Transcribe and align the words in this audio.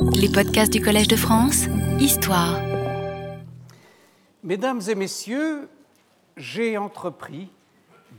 Les 0.00 0.28
podcasts 0.28 0.72
du 0.72 0.80
Collège 0.80 1.08
de 1.08 1.16
France, 1.16 1.64
Histoire. 1.98 2.60
Mesdames 4.42 4.80
et 4.88 4.94
messieurs, 4.94 5.68
j'ai 6.36 6.78
entrepris 6.78 7.50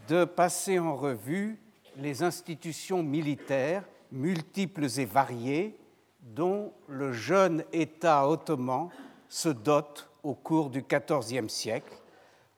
de 0.07 0.26
passer 0.26 0.79
en 0.79 0.96
revue 0.96 1.57
les 1.97 2.23
institutions 2.23 3.02
militaires 3.02 3.84
multiples 4.12 4.88
et 5.00 5.05
variées 5.05 5.78
dont 6.21 6.73
le 6.88 7.13
jeune 7.13 7.64
État 7.71 8.27
ottoman 8.27 8.89
se 9.30 9.50
dote 9.50 10.09
au 10.23 10.34
cours 10.34 10.70
du 10.70 10.84
XIVe 10.84 11.48
siècle 11.48 11.93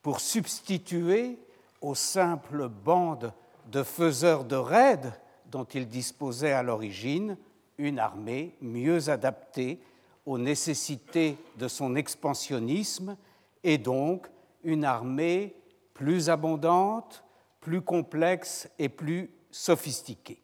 pour 0.01 0.19
substituer 0.19 1.37
aux 1.81 1.95
simples 1.95 2.69
bandes 2.69 3.33
de 3.71 3.83
faiseurs 3.83 4.45
de 4.45 4.55
raids 4.55 5.13
dont 5.51 5.65
il 5.65 5.87
disposait 5.87 6.53
à 6.53 6.63
l'origine 6.63 7.37
une 7.81 7.97
armée 7.97 8.55
mieux 8.61 9.09
adaptée 9.09 9.81
aux 10.25 10.37
nécessités 10.37 11.35
de 11.57 11.67
son 11.67 11.95
expansionnisme 11.95 13.17
et 13.63 13.79
donc 13.79 14.27
une 14.63 14.85
armée 14.85 15.55
plus 15.95 16.29
abondante, 16.29 17.23
plus 17.59 17.81
complexe 17.81 18.69
et 18.77 18.87
plus 18.87 19.31
sophistiquée. 19.49 20.41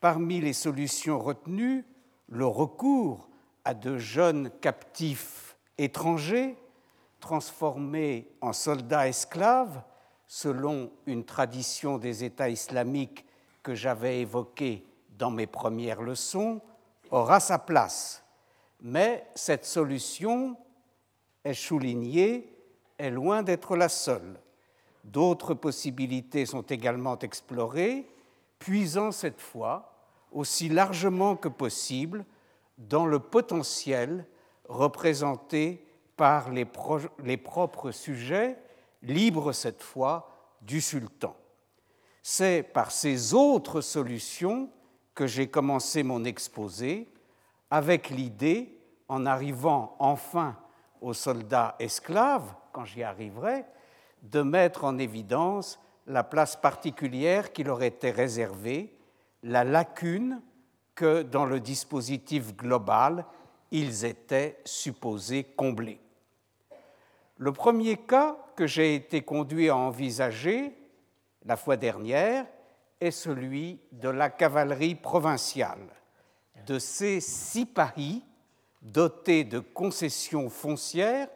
Parmi 0.00 0.40
les 0.40 0.52
solutions 0.52 1.20
retenues, 1.20 1.84
le 2.28 2.46
recours 2.46 3.28
à 3.64 3.72
de 3.72 3.96
jeunes 3.96 4.50
captifs 4.60 5.56
étrangers 5.78 6.56
transformés 7.20 8.28
en 8.40 8.52
soldats 8.52 9.08
esclaves, 9.08 9.82
selon 10.26 10.90
une 11.06 11.24
tradition 11.24 11.98
des 11.98 12.24
États 12.24 12.48
islamiques 12.48 13.24
que 13.62 13.74
j'avais 13.74 14.20
évoquée 14.20 14.89
dans 15.20 15.30
mes 15.30 15.46
premières 15.46 16.02
leçons, 16.02 16.60
aura 17.10 17.38
sa 17.38 17.58
place. 17.58 18.24
Mais 18.80 19.28
cette 19.34 19.66
solution, 19.66 20.56
est 21.44 21.54
soulignée, 21.54 22.56
est 22.98 23.10
loin 23.10 23.42
d'être 23.42 23.76
la 23.76 23.88
seule. 23.88 24.40
D'autres 25.04 25.54
possibilités 25.54 26.46
sont 26.46 26.62
également 26.62 27.18
explorées, 27.18 28.06
puisant 28.58 29.12
cette 29.12 29.40
fois 29.40 29.94
aussi 30.32 30.68
largement 30.68 31.36
que 31.36 31.48
possible 31.48 32.24
dans 32.78 33.06
le 33.06 33.18
potentiel 33.18 34.26
représenté 34.68 35.86
par 36.16 36.50
les, 36.50 36.66
les, 37.24 37.36
propres 37.36 37.90
sujets, 37.90 38.58
libres 39.02 39.52
cette 39.52 39.82
fois, 39.82 40.30
du 40.60 40.80
sultan. 40.80 41.34
C'est 42.22 42.62
par 42.62 42.90
ces 42.90 43.32
autres 43.34 43.80
solutions 43.80 44.70
que 45.20 45.26
j'ai 45.26 45.48
commencé 45.48 46.02
mon 46.02 46.24
exposé, 46.24 47.06
avec 47.70 48.08
l'idée, 48.08 48.74
en 49.06 49.26
arrivant 49.26 49.94
enfin 49.98 50.56
aux 51.02 51.12
soldats 51.12 51.76
esclaves, 51.78 52.54
quand 52.72 52.86
j'y 52.86 53.02
arriverai, 53.02 53.66
de 54.22 54.40
mettre 54.40 54.84
en 54.84 54.96
évidence 54.96 55.78
la 56.06 56.24
place 56.24 56.56
particulière 56.56 57.52
qui 57.52 57.64
leur 57.64 57.82
était 57.82 58.12
réservée, 58.12 58.96
la 59.42 59.62
lacune 59.62 60.40
que 60.94 61.20
dans 61.20 61.44
le 61.44 61.60
dispositif 61.60 62.56
global 62.56 63.26
ils 63.70 64.06
étaient 64.06 64.58
supposés 64.64 65.44
combler. 65.44 66.00
Le 67.36 67.52
premier 67.52 67.98
cas 67.98 68.38
que 68.56 68.66
j'ai 68.66 68.94
été 68.94 69.20
conduit 69.20 69.68
à 69.68 69.76
envisager 69.76 70.74
la 71.44 71.58
fois 71.58 71.76
dernière 71.76 72.46
est 73.00 73.10
celui 73.10 73.80
de 73.92 74.08
la 74.08 74.30
cavalerie 74.30 74.94
provinciale, 74.94 75.88
de 76.66 76.78
ces 76.78 77.20
six 77.20 77.66
paris 77.66 78.22
dotés 78.82 79.44
de 79.44 79.58
concessions 79.58 80.48
foncières 80.50 81.28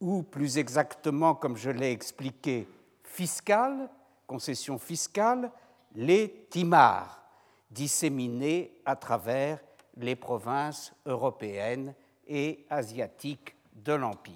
ou 0.00 0.22
plus 0.22 0.58
exactement, 0.58 1.34
comme 1.34 1.56
je 1.56 1.70
l'ai 1.70 1.90
expliqué, 1.90 2.68
fiscales, 3.02 3.90
concessions 4.26 4.78
fiscales, 4.78 5.50
les 5.94 6.46
timars, 6.50 7.22
disséminés 7.70 8.80
à 8.84 8.96
travers 8.96 9.60
les 9.96 10.14
provinces 10.16 10.92
européennes 11.06 11.94
et 12.26 12.64
asiatiques 12.70 13.56
de 13.74 13.92
l'Empire. 13.92 14.34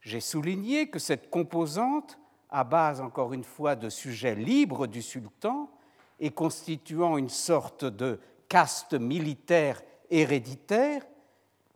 J'ai 0.00 0.20
souligné 0.20 0.88
que 0.88 0.98
cette 0.98 1.30
composante, 1.30 2.18
à 2.50 2.64
base 2.64 3.00
encore 3.00 3.32
une 3.32 3.44
fois 3.44 3.76
de 3.76 3.88
sujets 3.88 4.34
libres 4.34 4.86
du 4.86 5.02
sultan 5.02 5.70
et 6.20 6.30
constituant 6.30 7.18
une 7.18 7.28
sorte 7.28 7.84
de 7.84 8.20
caste 8.48 8.94
militaire 8.94 9.82
héréditaire, 10.10 11.02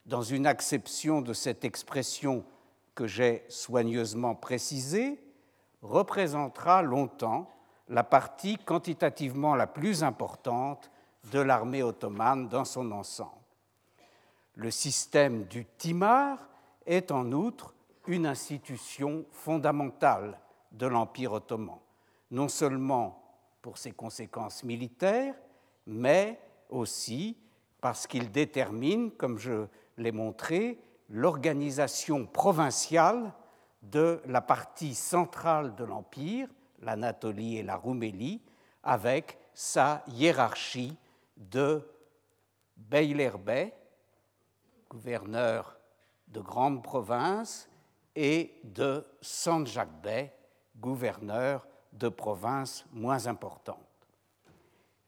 dans 0.06 0.22
une 0.22 0.46
acception 0.46 1.20
de 1.20 1.32
cette 1.32 1.64
expression 1.64 2.44
que 2.94 3.06
j'ai 3.06 3.44
soigneusement 3.48 4.34
précisée, 4.34 5.22
représentera 5.82 6.82
longtemps 6.82 7.50
la 7.88 8.04
partie 8.04 8.56
quantitativement 8.56 9.54
la 9.54 9.66
plus 9.66 10.02
importante 10.04 10.90
de 11.32 11.40
l'armée 11.40 11.82
ottomane 11.82 12.48
dans 12.48 12.64
son 12.64 12.92
ensemble. 12.92 13.30
Le 14.54 14.70
système 14.70 15.44
du 15.44 15.66
Timar 15.78 16.38
est 16.86 17.10
en 17.10 17.32
outre 17.32 17.74
une 18.06 18.26
institution 18.26 19.24
fondamentale 19.30 20.38
de 20.72 20.86
l'Empire 20.86 21.32
ottoman, 21.32 21.78
non 22.30 22.48
seulement 22.48 23.22
pour 23.62 23.78
ses 23.78 23.92
conséquences 23.92 24.64
militaires, 24.64 25.34
mais 25.86 26.40
aussi 26.68 27.36
parce 27.80 28.06
qu'il 28.06 28.30
détermine, 28.30 29.10
comme 29.12 29.38
je 29.38 29.66
l'ai 29.96 30.12
montré, 30.12 30.78
l'organisation 31.08 32.26
provinciale 32.26 33.32
de 33.82 34.20
la 34.26 34.40
partie 34.40 34.94
centrale 34.94 35.74
de 35.74 35.84
l'Empire, 35.84 36.48
l'Anatolie 36.80 37.58
et 37.58 37.62
la 37.62 37.76
Roumélie, 37.76 38.42
avec 38.82 39.38
sa 39.54 40.02
hiérarchie 40.08 40.96
de 41.36 41.86
Beylerbey, 42.76 43.74
gouverneur 44.88 45.78
de 46.28 46.40
grande 46.40 46.82
province, 46.82 47.68
et 48.16 48.60
de 48.64 49.06
Sanjak 49.20 49.88
Bey, 50.02 50.32
gouverneur 50.80 51.66
de 51.92 52.08
province 52.08 52.84
moins 52.92 53.26
importante. 53.26 53.78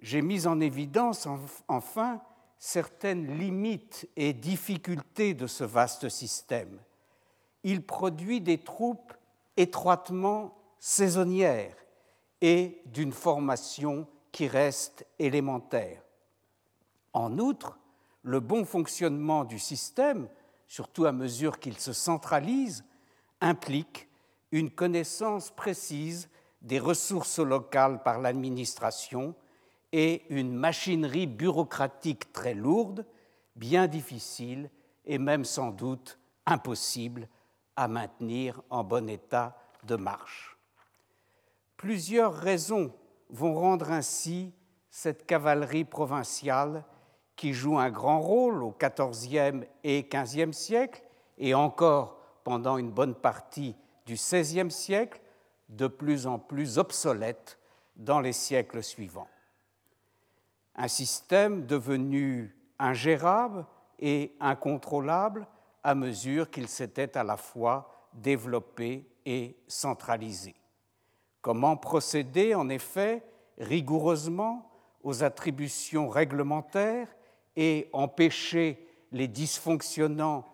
J'ai 0.01 0.23
mis 0.23 0.47
en 0.47 0.61
évidence 0.61 1.29
enfin 1.69 2.21
certaines 2.59 3.39
limites 3.39 4.09
et 4.17 4.33
difficultés 4.33 5.35
de 5.35 5.47
ce 5.47 5.65
vaste 5.65 6.09
système. 6.09 6.79
Il 7.63 7.85
produit 7.85 8.41
des 8.41 8.59
troupes 8.59 9.15
étroitement 9.57 10.57
saisonnières 10.79 11.77
et 12.41 12.83
d'une 12.87 13.13
formation 13.13 14.07
qui 14.33 14.49
reste 14.49 15.07
élémentaire. 15.19 16.03
En 17.13 17.39
outre, 17.39 17.79
le 18.23 18.41
bon 18.41 18.65
fonctionnement 18.65 19.45
du 19.45 19.59
système, 19.59 20.29
surtout 20.67 21.05
à 21.05 21.13
mesure 21.13 21.61
qu'il 21.61 21.79
se 21.79 21.93
centralise, 21.93 22.85
implique 23.41 24.09
une 24.53 24.71
connaissance 24.71 25.51
précise 25.51 26.29
des 26.61 26.79
ressources 26.79 27.39
locales 27.39 28.03
par 28.03 28.21
l'administration 28.21 29.35
et 29.93 30.23
une 30.29 30.53
machinerie 30.53 31.27
bureaucratique 31.27 32.33
très 32.33 32.55
lourde, 32.55 33.05
bien 33.57 33.89
difficile 33.89 34.71
et 35.05 35.19
même 35.19 35.45
sans 35.45 35.71
doute 35.71 36.19
impossible 36.47 37.29
à 37.77 37.89
maintenir 37.89 38.63
en 38.71 38.85
bon 38.85 39.09
état 39.09 39.57
de 39.85 39.97
marche. 39.97 40.57
Plusieurs 41.77 42.35
raisons 42.35 42.93
vont 43.31 43.55
rendre 43.55 43.91
ainsi 43.91 44.53
cette 44.91 45.27
cavalerie 45.27 45.85
provinciale 45.85 46.85
qui 47.35 47.55
joue 47.55 47.79
un 47.79 47.91
grand 47.91 48.21
rôle 48.21 48.63
au 48.63 48.77
XIVe 48.79 49.67
et 49.83 50.05
XVe 50.05 50.53
siècle 50.53 51.03
et 51.39 51.55
encore 51.55 52.19
pendant 52.45 52.77
une 52.77 52.91
bonne 52.91 53.15
partie 53.15 53.75
du 54.07 54.15
XVIe 54.15 54.71
siècle, 54.71 55.21
de 55.69 55.87
plus 55.87 56.27
en 56.27 56.39
plus 56.39 56.79
obsolète 56.79 57.59
dans 57.97 58.21
les 58.21 58.33
siècles 58.33 58.83
suivants. 58.83 59.29
Un 60.75 60.89
système 60.89 61.67
devenu 61.67 62.57
ingérable 62.79 63.67
et 63.99 64.35
incontrôlable 64.41 65.47
à 65.85 65.95
mesure 65.95 66.51
qu'il 66.51 66.69
s'était 66.69 67.17
à 67.17 67.25
la 67.25 67.37
fois 67.37 68.09
développé 68.13 69.07
et 69.25 69.57
centralisé. 69.67 70.55
Comment 71.41 71.77
procéder, 71.77 72.55
en 72.55 72.69
effet, 72.69 73.23
rigoureusement 73.59 74.71
aux 75.03 75.25
attributions 75.25 76.09
réglementaires 76.09 77.09
et 77.57 77.89
empêcher 77.93 78.87
les 79.11 79.29
dysfonctionnements 79.29 80.45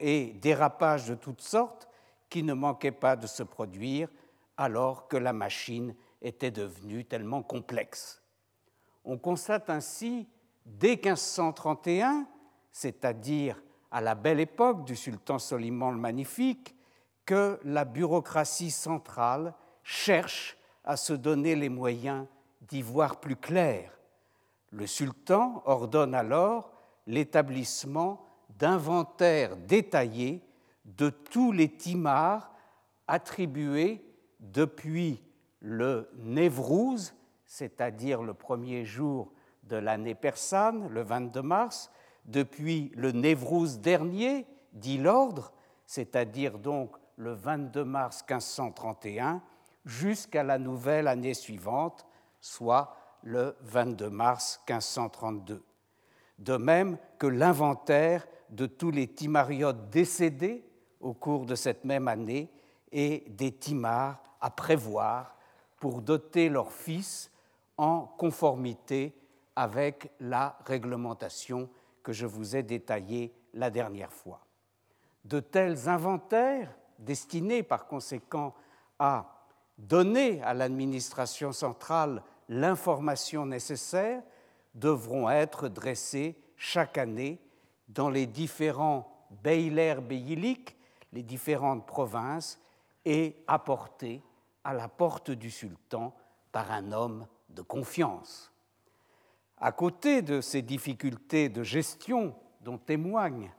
et 0.00 0.32
dérapages 0.40 1.08
de 1.08 1.14
toutes 1.14 1.40
sortes 1.40 1.88
qui 2.34 2.42
ne 2.42 2.52
manquaient 2.52 2.90
pas 2.90 3.14
de 3.14 3.28
se 3.28 3.44
produire 3.44 4.08
alors 4.56 5.06
que 5.06 5.16
la 5.16 5.32
machine 5.32 5.94
était 6.20 6.50
devenue 6.50 7.04
tellement 7.04 7.44
complexe. 7.44 8.24
On 9.04 9.18
constate 9.18 9.70
ainsi 9.70 10.26
dès 10.66 10.96
1531, 10.96 12.26
c'est-à-dire 12.72 13.62
à 13.92 14.00
la 14.00 14.16
belle 14.16 14.40
époque 14.40 14.84
du 14.84 14.96
sultan 14.96 15.38
Soliman 15.38 15.92
le 15.92 15.98
Magnifique, 15.98 16.74
que 17.24 17.60
la 17.62 17.84
bureaucratie 17.84 18.72
centrale 18.72 19.54
cherche 19.84 20.58
à 20.82 20.96
se 20.96 21.12
donner 21.12 21.54
les 21.54 21.68
moyens 21.68 22.26
d'y 22.62 22.82
voir 22.82 23.20
plus 23.20 23.36
clair. 23.36 23.96
Le 24.72 24.88
sultan 24.88 25.62
ordonne 25.66 26.16
alors 26.16 26.72
l'établissement 27.06 28.26
d'inventaires 28.58 29.56
détaillés 29.56 30.43
de 30.84 31.10
tous 31.10 31.52
les 31.52 31.74
timars 31.76 32.52
attribués 33.06 34.04
depuis 34.40 35.22
le 35.60 36.10
Névrouz, 36.16 37.14
c'est-à-dire 37.46 38.22
le 38.22 38.34
premier 38.34 38.84
jour 38.84 39.32
de 39.64 39.76
l'année 39.76 40.14
persane, 40.14 40.88
le 40.88 41.02
22 41.02 41.42
mars, 41.42 41.90
depuis 42.26 42.92
le 42.94 43.12
Névrouz 43.12 43.78
dernier, 43.78 44.46
dit 44.72 44.98
l'ordre, 44.98 45.52
c'est-à-dire 45.86 46.58
donc 46.58 46.96
le 47.16 47.32
22 47.32 47.84
mars 47.84 48.24
1531, 48.28 49.42
jusqu'à 49.84 50.42
la 50.42 50.58
nouvelle 50.58 51.08
année 51.08 51.34
suivante, 51.34 52.06
soit 52.40 52.96
le 53.22 53.56
22 53.62 54.10
mars 54.10 54.60
1532. 54.68 55.62
De 56.38 56.56
même 56.56 56.98
que 57.18 57.26
l'inventaire 57.26 58.26
de 58.50 58.66
tous 58.66 58.90
les 58.90 59.08
timariotes 59.08 59.88
décédés 59.90 60.64
au 61.04 61.12
cours 61.12 61.44
de 61.44 61.54
cette 61.54 61.84
même 61.84 62.08
année 62.08 62.50
et 62.90 63.24
des 63.28 63.52
timars 63.52 64.20
à 64.40 64.50
prévoir 64.50 65.36
pour 65.78 66.00
doter 66.00 66.48
leurs 66.48 66.72
fils 66.72 67.30
en 67.76 68.06
conformité 68.06 69.14
avec 69.54 70.10
la 70.18 70.58
réglementation 70.64 71.68
que 72.02 72.12
je 72.12 72.24
vous 72.24 72.56
ai 72.56 72.62
détaillée 72.62 73.34
la 73.52 73.70
dernière 73.70 74.12
fois. 74.12 74.40
De 75.24 75.40
tels 75.40 75.88
inventaires, 75.88 76.74
destinés 76.98 77.62
par 77.62 77.86
conséquent 77.86 78.54
à 78.98 79.44
donner 79.76 80.42
à 80.42 80.54
l'administration 80.54 81.52
centrale 81.52 82.22
l'information 82.48 83.44
nécessaire, 83.44 84.22
devront 84.74 85.28
être 85.28 85.68
dressés 85.68 86.36
chaque 86.56 86.96
année 86.96 87.40
dans 87.88 88.08
les 88.08 88.26
différents 88.26 89.26
beyler 89.42 89.96
beyliks, 90.00 90.76
les 91.14 91.22
différentes 91.22 91.86
provinces, 91.86 92.60
et 93.04 93.36
apportés 93.46 94.22
à 94.64 94.72
la 94.72 94.88
porte 94.88 95.30
du 95.30 95.50
sultan 95.50 96.14
par 96.52 96.70
un 96.70 96.92
homme 96.92 97.26
de 97.50 97.62
confiance. 97.62 98.52
À 99.58 99.72
côté 99.72 100.22
de 100.22 100.40
ces 100.40 100.62
difficultés 100.62 101.48
de 101.48 101.62
gestion 101.62 102.34
dont 102.60 102.78
témoigne 102.78 103.50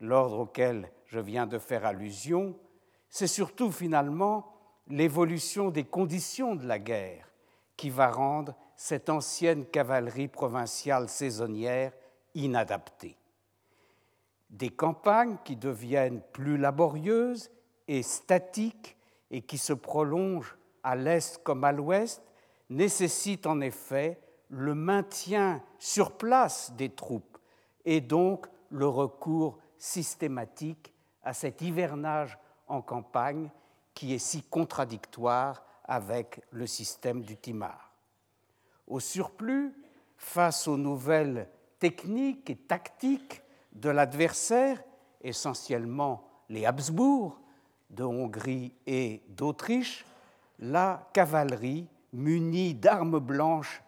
l'ordre 0.00 0.40
auquel 0.40 0.90
je 1.06 1.18
viens 1.18 1.46
de 1.46 1.58
faire 1.58 1.84
allusion, 1.84 2.56
c'est 3.08 3.26
surtout 3.26 3.72
finalement 3.72 4.54
l'évolution 4.88 5.70
des 5.70 5.84
conditions 5.84 6.54
de 6.54 6.66
la 6.66 6.78
guerre 6.78 7.26
qui 7.76 7.90
va 7.90 8.10
rendre 8.10 8.54
cette 8.76 9.08
ancienne 9.08 9.66
cavalerie 9.66 10.28
provinciale 10.28 11.08
saisonnière 11.08 11.92
inadaptée. 12.34 13.19
Des 14.50 14.70
campagnes 14.70 15.36
qui 15.44 15.56
deviennent 15.56 16.20
plus 16.32 16.58
laborieuses 16.58 17.50
et 17.88 18.02
statiques 18.02 18.96
et 19.30 19.42
qui 19.42 19.58
se 19.58 19.72
prolongent 19.72 20.56
à 20.82 20.96
l'est 20.96 21.42
comme 21.42 21.64
à 21.64 21.72
l'ouest 21.72 22.22
nécessitent 22.68 23.46
en 23.46 23.60
effet 23.60 24.20
le 24.48 24.74
maintien 24.74 25.62
sur 25.78 26.12
place 26.12 26.72
des 26.76 26.90
troupes 26.90 27.38
et 27.84 28.00
donc 28.00 28.46
le 28.70 28.86
recours 28.86 29.58
systématique 29.78 30.92
à 31.22 31.32
cet 31.32 31.62
hivernage 31.62 32.38
en 32.66 32.82
campagne 32.82 33.50
qui 33.94 34.14
est 34.14 34.18
si 34.18 34.42
contradictoire 34.42 35.64
avec 35.84 36.40
le 36.50 36.66
système 36.66 37.22
du 37.22 37.36
timar. 37.36 37.92
Au 38.86 39.00
surplus, 39.00 39.74
face 40.16 40.68
aux 40.68 40.76
nouvelles 40.76 41.48
techniques 41.78 42.50
et 42.50 42.56
tactiques 42.56 43.42
de 43.72 43.90
l'adversaire, 43.90 44.82
essentiellement 45.20 46.28
les 46.48 46.66
Habsbourg 46.66 47.40
de 47.90 48.04
Hongrie 48.04 48.72
et 48.86 49.22
d'Autriche, 49.28 50.04
la 50.58 51.08
cavalerie 51.12 51.88
munie 52.12 52.74
d'armes 52.74 53.18
blanches 53.18 53.82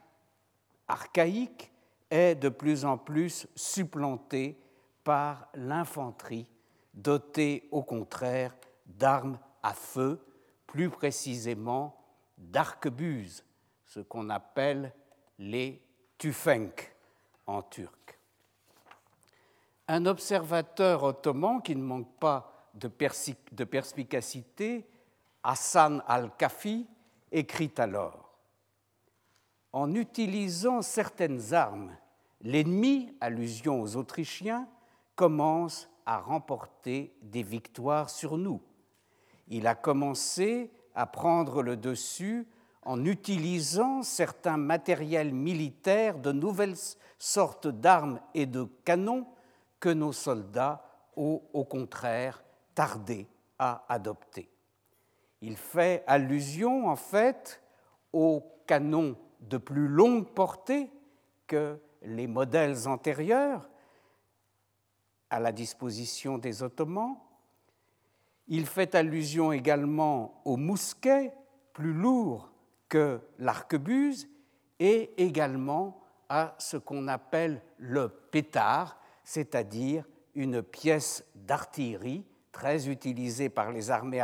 archaïque 0.88 1.70
est 2.10 2.34
de 2.34 2.48
plus 2.48 2.84
en 2.84 2.98
plus 2.98 3.46
supplantée 3.54 4.58
par 5.04 5.48
l'infanterie, 5.54 6.46
dotée 6.94 7.68
au 7.70 7.82
contraire 7.82 8.54
d'armes 8.86 9.38
à 9.62 9.72
feu, 9.72 10.20
plus 10.66 10.90
précisément 10.90 11.96
d'arquebuses, 12.38 13.44
ce 13.84 14.00
qu'on 14.00 14.30
appelle 14.30 14.92
les 15.38 15.82
tufenk 16.18 16.94
en 17.46 17.62
turc. 17.62 18.18
Un 19.88 20.06
observateur 20.06 21.02
ottoman 21.02 21.60
qui 21.62 21.76
ne 21.76 21.82
manque 21.82 22.18
pas 22.18 22.70
de, 22.74 22.88
perspicacité, 23.64 24.86
Hassan 25.42 26.02
al-Kafi, 26.06 26.86
écrit 27.30 27.72
alors 27.78 28.32
en 29.72 29.94
utilisant 29.94 30.82
certaines 30.82 31.54
armes, 31.54 31.96
l'ennemi, 32.42 33.14
allusion 33.20 33.80
aux 33.80 33.96
Autrichiens, 33.96 34.68
commence 35.16 35.88
à 36.04 36.18
remporter 36.18 37.14
des 37.22 37.42
victoires 37.42 38.10
sur 38.10 38.36
nous. 38.36 38.60
Il 39.48 39.66
a 39.66 39.74
commencé 39.74 40.70
à 40.94 41.06
prendre 41.06 41.62
le 41.62 41.76
dessus 41.76 42.46
en 42.84 43.04
utilisant 43.04 44.02
certains 44.02 44.56
matériels 44.56 45.32
militaires, 45.32 46.18
de 46.18 46.32
nouvelles 46.32 46.76
sortes 47.18 47.68
d'armes 47.68 48.20
et 48.34 48.46
de 48.46 48.64
canons 48.84 49.26
que 49.82 49.88
nos 49.88 50.12
soldats 50.12 50.80
ont 51.16 51.42
au 51.52 51.64
contraire 51.64 52.44
tardé 52.72 53.26
à 53.58 53.84
adopter. 53.88 54.48
Il 55.40 55.56
fait 55.56 56.04
allusion 56.06 56.86
en 56.86 56.94
fait 56.94 57.60
aux 58.12 58.44
canons 58.64 59.16
de 59.40 59.58
plus 59.58 59.88
longue 59.88 60.28
portée 60.28 60.88
que 61.48 61.80
les 62.02 62.28
modèles 62.28 62.86
antérieurs 62.86 63.68
à 65.30 65.40
la 65.40 65.50
disposition 65.50 66.38
des 66.38 66.62
Ottomans. 66.62 67.16
Il 68.46 68.66
fait 68.66 68.94
allusion 68.94 69.50
également 69.50 70.40
aux 70.44 70.56
mousquets 70.56 71.34
plus 71.72 71.92
lourds 71.92 72.52
que 72.88 73.20
l'arquebuse 73.40 74.28
et 74.78 75.12
également 75.16 76.00
à 76.28 76.54
ce 76.58 76.76
qu'on 76.76 77.08
appelle 77.08 77.60
le 77.78 78.08
pétard, 78.08 79.01
c'est-à-dire 79.24 80.04
une 80.34 80.62
pièce 80.62 81.24
d'artillerie 81.34 82.24
très 82.50 82.88
utilisée 82.88 83.48
par 83.48 83.72
les 83.72 83.90
armées 83.90 84.20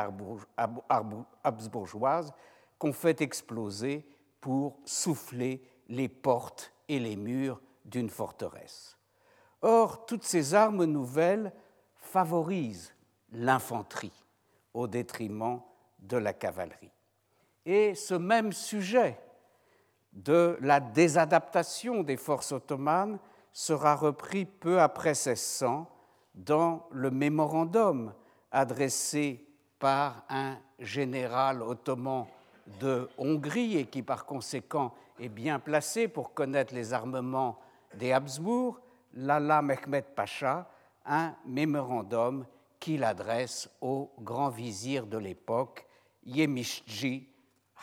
habsbourgeoises 1.44 2.32
qu'on 2.78 2.92
fait 2.92 3.20
exploser 3.20 4.06
pour 4.40 4.78
souffler 4.84 5.62
les 5.88 6.08
portes 6.08 6.72
et 6.88 6.98
les 6.98 7.16
murs 7.16 7.60
d'une 7.84 8.10
forteresse. 8.10 8.96
Or, 9.62 10.06
toutes 10.06 10.24
ces 10.24 10.54
armes 10.54 10.84
nouvelles 10.84 11.52
favorisent 11.96 12.94
l'infanterie 13.32 14.24
au 14.72 14.86
détriment 14.86 15.60
de 15.98 16.16
la 16.16 16.32
cavalerie. 16.32 16.92
Et 17.66 17.94
ce 17.94 18.14
même 18.14 18.52
sujet 18.52 19.18
de 20.12 20.56
la 20.60 20.80
désadaptation 20.80 22.02
des 22.02 22.16
forces 22.16 22.52
ottomanes 22.52 23.18
sera 23.52 23.94
repris 23.94 24.44
peu 24.44 24.80
après 24.80 25.10
1600 25.10 25.88
dans 26.34 26.86
le 26.90 27.10
mémorandum 27.10 28.12
adressé 28.50 29.44
par 29.78 30.24
un 30.28 30.56
général 30.78 31.62
ottoman 31.62 32.26
de 32.80 33.08
Hongrie 33.18 33.78
et 33.78 33.86
qui 33.86 34.02
par 34.02 34.24
conséquent 34.24 34.94
est 35.18 35.28
bien 35.28 35.58
placé 35.58 36.08
pour 36.08 36.34
connaître 36.34 36.74
les 36.74 36.92
armements 36.92 37.58
des 37.94 38.12
Habsbourg, 38.12 38.80
Lala 39.14 39.62
Mehmed 39.62 40.04
Pacha, 40.14 40.70
un 41.06 41.34
mémorandum 41.46 42.44
qu'il 42.78 43.02
adresse 43.02 43.68
au 43.80 44.12
grand 44.20 44.50
vizir 44.50 45.06
de 45.06 45.18
l'époque, 45.18 45.86
Yemishji 46.24 47.28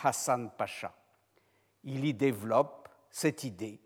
Hassan 0.03 0.51
Pacha. 0.57 0.93
Il 1.84 2.05
y 2.05 2.13
développe 2.13 2.89
cette 3.10 3.43
idée 3.43 3.79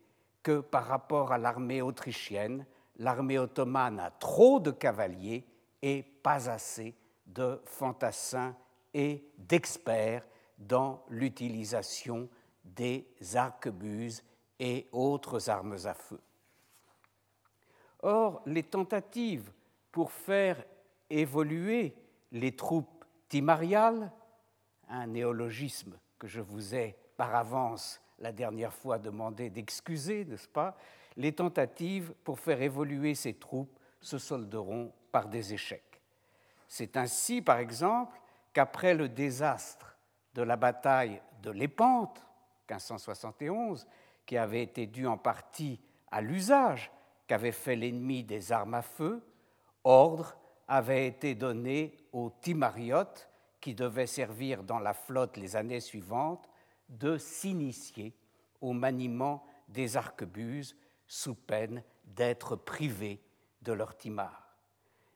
que 0.50 0.62
par 0.62 0.88
rapport 0.88 1.32
à 1.32 1.38
l'armée 1.38 1.84
autrichienne, 1.84 2.66
l'armée 2.98 3.38
ottomane 3.38 4.00
a 4.00 4.10
trop 4.10 4.60
de 4.60 4.72
cavaliers 4.72 5.46
et 5.84 6.02
pas 6.02 6.50
assez 6.50 6.96
de 7.28 7.62
fantassins 7.66 8.56
et 8.92 9.30
d'experts 9.38 10.26
dans 10.58 11.06
l'utilisation 11.08 12.28
des 12.64 13.06
arquebuses 13.36 14.24
et 14.60 14.88
autres 14.92 15.52
armes 15.52 15.78
à 15.86 15.94
feu. 15.94 16.20
Or, 18.02 18.42
les 18.48 18.64
tentatives 18.64 19.52
pour 19.92 20.12
faire 20.12 20.66
évoluer 21.12 21.96
les 22.32 22.56
troupes 22.56 23.06
timariales, 23.28 24.12
un 24.88 25.06
néologisme 25.06 26.00
que 26.18 26.26
je 26.26 26.42
vous 26.42 26.74
ai 26.74 26.98
par 27.18 27.36
avance 27.36 28.02
la 28.20 28.32
dernière 28.32 28.74
fois 28.74 29.00
demandé 29.00 29.50
d'excuser, 29.50 30.26
n'est-ce 30.26 30.48
pas 30.48 30.78
Les 31.16 31.34
tentatives 31.34 32.14
pour 32.24 32.40
faire 32.40 32.62
évoluer 32.62 33.16
ces 33.16 33.34
troupes 33.34 33.78
se 34.02 34.18
solderont 34.18 34.92
par 35.12 35.28
des 35.28 35.54
échecs. 35.54 36.02
C'est 36.68 36.98
ainsi, 36.98 37.42
par 37.42 37.58
exemple, 37.58 38.20
qu'après 38.54 38.94
le 38.94 39.10
désastre 39.10 39.98
de 40.36 40.42
la 40.42 40.56
bataille 40.56 41.22
de 41.42 41.52
Lépante, 41.52 42.26
1571, 42.70 43.88
qui 44.26 44.38
avait 44.38 44.62
été 44.62 44.86
dû 44.86 45.08
en 45.08 45.18
partie 45.18 45.80
à 46.12 46.22
l'usage 46.22 46.92
qu'avait 47.28 47.52
fait 47.52 47.76
l'ennemi 47.76 48.24
des 48.24 48.52
armes 48.52 48.76
à 48.76 48.82
feu, 48.82 49.24
ordre 49.84 50.36
avait 50.68 51.08
été 51.08 51.34
donné 51.34 51.98
aux 52.14 52.32
timariotes 52.42 53.30
qui 53.60 53.74
devaient 53.74 54.08
servir 54.08 54.64
dans 54.64 54.80
la 54.80 54.94
flotte 54.94 55.38
les 55.38 55.56
années 55.56 55.80
suivantes 55.80 56.48
de 56.90 57.18
s'initier 57.18 58.14
au 58.62 58.74
maniement 58.74 59.46
des 59.68 59.98
arquebuses 59.98 60.76
sous 61.08 61.36
peine 61.36 61.84
d'être 62.04 62.56
privés 62.56 63.22
de 63.62 63.74
leur 63.74 63.96
timar. 63.96 64.58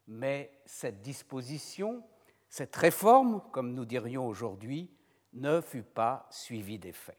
Mais 0.08 0.52
cette 0.66 1.02
disposition, 1.02 2.04
cette 2.50 2.76
réforme, 2.76 3.42
comme 3.52 3.74
nous 3.74 3.86
dirions 3.86 4.28
aujourd'hui, 4.28 4.90
ne 5.34 5.62
fut 5.62 5.84
pas 5.84 6.28
suivie 6.30 6.80
d'effet. 6.80 7.18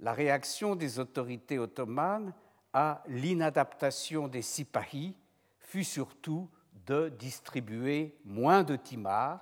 La 0.00 0.12
réaction 0.12 0.74
des 0.74 0.98
autorités 0.98 1.58
ottomanes 1.58 2.34
à 2.72 3.02
l'inadaptation 3.06 4.26
des 4.26 4.42
sipahis 4.42 5.16
fut 5.58 5.84
surtout 5.84 6.50
de 6.86 7.08
distribuer 7.08 8.18
moins 8.24 8.64
de 8.64 8.76
timars, 8.76 9.40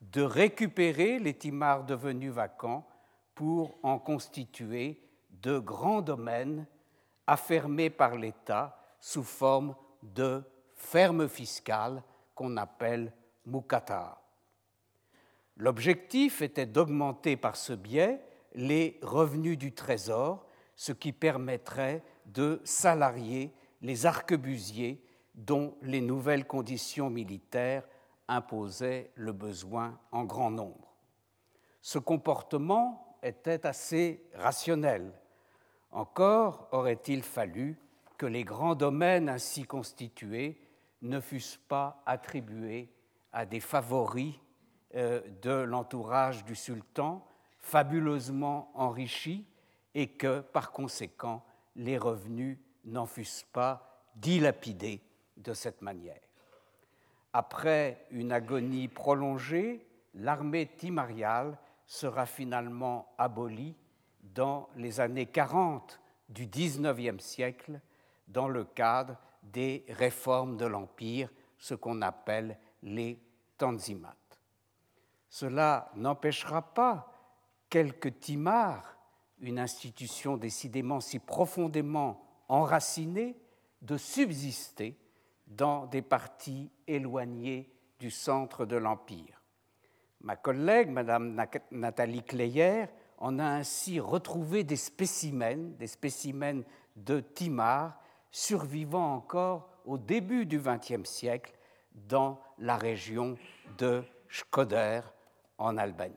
de 0.00 0.22
récupérer 0.22 1.18
les 1.18 1.34
timars 1.34 1.84
devenus 1.84 2.32
vacants 2.32 2.86
pour 3.34 3.78
en 3.82 3.98
constituer 3.98 5.00
de 5.42 5.58
grands 5.58 6.02
domaines 6.02 6.66
affermés 7.26 7.90
par 7.90 8.16
l'État 8.16 8.78
sous 9.00 9.22
forme 9.22 9.74
de 10.02 10.42
fermes 10.74 11.28
fiscales 11.28 12.02
qu'on 12.34 12.56
appelle 12.56 13.12
mukata. 13.46 14.20
L'objectif 15.56 16.42
était 16.42 16.66
d'augmenter 16.66 17.36
par 17.36 17.56
ce 17.56 17.72
biais 17.72 18.22
les 18.54 18.98
revenus 19.02 19.58
du 19.58 19.72
Trésor, 19.72 20.46
ce 20.76 20.92
qui 20.92 21.12
permettrait 21.12 22.02
de 22.26 22.60
salarier 22.64 23.52
les 23.80 24.06
arquebusiers 24.06 25.04
dont 25.34 25.76
les 25.82 26.00
nouvelles 26.00 26.46
conditions 26.46 27.10
militaires 27.10 27.86
imposaient 28.28 29.10
le 29.14 29.32
besoin 29.32 29.98
en 30.10 30.24
grand 30.24 30.50
nombre. 30.50 30.94
Ce 31.80 31.98
comportement 31.98 33.11
était 33.22 33.66
assez 33.66 34.22
rationnel. 34.34 35.12
Encore 35.90 36.68
aurait-il 36.72 37.22
fallu 37.22 37.76
que 38.18 38.26
les 38.26 38.44
grands 38.44 38.74
domaines 38.74 39.28
ainsi 39.28 39.64
constitués 39.64 40.58
ne 41.02 41.20
fussent 41.20 41.60
pas 41.68 42.02
attribués 42.06 42.88
à 43.32 43.44
des 43.44 43.60
favoris 43.60 44.34
euh, 44.94 45.20
de 45.42 45.50
l'entourage 45.50 46.44
du 46.44 46.54
sultan, 46.54 47.26
fabuleusement 47.58 48.70
enrichis, 48.74 49.46
et 49.94 50.08
que, 50.08 50.40
par 50.40 50.72
conséquent, 50.72 51.44
les 51.76 51.98
revenus 51.98 52.58
n'en 52.84 53.06
fussent 53.06 53.46
pas 53.52 54.02
dilapidés 54.14 55.02
de 55.36 55.52
cette 55.52 55.82
manière. 55.82 56.20
Après 57.32 58.06
une 58.10 58.32
agonie 58.32 58.88
prolongée, 58.88 59.86
l'armée 60.14 60.66
timariale 60.66 61.58
sera 61.92 62.24
finalement 62.24 63.12
abolie 63.18 63.76
dans 64.22 64.70
les 64.76 64.98
années 64.98 65.26
40 65.26 66.00
du 66.30 66.46
XIXe 66.46 67.22
siècle 67.22 67.82
dans 68.28 68.48
le 68.48 68.64
cadre 68.64 69.18
des 69.42 69.84
réformes 69.90 70.56
de 70.56 70.64
l'Empire, 70.64 71.28
ce 71.58 71.74
qu'on 71.74 72.00
appelle 72.00 72.58
les 72.82 73.20
Tanzimat. 73.58 74.16
Cela 75.28 75.92
n'empêchera 75.94 76.62
pas 76.62 77.12
quelques 77.68 78.18
timars, 78.20 78.96
une 79.40 79.58
institution 79.58 80.38
décidément 80.38 81.00
si 81.00 81.18
profondément 81.18 82.24
enracinée, 82.48 83.36
de 83.82 83.98
subsister 83.98 84.98
dans 85.46 85.84
des 85.84 86.00
parties 86.00 86.70
éloignées 86.86 87.70
du 87.98 88.10
centre 88.10 88.64
de 88.64 88.76
l'Empire. 88.76 89.41
Ma 90.22 90.36
collègue, 90.36 90.88
Madame 90.88 91.34
Nathalie 91.72 92.22
Cleyer, 92.22 92.86
en 93.18 93.38
a 93.38 93.44
ainsi 93.44 94.00
retrouvé 94.00 94.64
des 94.64 94.76
spécimens, 94.76 95.76
des 95.78 95.86
spécimens 95.86 96.62
de 96.96 97.20
timars 97.20 98.00
survivant 98.30 99.14
encore 99.14 99.68
au 99.84 99.98
début 99.98 100.46
du 100.46 100.60
XXe 100.60 101.08
siècle 101.08 101.54
dans 101.94 102.40
la 102.58 102.76
région 102.76 103.36
de 103.78 104.04
Shkoder 104.28 105.00
en 105.58 105.76
Albanie. 105.76 106.14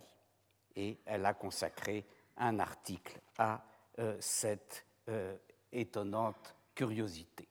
Et 0.75 0.97
elle 1.05 1.25
a 1.25 1.33
consacré 1.33 2.05
un 2.37 2.59
article 2.59 3.19
à 3.37 3.63
euh, 3.99 4.15
cette 4.19 4.85
euh, 5.09 5.35
étonnante 5.71 6.55
curiosité. 6.73 7.47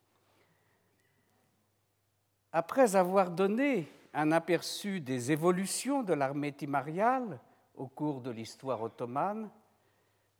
Après 2.52 2.94
avoir 2.94 3.30
donné 3.30 3.88
un 4.14 4.30
aperçu 4.30 5.00
des 5.00 5.32
évolutions 5.32 6.02
de 6.02 6.14
l'armée 6.14 6.52
timariale 6.52 7.40
au 7.74 7.88
cours 7.88 8.20
de 8.20 8.30
l'histoire 8.30 8.80
ottomane, 8.80 9.50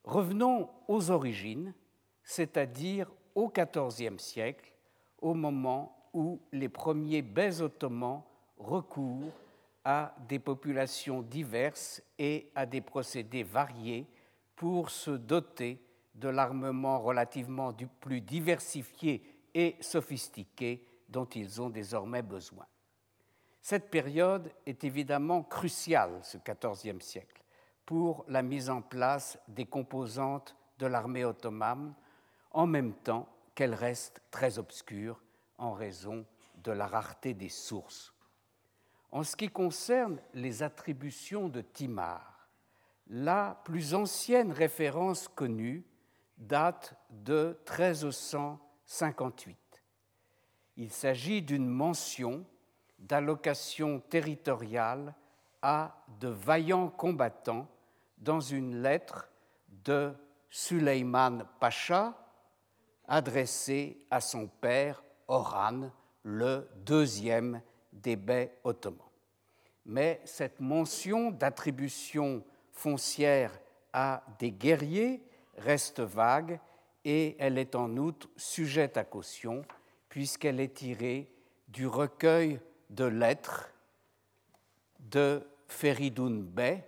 revenons 0.04 0.70
aux 0.86 1.10
origines, 1.10 1.74
c'est-à-dire 2.22 3.10
au 3.34 3.50
XIVe 3.50 4.18
siècle, 4.18 4.72
au 5.20 5.34
moment 5.34 6.08
où 6.12 6.40
les 6.52 6.68
premiers 6.68 7.22
bais 7.22 7.60
ottomans 7.60 8.22
recourent 8.56 9.32
à 9.84 10.14
des 10.28 10.38
populations 10.38 11.20
diverses 11.20 12.00
et 12.18 12.50
à 12.54 12.66
des 12.66 12.80
procédés 12.80 13.42
variés 13.42 14.06
pour 14.54 14.90
se 14.90 15.10
doter 15.10 15.84
de 16.14 16.28
l'armement 16.28 17.00
relativement 17.00 17.74
plus 18.00 18.20
diversifié 18.20 19.22
et 19.52 19.76
sophistiqué 19.80 20.86
dont 21.08 21.26
ils 21.26 21.60
ont 21.60 21.70
désormais 21.70 22.22
besoin. 22.22 22.64
Cette 23.64 23.88
période 23.88 24.52
est 24.66 24.84
évidemment 24.84 25.42
cruciale, 25.42 26.20
ce 26.22 26.36
XIVe 26.36 27.00
siècle, 27.00 27.42
pour 27.86 28.26
la 28.28 28.42
mise 28.42 28.68
en 28.68 28.82
place 28.82 29.38
des 29.48 29.64
composantes 29.64 30.54
de 30.78 30.84
l'armée 30.84 31.24
ottomane, 31.24 31.94
en 32.50 32.66
même 32.66 32.92
temps 32.92 33.26
qu'elle 33.54 33.72
reste 33.72 34.20
très 34.30 34.58
obscure 34.58 35.22
en 35.56 35.72
raison 35.72 36.26
de 36.56 36.72
la 36.72 36.86
rareté 36.86 37.32
des 37.32 37.48
sources. 37.48 38.12
En 39.10 39.22
ce 39.22 39.34
qui 39.34 39.48
concerne 39.48 40.20
les 40.34 40.62
attributions 40.62 41.48
de 41.48 41.62
Timar, 41.62 42.46
la 43.06 43.62
plus 43.64 43.94
ancienne 43.94 44.52
référence 44.52 45.26
connue 45.26 45.86
date 46.36 46.94
de 47.08 47.58
1358. 47.66 49.56
Il 50.76 50.90
s'agit 50.90 51.40
d'une 51.40 51.66
mention 51.66 52.44
d'allocation 53.08 54.00
territoriale 54.00 55.14
à 55.62 55.94
de 56.20 56.28
vaillants 56.28 56.88
combattants 56.88 57.68
dans 58.18 58.40
une 58.40 58.82
lettre 58.82 59.30
de 59.84 60.12
Suleyman 60.48 61.44
Pacha 61.60 62.14
adressée 63.06 64.06
à 64.10 64.20
son 64.20 64.46
père 64.46 65.02
Oran, 65.28 65.90
le 66.22 66.68
deuxième 66.84 67.60
des 67.92 68.16
baies 68.16 68.58
ottomans. 68.64 68.98
Mais 69.86 70.20
cette 70.24 70.60
mention 70.60 71.30
d'attribution 71.30 72.42
foncière 72.72 73.52
à 73.92 74.22
des 74.38 74.50
guerriers 74.50 75.22
reste 75.58 76.00
vague 76.00 76.58
et 77.04 77.36
elle 77.38 77.58
est 77.58 77.74
en 77.74 77.96
outre 77.96 78.28
sujette 78.36 78.96
à 78.96 79.04
caution 79.04 79.62
puisqu'elle 80.08 80.60
est 80.60 80.74
tirée 80.74 81.30
du 81.68 81.86
recueil 81.86 82.60
de 82.90 83.04
lettres 83.04 83.70
de 84.98 85.46
Feridoun 85.68 86.42
Bey, 86.42 86.84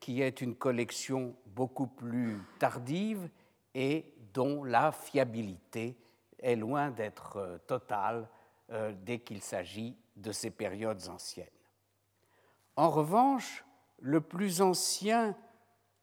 qui 0.00 0.20
est 0.20 0.40
une 0.40 0.54
collection 0.54 1.34
beaucoup 1.46 1.86
plus 1.86 2.38
tardive 2.58 3.28
et 3.74 4.12
dont 4.32 4.64
la 4.64 4.92
fiabilité 4.92 5.96
est 6.40 6.56
loin 6.56 6.90
d'être 6.90 7.36
euh, 7.36 7.58
totale 7.66 8.28
euh, 8.70 8.92
dès 9.04 9.20
qu'il 9.20 9.40
s'agit 9.40 9.96
de 10.16 10.32
ces 10.32 10.50
périodes 10.50 11.08
anciennes. 11.08 11.46
En 12.76 12.90
revanche, 12.90 13.64
le 14.00 14.20
plus 14.20 14.60
ancien 14.60 15.36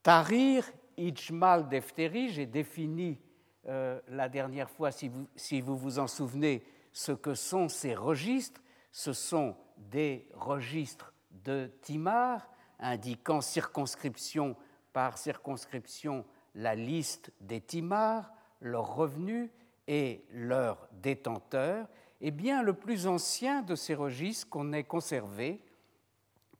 Tahrir 0.04 0.66
Ijmal 0.98 1.70
Defteri, 1.70 2.30
j'ai 2.30 2.46
défini 2.46 3.20
euh, 3.68 4.00
la 4.08 4.30
dernière 4.30 4.70
fois, 4.70 4.92
si 4.92 5.10
vous, 5.10 5.28
si 5.36 5.62
vous, 5.62 5.78
vous 5.78 6.00
en 6.00 6.08
souvenez, 6.08 6.64
ce 6.92 7.12
que 7.12 7.36
sont 7.36 7.70
ces 7.70 7.94
registres. 7.94 8.62
Ce 8.92 9.14
sont 9.14 9.56
des 9.78 10.28
registres 10.34 11.14
de 11.32 11.72
Timar, 11.82 12.50
indiquant 12.80 13.42
circonscription 13.42 14.56
par 14.94 15.18
circonscription 15.18 16.26
la 16.56 16.76
liste 16.76 17.32
des 17.40 17.62
Timars, 17.62 18.34
leurs 18.60 18.96
revenus 18.96 19.50
et 19.88 20.26
leurs 20.32 20.88
détenteurs. 20.92 21.88
Eh 22.20 22.32
bien, 22.32 22.62
le 22.62 22.74
plus 22.74 23.08
ancien 23.08 23.62
de 23.62 23.76
ces 23.76 23.96
registres 23.96 24.50
qu'on 24.50 24.74
ait 24.74 24.84
conservé 24.84 25.64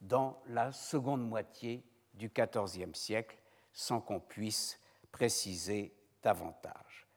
dans 0.01 0.41
la 0.47 0.71
seconde 0.71 1.27
moitié 1.27 1.83
du 2.13 2.29
XIVe 2.29 2.93
siècle, 2.93 3.37
sans 3.71 4.01
qu'on 4.01 4.19
puisse 4.19 4.79
préciser 5.11 5.93
davantage. 6.21 7.07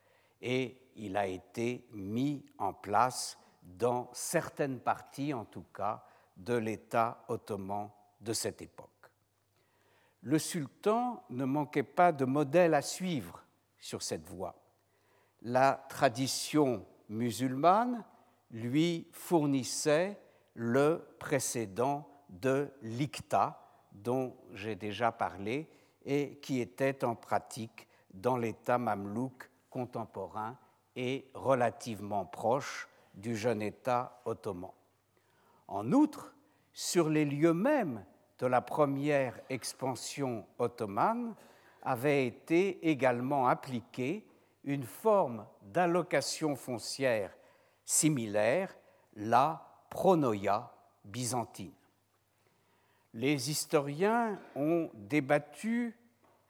Et 0.40 0.80
il 0.96 1.16
a 1.16 1.26
été 1.26 1.87
mis 1.92 2.44
en 2.58 2.72
place 2.72 3.38
dans 3.62 4.10
certaines 4.12 4.80
parties, 4.80 5.34
en 5.34 5.44
tout 5.44 5.66
cas, 5.75 6.04
de 6.37 6.54
l'État 6.54 7.25
ottoman 7.28 7.90
de 8.20 8.32
cette 8.32 8.62
époque. 8.62 8.88
Le 10.22 10.38
sultan 10.38 11.22
ne 11.30 11.44
manquait 11.44 11.82
pas 11.82 12.12
de 12.12 12.25
modèles 12.25 12.75
à 12.75 12.82
suivre 12.82 13.44
sur 13.78 14.02
cette 14.02 14.26
voie. 14.26 14.54
La 15.42 15.87
tradition 15.88 16.87
musulmane 17.08 18.04
lui 18.50 19.08
fournissait 19.12 20.20
le 20.54 21.06
précédent 21.18 22.10
de 22.30 22.70
l'Ikta, 22.82 23.60
dont 23.92 24.34
j'ai 24.54 24.76
déjà 24.76 25.12
parlé, 25.12 25.68
et 26.05 26.38
qui 26.42 26.61
était 26.61 27.05
en 27.05 27.14
pratique 27.14 27.87
dans 28.14 28.37
l'État 28.37 28.78
mamelouk 28.78 29.50
contemporain 29.68 30.57
et 30.96 31.31
relativement 31.35 32.24
proche 32.24 32.88
du 33.14 33.37
jeune 33.37 33.62
État 33.62 34.20
ottoman. 34.24 34.70
En 35.68 35.92
outre, 35.92 36.35
sur 36.72 37.09
les 37.09 37.24
lieux 37.24 37.52
mêmes 37.52 38.05
de 38.38 38.46
la 38.46 38.61
première 38.61 39.38
expansion 39.48 40.46
ottomane 40.59 41.35
avait 41.83 42.26
été 42.26 42.88
également 42.88 43.48
appliquée 43.48 44.26
une 44.64 44.85
forme 44.85 45.46
d'allocation 45.62 46.57
foncière 46.57 47.33
similaire, 47.85 48.74
la 49.16 49.66
pronoia 49.90 50.72
byzantine. 51.05 51.72
Les 53.12 53.51
historiens 53.51 54.38
ont 54.55 54.90
débattu, 54.94 55.96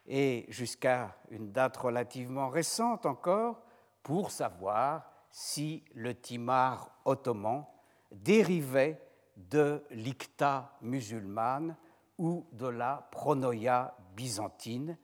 et 0.07 0.47
jusqu'à 0.49 1.17
une 1.31 1.53
date 1.53 1.77
relativement 1.77 2.49
récente 2.49 3.07
encore, 3.07 3.63
pour 4.03 4.31
savoir 4.31 5.11
si 5.31 5.85
le 5.95 6.15
timar 6.15 6.91
ottoman 7.05 7.65
dérivait 8.11 9.01
de 9.37 9.83
l'icta 9.91 10.77
musulmane 10.83 11.77
ou 12.19 12.47
de 12.53 12.67
la 12.67 13.09
pronoia 13.11 13.97
byzantine, 14.15 14.99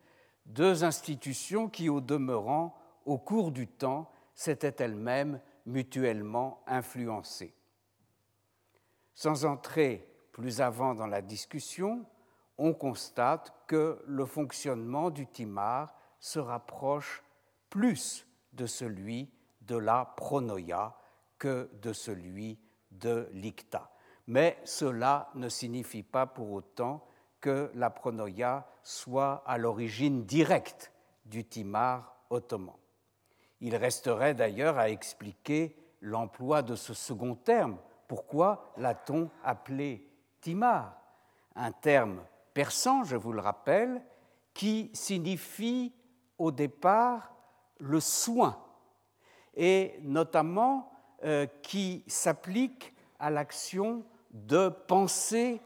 deux 0.44 0.84
institutions 0.84 1.68
qui, 1.68 1.88
au 1.88 2.00
demeurant, 2.00 2.76
au 3.04 3.18
cours 3.18 3.52
du 3.52 3.66
temps, 3.66 4.10
s'étaient 4.34 4.76
elles-mêmes 4.78 5.40
mutuellement 5.64 6.62
influencées. 6.66 7.54
Sans 9.14 9.44
entrer 9.44 10.06
plus 10.36 10.60
avant 10.60 10.94
dans 10.94 11.06
la 11.06 11.22
discussion, 11.22 12.04
on 12.58 12.74
constate 12.74 13.54
que 13.66 14.02
le 14.06 14.26
fonctionnement 14.26 15.08
du 15.08 15.26
timar 15.26 15.94
se 16.20 16.38
rapproche 16.38 17.24
plus 17.70 18.26
de 18.52 18.66
celui 18.66 19.30
de 19.62 19.78
la 19.78 20.04
pronoia 20.04 20.94
que 21.38 21.70
de 21.80 21.94
celui 21.94 22.58
de 22.90 23.30
l'icta. 23.32 23.90
Mais 24.26 24.58
cela 24.64 25.30
ne 25.36 25.48
signifie 25.48 26.02
pas 26.02 26.26
pour 26.26 26.52
autant 26.52 27.02
que 27.40 27.70
la 27.74 27.88
pronoia 27.88 28.68
soit 28.82 29.42
à 29.46 29.56
l'origine 29.56 30.26
directe 30.26 30.92
du 31.24 31.46
timar 31.46 32.14
ottoman. 32.28 32.76
Il 33.62 33.74
resterait 33.74 34.34
d'ailleurs 34.34 34.76
à 34.76 34.90
expliquer 34.90 35.74
l'emploi 36.02 36.60
de 36.60 36.76
ce 36.76 36.92
second 36.92 37.36
terme. 37.36 37.78
Pourquoi 38.06 38.74
l'a-t-on 38.76 39.30
appelé 39.42 40.05
timar 40.46 40.94
Un 41.56 41.72
terme 41.72 42.22
persan, 42.54 43.02
je 43.02 43.16
vous 43.16 43.32
le 43.32 43.40
rappelle, 43.40 44.00
qui 44.54 44.92
signifie 44.94 45.92
au 46.38 46.52
départ 46.52 47.34
le 47.80 47.98
soin, 47.98 48.56
et 49.56 49.98
notamment 50.02 50.92
euh, 51.24 51.46
qui 51.62 52.04
s'applique 52.06 52.94
à 53.18 53.28
l'action 53.28 54.04
de 54.30 54.68
penser 54.68 55.60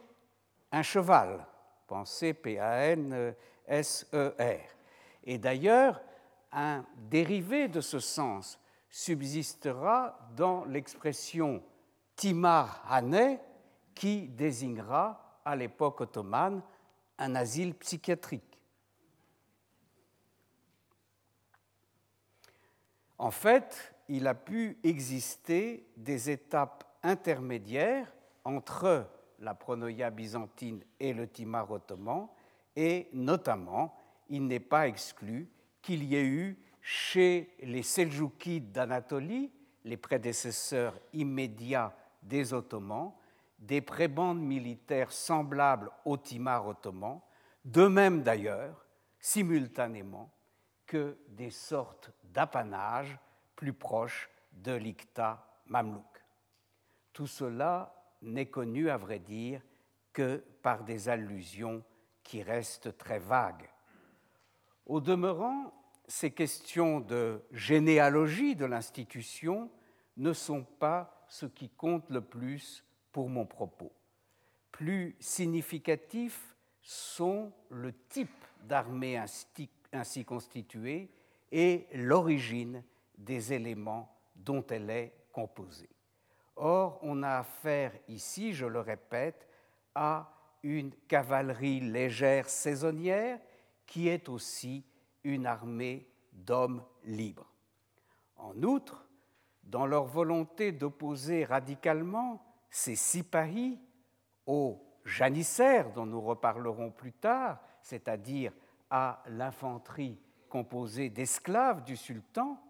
un 0.72 0.80
cheval, 0.82 1.46
penser 1.86 2.32
P-A-N-S-E-R. 2.32 3.34
Et 5.24 5.36
d'ailleurs, 5.36 6.00
un 6.52 6.86
dérivé 6.96 7.68
de 7.68 7.82
ce 7.82 7.98
sens 7.98 8.58
subsistera 8.88 10.18
dans 10.34 10.64
l'expression 10.64 11.62
Timar 12.16 12.82
Hané, 12.88 13.40
qui 13.94 14.28
désignera 14.28 15.40
à 15.44 15.56
l'époque 15.56 16.00
ottomane 16.00 16.62
un 17.18 17.34
asile 17.34 17.74
psychiatrique. 17.74 18.58
En 23.18 23.30
fait, 23.30 23.94
il 24.08 24.26
a 24.26 24.34
pu 24.34 24.78
exister 24.82 25.86
des 25.96 26.30
étapes 26.30 26.84
intermédiaires 27.02 28.12
entre 28.44 29.06
la 29.38 29.54
pronoia 29.54 30.10
byzantine 30.10 30.82
et 30.98 31.12
le 31.12 31.28
timar 31.28 31.70
ottoman, 31.70 32.28
et 32.76 33.08
notamment, 33.12 33.94
il 34.28 34.46
n'est 34.46 34.60
pas 34.60 34.88
exclu 34.88 35.48
qu'il 35.82 36.04
y 36.04 36.16
ait 36.16 36.26
eu 36.26 36.58
chez 36.80 37.54
les 37.60 37.82
Seljoukides 37.82 38.72
d'Anatolie, 38.72 39.50
les 39.84 39.96
prédécesseurs 39.96 40.98
immédiats 41.12 41.94
des 42.22 42.52
Ottomans, 42.52 43.12
des 43.60 43.82
prébendes 43.82 44.40
militaires 44.40 45.12
semblables 45.12 45.90
au 46.04 46.16
timar 46.16 46.66
ottoman, 46.66 47.20
de 47.64 47.86
même 47.86 48.22
d'ailleurs, 48.22 48.86
simultanément, 49.20 50.32
que 50.86 51.18
des 51.28 51.50
sortes 51.50 52.10
d'apanage 52.24 53.18
plus 53.54 53.74
proches 53.74 54.30
de 54.52 54.72
l'Ikta 54.72 55.46
mamelouk. 55.66 56.24
Tout 57.12 57.26
cela 57.26 57.94
n'est 58.22 58.46
connu, 58.46 58.90
à 58.90 58.96
vrai 58.96 59.18
dire, 59.18 59.62
que 60.12 60.42
par 60.62 60.82
des 60.82 61.08
allusions 61.08 61.84
qui 62.22 62.42
restent 62.42 62.96
très 62.96 63.18
vagues. 63.18 63.68
Au 64.86 65.00
demeurant, 65.00 65.72
ces 66.08 66.32
questions 66.32 66.98
de 66.98 67.44
généalogie 67.52 68.56
de 68.56 68.64
l'institution 68.64 69.70
ne 70.16 70.32
sont 70.32 70.64
pas 70.64 71.24
ce 71.28 71.46
qui 71.46 71.68
compte 71.70 72.10
le 72.10 72.20
plus 72.20 72.84
pour 73.12 73.28
mon 73.28 73.46
propos. 73.46 73.92
Plus 74.72 75.16
significatifs 75.20 76.54
sont 76.82 77.52
le 77.68 77.92
type 78.08 78.44
d'armée 78.62 79.20
ainsi 79.92 80.24
constituée 80.24 81.10
et 81.52 81.86
l'origine 81.92 82.82
des 83.18 83.52
éléments 83.52 84.16
dont 84.34 84.64
elle 84.70 84.90
est 84.90 85.12
composée. 85.32 85.90
Or, 86.56 86.98
on 87.02 87.22
a 87.22 87.38
affaire 87.38 87.92
ici, 88.08 88.52
je 88.52 88.66
le 88.66 88.80
répète, 88.80 89.48
à 89.94 90.32
une 90.62 90.92
cavalerie 91.08 91.80
légère 91.80 92.48
saisonnière 92.48 93.38
qui 93.86 94.08
est 94.08 94.28
aussi 94.28 94.84
une 95.24 95.46
armée 95.46 96.06
d'hommes 96.32 96.84
libres. 97.04 97.50
En 98.36 98.62
outre, 98.62 99.06
dans 99.64 99.86
leur 99.86 100.04
volonté 100.04 100.72
d'opposer 100.72 101.44
radicalement 101.44 102.42
ces 102.70 102.96
sipahis 102.96 103.78
aux 104.46 104.80
janissaires 105.04 105.92
dont 105.92 106.06
nous 106.06 106.20
reparlerons 106.20 106.90
plus 106.90 107.12
tard, 107.12 107.60
c'est-à-dire 107.82 108.52
à, 108.90 109.22
l'infanterie 109.26 110.18
composée 110.48 111.10
d'esclaves 111.10 111.84
du 111.84 111.96
sultan, 111.96 112.60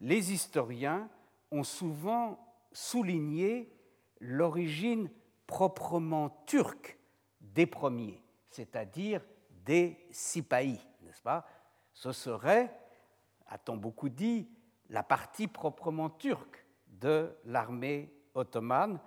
les 0.00 0.32
historiens 0.32 1.08
ont 1.50 1.64
souvent 1.64 2.38
souligné 2.72 3.70
l'origine 4.20 5.10
proprement 5.46 6.30
turque 6.46 6.98
des 7.40 7.66
premiers, 7.66 8.22
c'est-à-dire 8.50 9.22
des 9.64 9.98
sipahis, 10.10 10.80
n'est-ce 11.02 11.22
pas? 11.22 11.46
Ce 11.92 12.12
serait, 12.12 12.74
a-t-on 13.48 13.76
beaucoup 13.76 14.08
dit, 14.08 14.48
la 14.88 15.02
partie 15.02 15.46
proprement 15.46 16.10
turque 16.10 16.64
de 16.88 17.36
l'armée 17.44 18.12
ottomane, 18.34 18.98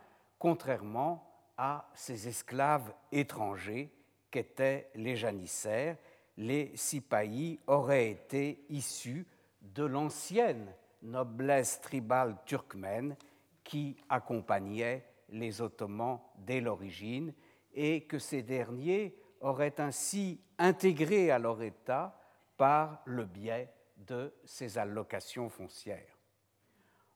contrairement 0.45 1.27
à 1.58 1.89
ces 1.95 2.27
esclaves 2.27 2.93
étrangers 3.12 3.91
qu'étaient 4.29 4.91
les 4.93 5.15
janissaires. 5.15 5.97
Les 6.38 6.71
sipahis 6.77 7.60
auraient 7.65 8.12
été 8.12 8.63
issus 8.69 9.25
de 9.62 9.84
l'ancienne 9.84 10.71
noblesse 11.01 11.81
tribale 11.81 12.38
turkmène 12.45 13.17
qui 13.63 13.97
accompagnait 14.08 15.03
les 15.29 15.63
Ottomans 15.63 16.19
dès 16.38 16.62
l'origine 16.62 17.34
et 17.73 18.01
que 18.01 18.19
ces 18.19 18.43
derniers 18.43 19.17
auraient 19.41 19.79
ainsi 19.79 20.39
intégré 20.60 21.31
à 21.31 21.39
leur 21.39 21.60
État 21.63 22.21
par 22.55 23.01
le 23.05 23.25
biais 23.25 23.73
de 23.97 24.31
ces 24.43 24.77
allocations 24.77 25.49
foncières. 25.49 26.19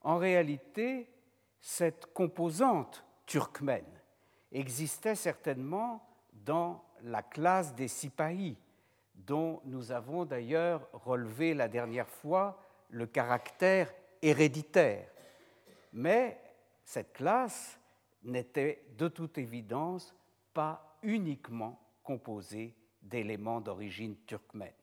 En 0.02 0.18
réalité, 0.18 1.12
cette 1.62 2.12
composante 2.12 3.06
turkmène 3.30 3.86
existait 4.52 5.14
certainement 5.14 6.04
dans 6.34 6.84
la 7.04 7.22
classe 7.22 7.76
des 7.76 7.88
sipahis, 7.88 8.58
dont 9.14 9.62
nous 9.66 9.92
avons 9.92 10.26
d'ailleurs 10.26 10.90
relevé 10.94 11.54
la 11.54 11.68
dernière 11.68 12.10
fois 12.10 12.60
le 12.90 13.06
caractère 13.06 13.94
héréditaire. 14.24 15.08
Mais 15.94 16.42
cette 16.84 17.14
classe 17.14 17.80
n'était 18.24 18.84
de 18.98 19.08
toute 19.08 19.38
évidence 19.38 20.16
pas 20.52 20.98
uniquement 21.04 21.80
composée 22.04 22.76
d'éléments 23.04 23.62
d'origine 23.62 24.16
turkmène. 24.26 24.74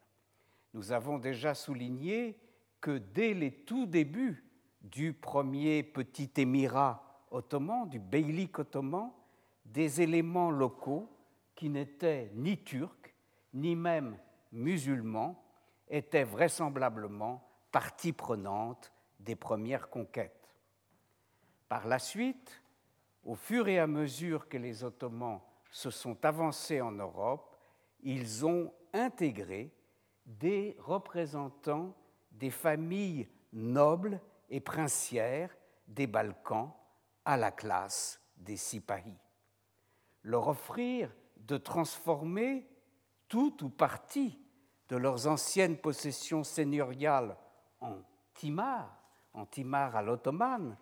Nous 0.73 0.93
avons 0.93 1.19
déjà 1.19 1.53
souligné 1.53 2.39
que 2.81 2.99
dès 2.99 3.35
les 3.35 3.51
tout 3.51 3.87
débuts 3.87 4.45
du 4.83 5.13
premier 5.13 5.83
petit 5.83 6.31
émirat 6.37 7.06
ottoman, 7.31 7.89
du 7.89 7.99
beylik 7.99 8.59
ottoman, 8.59 9.11
des 9.65 10.01
éléments 10.01 10.51
locaux 10.51 11.09
qui 11.55 11.69
n'étaient 11.69 12.31
ni 12.35 12.62
turcs, 12.62 13.15
ni 13.55 13.75
même 13.75 14.17
musulmans, 14.53 15.43
étaient 15.89 16.25
vraisemblablement 16.25 17.43
partie 17.73 18.12
prenante 18.12 18.93
des 19.21 19.37
premières 19.37 19.89
conquêtes. 19.89 20.55
Par 21.69 21.87
la 21.87 21.99
suite, 21.99 22.62
au 23.25 23.35
fur 23.35 23.67
et 23.69 23.79
à 23.79 23.87
mesure 23.87 24.49
que 24.49 24.57
les 24.57 24.85
Ottomans 24.85 25.41
se 25.71 25.91
sont 25.91 26.25
avancés 26.25 26.81
en 26.81 26.93
Europe, 26.93 27.57
ils 28.03 28.47
ont 28.47 28.73
intégré 28.93 29.73
des 30.25 30.77
représentants 30.79 31.95
des 32.31 32.51
familles 32.51 33.29
nobles 33.53 34.21
et 34.49 34.61
princières 34.61 35.57
des 35.89 36.07
Balkans 36.07 36.73
à 37.27 37.37
la 37.37 37.51
classe 37.51 38.21
des 38.37 38.57
Sipahis. 38.57 39.19
Leur 40.23 40.49
offrir 40.49 41.11
de 41.37 41.57
transformer 41.57 42.67
tout 43.29 43.65
ou 43.65 43.69
partie 43.69 44.39
de 44.89 44.97
leurs 44.97 45.27
anciennes 45.27 45.77
possessions 45.77 46.45
seigneuriales 46.45 47.37
en 47.81 47.97
timar, 48.33 48.97
en 49.35 49.45
timar 49.45 49.97
à 49.97 50.03
l'ottomane, 50.03 50.79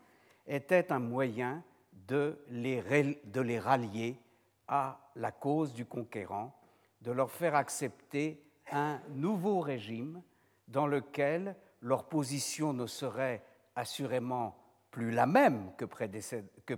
était 0.46 0.92
un 0.92 0.98
moyen 0.98 1.64
de 1.92 2.38
les, 2.48 3.20
de 3.24 3.40
les 3.40 3.58
rallier 3.58 4.20
à 4.68 5.00
la 5.16 5.32
cause 5.32 5.72
du 5.72 5.86
conquérant, 5.86 6.54
de 7.00 7.10
leur 7.10 7.30
faire 7.30 7.54
accepter 7.54 8.44
un 8.70 9.00
nouveau 9.10 9.60
régime 9.60 10.22
dans 10.68 10.86
lequel 10.86 11.56
leur 11.80 12.08
position 12.08 12.72
ne 12.74 12.86
serait 12.86 13.42
assurément 13.74 14.63
plus 14.94 15.10
la 15.10 15.26
même 15.26 15.72
que 15.76 16.76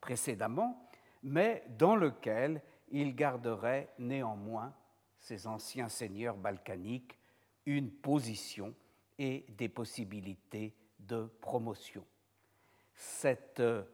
précédemment, 0.00 0.88
mais 1.22 1.62
dans 1.76 1.94
lequel 1.94 2.62
ils 2.90 3.14
garderaient 3.14 3.90
néanmoins, 3.98 4.72
ces 5.18 5.46
anciens 5.46 5.90
seigneurs 5.90 6.38
balkaniques, 6.38 7.18
une 7.66 7.90
position 7.90 8.74
et 9.18 9.44
des 9.50 9.68
possibilités 9.68 10.74
de 10.98 11.30
promotion. 11.42 12.06
Cette 12.94 13.60
euh, 13.60 13.84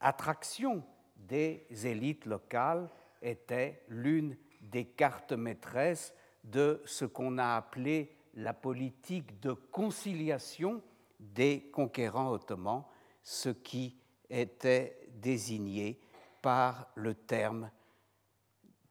attraction 0.00 0.82
des 1.14 1.66
élites 1.70 2.24
locales 2.24 2.88
était 3.20 3.84
l'une 3.88 4.38
des 4.62 4.86
cartes 4.86 5.32
maîtresses 5.32 6.14
de 6.42 6.80
ce 6.86 7.04
qu'on 7.04 7.36
a 7.36 7.54
appelé 7.54 8.16
la 8.32 8.54
politique 8.54 9.40
de 9.40 9.52
conciliation 9.52 10.80
des 11.22 11.70
conquérants 11.70 12.30
ottomans, 12.30 12.84
ce 13.22 13.48
qui 13.48 13.96
était 14.28 15.08
désigné 15.14 16.00
par 16.40 16.88
le 16.94 17.14
terme 17.14 17.70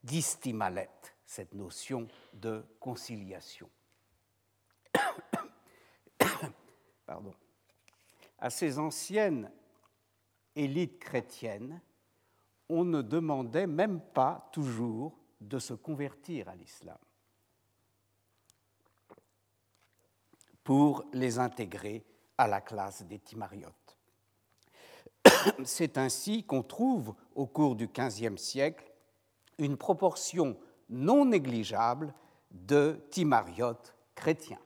d'istimalet, 0.04 0.90
cette 1.26 1.54
notion 1.54 2.08
de 2.34 2.66
conciliation. 2.80 3.70
Pardon. 7.06 7.34
À 8.40 8.50
ces 8.50 8.80
anciennes 8.80 9.52
élites 10.56 11.00
chrétiennes, 11.00 11.82
on 12.70 12.86
ne 12.86 13.02
demandait 13.02 13.68
même 13.68 14.00
pas 14.00 14.50
toujours 14.54 15.20
de 15.42 15.60
se 15.60 15.74
convertir 15.74 16.48
à 16.48 16.56
l'islam 16.56 16.98
pour 20.64 21.04
les 21.14 21.40
intégrer 21.40 22.06
à 22.42 22.48
la 22.48 22.60
classe 22.60 23.04
des 23.04 23.20
Timariotes. 23.20 23.98
C'est 25.64 26.00
ainsi 26.00 26.44
qu'on 26.44 26.64
trouve 26.64 27.14
au 27.36 27.46
cours 27.46 27.76
du 27.76 27.88
XVe 27.88 28.38
siècle 28.38 28.92
une 29.60 29.78
proportion 29.78 30.58
non 30.90 31.26
négligeable 31.26 32.16
de 32.50 33.00
Timariotes 33.12 33.96
chrétiens. 34.16 34.60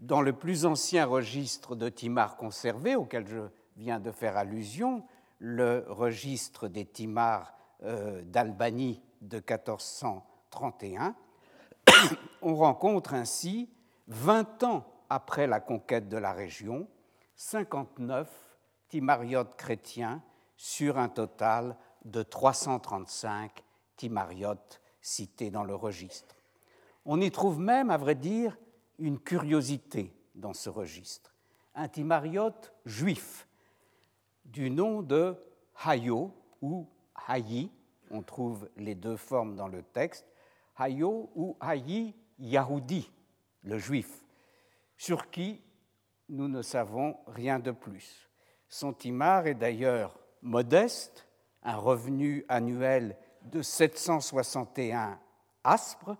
Dans 0.00 0.20
le 0.20 0.32
plus 0.32 0.66
ancien 0.66 1.06
registre 1.06 1.76
de 1.76 1.88
Timar 1.88 2.36
conservé, 2.36 2.96
auquel 2.96 3.28
je 3.28 3.48
viens 3.76 4.00
de 4.00 4.10
faire 4.10 4.36
allusion, 4.36 5.04
le 5.38 5.84
registre 5.88 6.66
des 6.66 6.84
Timars 6.84 7.54
euh, 7.84 8.22
d'Albanie 8.22 9.00
de 9.20 9.36
1431, 9.36 11.14
on 12.42 12.56
rencontre 12.56 13.14
ainsi, 13.14 13.70
20 14.08 14.64
ans 14.64 14.95
après 15.10 15.46
la 15.46 15.60
conquête 15.60 16.08
de 16.08 16.16
la 16.16 16.32
région, 16.32 16.88
59 17.36 18.30
timariotes 18.88 19.56
chrétiens 19.56 20.22
sur 20.56 20.98
un 20.98 21.08
total 21.08 21.76
de 22.04 22.22
335 22.22 23.62
timariotes 23.96 24.80
cités 25.00 25.50
dans 25.50 25.64
le 25.64 25.74
registre. 25.74 26.34
On 27.04 27.20
y 27.20 27.30
trouve 27.30 27.60
même, 27.60 27.90
à 27.90 27.96
vrai 27.96 28.14
dire, 28.14 28.56
une 28.98 29.20
curiosité 29.20 30.12
dans 30.34 30.54
ce 30.54 30.70
registre. 30.70 31.34
Un 31.74 31.88
timariote 31.88 32.72
juif 32.84 33.46
du 34.44 34.70
nom 34.70 35.02
de 35.02 35.36
Hayo 35.84 36.32
ou 36.62 36.88
Hayi, 37.28 37.70
on 38.10 38.22
trouve 38.22 38.68
les 38.76 38.94
deux 38.94 39.16
formes 39.16 39.56
dans 39.56 39.68
le 39.68 39.82
texte, 39.82 40.26
Hayo 40.78 41.30
ou 41.34 41.56
Hayi 41.60 42.14
Yahudi, 42.38 43.10
le 43.62 43.78
juif, 43.78 44.25
sur 44.96 45.30
qui 45.30 45.62
nous 46.28 46.48
ne 46.48 46.62
savons 46.62 47.16
rien 47.26 47.58
de 47.58 47.70
plus. 47.70 48.28
Son 48.68 48.92
timar 48.92 49.46
est 49.46 49.54
d'ailleurs 49.54 50.18
modeste, 50.42 51.26
un 51.62 51.76
revenu 51.76 52.44
annuel 52.48 53.16
de 53.42 53.62
761 53.62 55.18
aspres, 55.62 56.16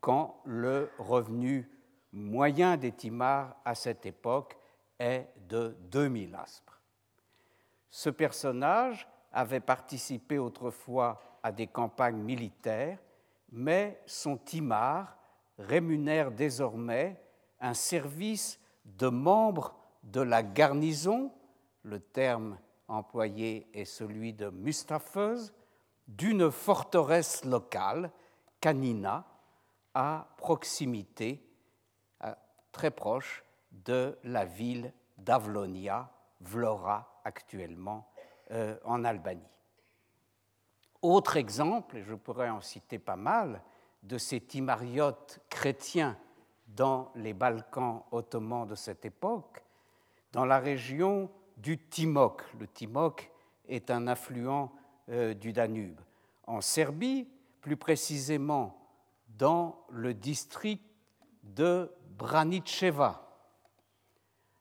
quand 0.00 0.40
le 0.44 0.90
revenu 0.98 1.70
moyen 2.12 2.76
des 2.76 2.92
Timars 2.92 3.56
à 3.64 3.74
cette 3.74 4.04
époque 4.04 4.56
est 4.98 5.28
de 5.48 5.76
2000 5.90 6.34
aspres. 6.34 6.80
Ce 7.88 8.10
personnage 8.10 9.08
avait 9.32 9.60
participé 9.60 10.38
autrefois 10.38 11.22
à 11.42 11.52
des 11.52 11.66
campagnes 11.66 12.20
militaires, 12.22 12.98
mais 13.50 14.00
son 14.06 14.36
timar 14.36 15.16
rémunère 15.58 16.32
désormais 16.32 17.21
un 17.62 17.74
service 17.74 18.60
de 18.84 19.08
membre 19.08 19.74
de 20.02 20.20
la 20.20 20.42
garnison, 20.42 21.32
le 21.84 22.00
terme 22.00 22.58
employé 22.88 23.68
est 23.72 23.86
celui 23.86 24.34
de 24.34 24.50
mustafeuse, 24.50 25.54
d'une 26.08 26.50
forteresse 26.50 27.44
locale, 27.44 28.10
Canina, 28.60 29.24
à 29.94 30.28
proximité, 30.36 31.48
très 32.72 32.90
proche 32.90 33.44
de 33.70 34.18
la 34.24 34.44
ville 34.44 34.92
d'Avlonia, 35.18 36.10
Vlora 36.40 37.20
actuellement 37.24 38.10
euh, 38.50 38.76
en 38.84 39.04
Albanie. 39.04 39.40
Autre 41.00 41.36
exemple, 41.36 41.98
et 41.98 42.02
je 42.02 42.14
pourrais 42.14 42.50
en 42.50 42.60
citer 42.60 42.98
pas 42.98 43.16
mal, 43.16 43.62
de 44.02 44.18
ces 44.18 44.40
timariotes 44.40 45.40
chrétiens 45.48 46.18
dans 46.76 47.10
les 47.14 47.34
Balkans 47.34 48.02
ottomans 48.10 48.66
de 48.66 48.74
cette 48.74 49.04
époque, 49.04 49.62
dans 50.32 50.44
la 50.44 50.58
région 50.58 51.30
du 51.56 51.78
Timok. 51.78 52.42
Le 52.58 52.66
Timok 52.66 53.30
est 53.68 53.90
un 53.90 54.06
affluent 54.06 54.72
euh, 55.08 55.34
du 55.34 55.52
Danube. 55.52 56.00
En 56.46 56.60
Serbie, 56.60 57.28
plus 57.60 57.76
précisément 57.76 58.78
dans 59.38 59.84
le 59.90 60.14
district 60.14 60.84
de 61.42 61.90
Braničeva. 62.16 63.28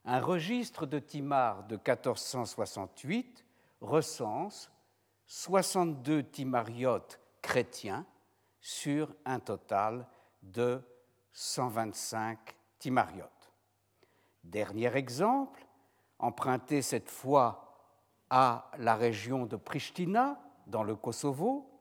Un 0.05 0.19
registre 0.19 0.85
de 0.85 0.99
Timar 0.99 1.63
de 1.63 1.75
1468 1.75 3.45
recense 3.81 4.71
62 5.25 6.23
timariotes 6.23 7.19
chrétiens 7.41 8.05
sur 8.59 9.13
un 9.25 9.39
total 9.39 10.07
de 10.41 10.81
125 11.33 12.55
timariotes. 12.79 13.51
Dernier 14.43 14.95
exemple, 14.95 15.65
emprunté 16.19 16.81
cette 16.81 17.09
fois 17.09 17.67
à 18.29 18.69
la 18.77 18.95
région 18.95 19.45
de 19.45 19.55
Pristina, 19.55 20.37
dans 20.67 20.83
le 20.83 20.95
Kosovo, 20.95 21.71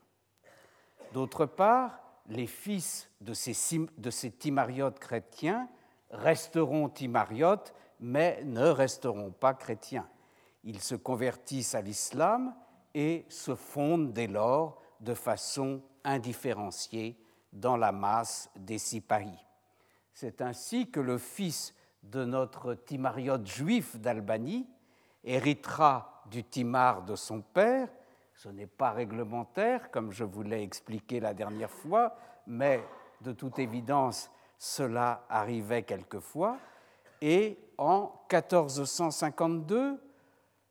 D'autre 1.13 1.45
part, 1.45 1.99
les 2.27 2.47
fils 2.47 3.09
de 3.21 3.33
ces, 3.33 3.55
de 3.97 4.09
ces 4.09 4.31
timariotes 4.31 4.99
chrétiens 4.99 5.69
resteront 6.09 6.89
timariotes, 6.89 7.73
mais 7.99 8.41
ne 8.43 8.67
resteront 8.67 9.31
pas 9.31 9.53
chrétiens. 9.53 10.07
Ils 10.63 10.81
se 10.81 10.95
convertissent 10.95 11.75
à 11.75 11.81
l'islam 11.81 12.53
et 12.93 13.25
se 13.29 13.55
fondent 13.55 14.13
dès 14.13 14.27
lors 14.27 14.81
de 14.99 15.13
façon 15.13 15.81
indifférenciée 16.03 17.19
dans 17.53 17.77
la 17.77 17.91
masse 17.91 18.49
des 18.55 18.77
Sipahis. 18.77 19.45
C'est 20.13 20.41
ainsi 20.41 20.89
que 20.89 20.99
le 20.99 21.17
fils 21.17 21.73
de 22.03 22.25
notre 22.25 22.73
timariote 22.73 23.45
juif 23.45 23.97
d'Albanie 23.97 24.67
héritera 25.23 26.23
du 26.29 26.43
timar 26.43 27.03
de 27.03 27.15
son 27.15 27.41
père 27.41 27.87
ce 28.37 28.49
n'est 28.49 28.67
pas 28.67 28.91
réglementaire, 28.91 29.89
comme 29.89 30.11
je 30.11 30.23
vous 30.23 30.43
l'ai 30.43 30.61
expliqué 30.61 31.19
la 31.19 31.33
dernière 31.33 31.71
fois, 31.71 32.15
mais 32.45 32.83
de 33.21 33.31
toute 33.31 33.57
évidence, 33.57 34.29
cela 34.57 35.25
arrivait 35.29 35.83
quelquefois. 35.83 36.57
Et 37.21 37.57
en 37.77 38.11
1452, 38.31 39.99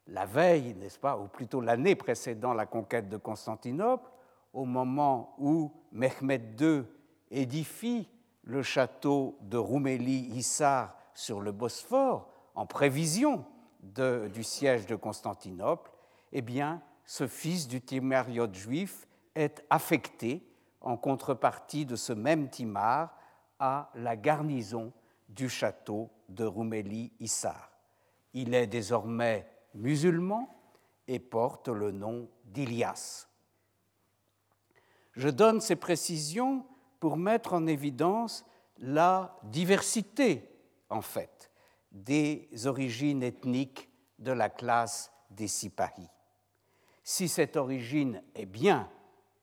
la 0.08 0.26
veille, 0.26 0.74
n'est-ce 0.74 0.98
pas, 0.98 1.16
ou 1.18 1.26
plutôt 1.26 1.60
l'année 1.60 1.94
précédant 1.94 2.52
la 2.52 2.66
conquête 2.66 3.08
de 3.08 3.16
Constantinople, 3.16 4.08
au 4.52 4.64
moment 4.64 5.34
où 5.38 5.72
Mehmed 5.92 6.60
II 6.60 6.84
édifie 7.30 8.08
le 8.44 8.62
château 8.62 9.36
de 9.42 9.58
Roumélie-Issar 9.58 10.94
sur 11.14 11.40
le 11.40 11.52
Bosphore, 11.52 12.28
en 12.54 12.66
prévision 12.66 13.44
du 13.82 14.42
siège 14.42 14.86
de 14.86 14.96
Constantinople, 14.96 15.90
eh 16.32 16.42
bien, 16.42 16.80
ce 17.04 17.26
fils 17.26 17.68
du 17.68 17.80
timariote 17.80 18.54
juif 18.54 19.06
est 19.34 19.64
affecté 19.70 20.42
en 20.80 20.96
contrepartie 20.96 21.84
de 21.84 21.96
ce 21.96 22.12
même 22.12 22.48
timar 22.48 23.16
à 23.58 23.90
la 23.94 24.16
garnison 24.16 24.92
du 25.28 25.48
château 25.48 26.10
de 26.28 26.44
Roumélie-Issar. 26.44 27.70
Il 28.32 28.54
est 28.54 28.66
désormais 28.66 29.48
musulman 29.74 30.48
et 31.08 31.18
porte 31.18 31.68
le 31.68 31.90
nom 31.90 32.28
d'Ilias. 32.44 33.28
Je 35.12 35.28
donne 35.28 35.60
ces 35.60 35.76
précisions 35.76 36.66
pour 37.00 37.16
mettre 37.16 37.54
en 37.54 37.66
évidence 37.66 38.44
la 38.78 39.38
diversité, 39.44 40.50
en 40.90 41.00
fait, 41.00 41.50
des 41.92 42.48
origines 42.66 43.22
ethniques 43.22 43.88
de 44.18 44.32
la 44.32 44.50
classe 44.50 45.10
des 45.30 45.48
Sipahis. 45.48 46.10
Si 47.02 47.28
cette 47.28 47.56
origine 47.56 48.22
est 48.34 48.46
bien 48.46 48.90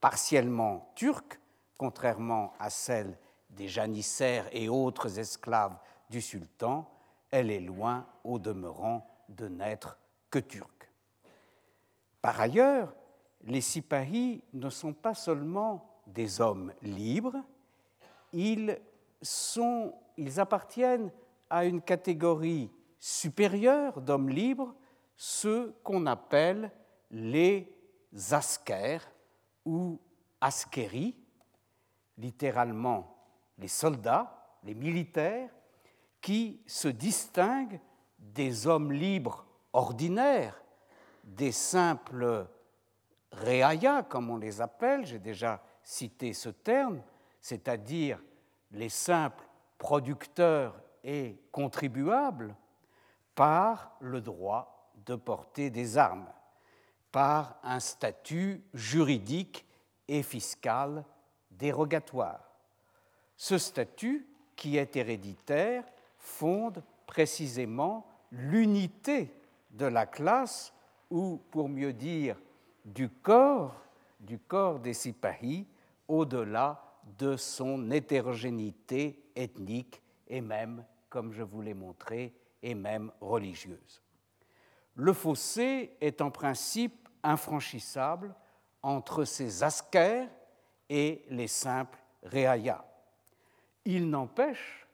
partiellement 0.01 0.91
turque, 0.95 1.39
contrairement 1.77 2.53
à 2.59 2.69
celle 2.69 3.17
des 3.55 3.67
janissaires 3.67 4.47
et 4.51 4.69
autres 4.69 5.19
esclaves 5.19 5.77
du 6.09 6.21
sultan, 6.21 6.89
elle 7.31 7.49
est 7.49 7.59
loin 7.59 8.05
au 8.23 8.39
demeurant 8.39 9.07
de 9.29 9.47
n'être 9.47 9.97
que 10.29 10.39
turque. 10.39 10.89
Par 12.21 12.39
ailleurs, 12.39 12.93
les 13.43 13.61
Sipahis 13.61 14.43
ne 14.53 14.69
sont 14.69 14.93
pas 14.93 15.13
seulement 15.13 15.89
des 16.07 16.41
hommes 16.41 16.73
libres, 16.81 17.43
ils, 18.33 18.79
appartiennent 20.37 21.11
à 21.49 21.65
une 21.65 21.81
catégorie 21.81 22.71
supérieure 22.99 24.01
d'hommes 24.01 24.29
libres, 24.29 24.73
ceux 25.15 25.75
qu'on 25.83 26.05
appelle 26.05 26.71
les 27.11 27.71
askers 28.31 29.07
ou 29.65 29.99
askeri, 30.41 31.15
littéralement 32.17 33.12
les 33.57 33.67
soldats, 33.67 34.57
les 34.63 34.73
militaires, 34.73 35.49
qui 36.21 36.61
se 36.65 36.87
distinguent 36.87 37.79
des 38.17 38.67
hommes 38.67 38.91
libres 38.91 39.45
ordinaires, 39.73 40.61
des 41.23 41.51
simples 41.51 42.47
réaya, 43.31 44.03
comme 44.03 44.29
on 44.29 44.37
les 44.37 44.61
appelle, 44.61 45.05
j'ai 45.05 45.19
déjà 45.19 45.61
cité 45.83 46.33
ce 46.33 46.49
terme, 46.49 47.01
c'est-à-dire 47.41 48.19
les 48.71 48.89
simples 48.89 49.43
producteurs 49.77 50.79
et 51.03 51.37
contribuables, 51.51 52.55
par 53.35 53.95
le 53.99 54.21
droit 54.21 54.91
de 55.05 55.15
porter 55.15 55.69
des 55.69 55.97
armes 55.97 56.29
par 57.11 57.59
un 57.63 57.79
statut 57.79 58.63
juridique 58.73 59.65
et 60.07 60.23
fiscal 60.23 61.05
dérogatoire. 61.51 62.52
Ce 63.35 63.57
statut, 63.57 64.27
qui 64.55 64.77
est 64.77 64.95
héréditaire, 64.95 65.83
fonde 66.17 66.83
précisément 67.05 68.07
l'unité 68.31 69.31
de 69.71 69.85
la 69.85 70.05
classe, 70.05 70.73
ou 71.09 71.39
pour 71.51 71.69
mieux 71.69 71.93
dire 71.93 72.37
du 72.85 73.09
corps, 73.09 73.75
du 74.19 74.39
corps 74.39 74.79
des 74.79 74.93
Sipahis, 74.93 75.67
au-delà 76.07 76.81
de 77.17 77.35
son 77.35 77.91
hétérogénéité 77.91 79.23
ethnique 79.35 80.01
et 80.27 80.41
même, 80.41 80.85
comme 81.09 81.33
je 81.33 81.43
vous 81.43 81.61
l'ai 81.61 81.73
montré, 81.73 82.33
et 82.61 82.75
même 82.75 83.11
religieuse. 83.19 84.01
Le 84.95 85.11
fossé 85.13 85.97
est 85.99 86.21
en 86.21 86.31
principe 86.31 87.09
infranchissable 87.21 88.33
entre 88.81 89.25
ces 89.25 89.63
askers 89.63 90.29
et 90.89 91.25
les 91.29 91.47
simples 91.47 91.99
réayas. 92.23 92.83
Il 93.85 94.09
n'empêche 94.09 94.87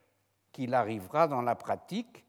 qu'il 0.52 0.74
arrivera 0.74 1.28
dans 1.28 1.42
la 1.42 1.54
pratique, 1.54 2.24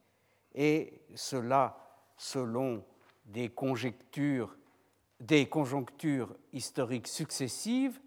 et 0.54 1.02
cela 1.15 1.78
selon 2.17 2.84
des 3.26 3.50
conjectures, 3.50 4.56
des 5.19 5.47
conjonctures 5.50 6.36
historiques 6.54 7.08
successives, 7.08 8.00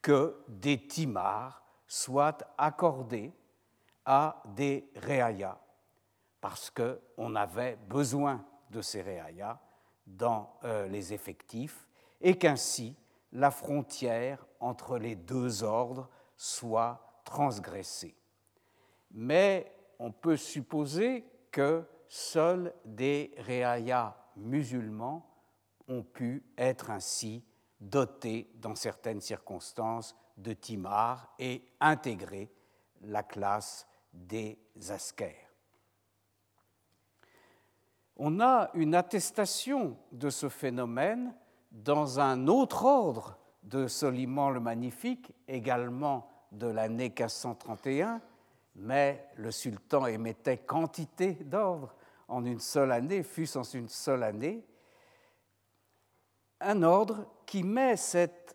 que 0.00 0.42
des 0.48 0.86
timars 0.86 1.62
soient 1.86 2.38
accordés 2.58 3.32
à 4.04 4.42
des 4.56 4.90
réayas, 4.96 5.60
parce 6.40 6.70
qu'on 6.70 7.36
avait 7.36 7.76
besoin 7.88 8.44
de 8.70 8.80
ces 8.80 9.02
réayas 9.02 9.60
dans 10.06 10.58
euh, 10.64 10.88
les 10.88 11.12
effectifs, 11.12 11.86
et 12.20 12.36
qu'ainsi 12.36 12.96
la 13.32 13.50
frontière 13.50 14.44
entre 14.58 14.98
les 14.98 15.14
deux 15.14 15.62
ordres 15.62 16.08
soit 16.36 17.11
transgressée. 17.32 18.14
Mais 19.12 19.74
on 19.98 20.12
peut 20.12 20.36
supposer 20.36 21.24
que 21.50 21.82
seuls 22.06 22.74
des 22.84 23.34
réayas 23.38 24.14
musulmans 24.36 25.26
ont 25.88 26.02
pu 26.02 26.44
être 26.58 26.90
ainsi 26.90 27.42
dotés 27.80 28.50
dans 28.56 28.74
certaines 28.74 29.22
circonstances 29.22 30.14
de 30.36 30.52
timar 30.52 31.32
et 31.38 31.66
intégrer 31.80 32.52
la 33.00 33.22
classe 33.22 33.86
des 34.12 34.58
askers. 34.90 35.54
On 38.16 38.40
a 38.40 38.70
une 38.74 38.94
attestation 38.94 39.96
de 40.12 40.28
ce 40.28 40.50
phénomène 40.50 41.34
dans 41.70 42.20
un 42.20 42.46
autre 42.46 42.84
ordre 42.84 43.38
de 43.62 43.86
Soliman 43.86 44.50
le 44.50 44.60
Magnifique, 44.60 45.32
également 45.48 46.31
de 46.52 46.66
l'année 46.66 47.08
1531, 47.08 48.20
mais 48.76 49.26
le 49.36 49.50
sultan 49.50 50.06
émettait 50.06 50.58
quantité 50.58 51.32
d'ordres 51.32 51.94
en 52.28 52.44
une 52.44 52.60
seule 52.60 52.92
année, 52.92 53.22
fût-ce 53.22 53.58
en 53.58 53.62
une 53.62 53.88
seule 53.88 54.22
année, 54.22 54.64
un 56.60 56.82
ordre 56.82 57.26
qui 57.46 57.62
met 57.62 57.96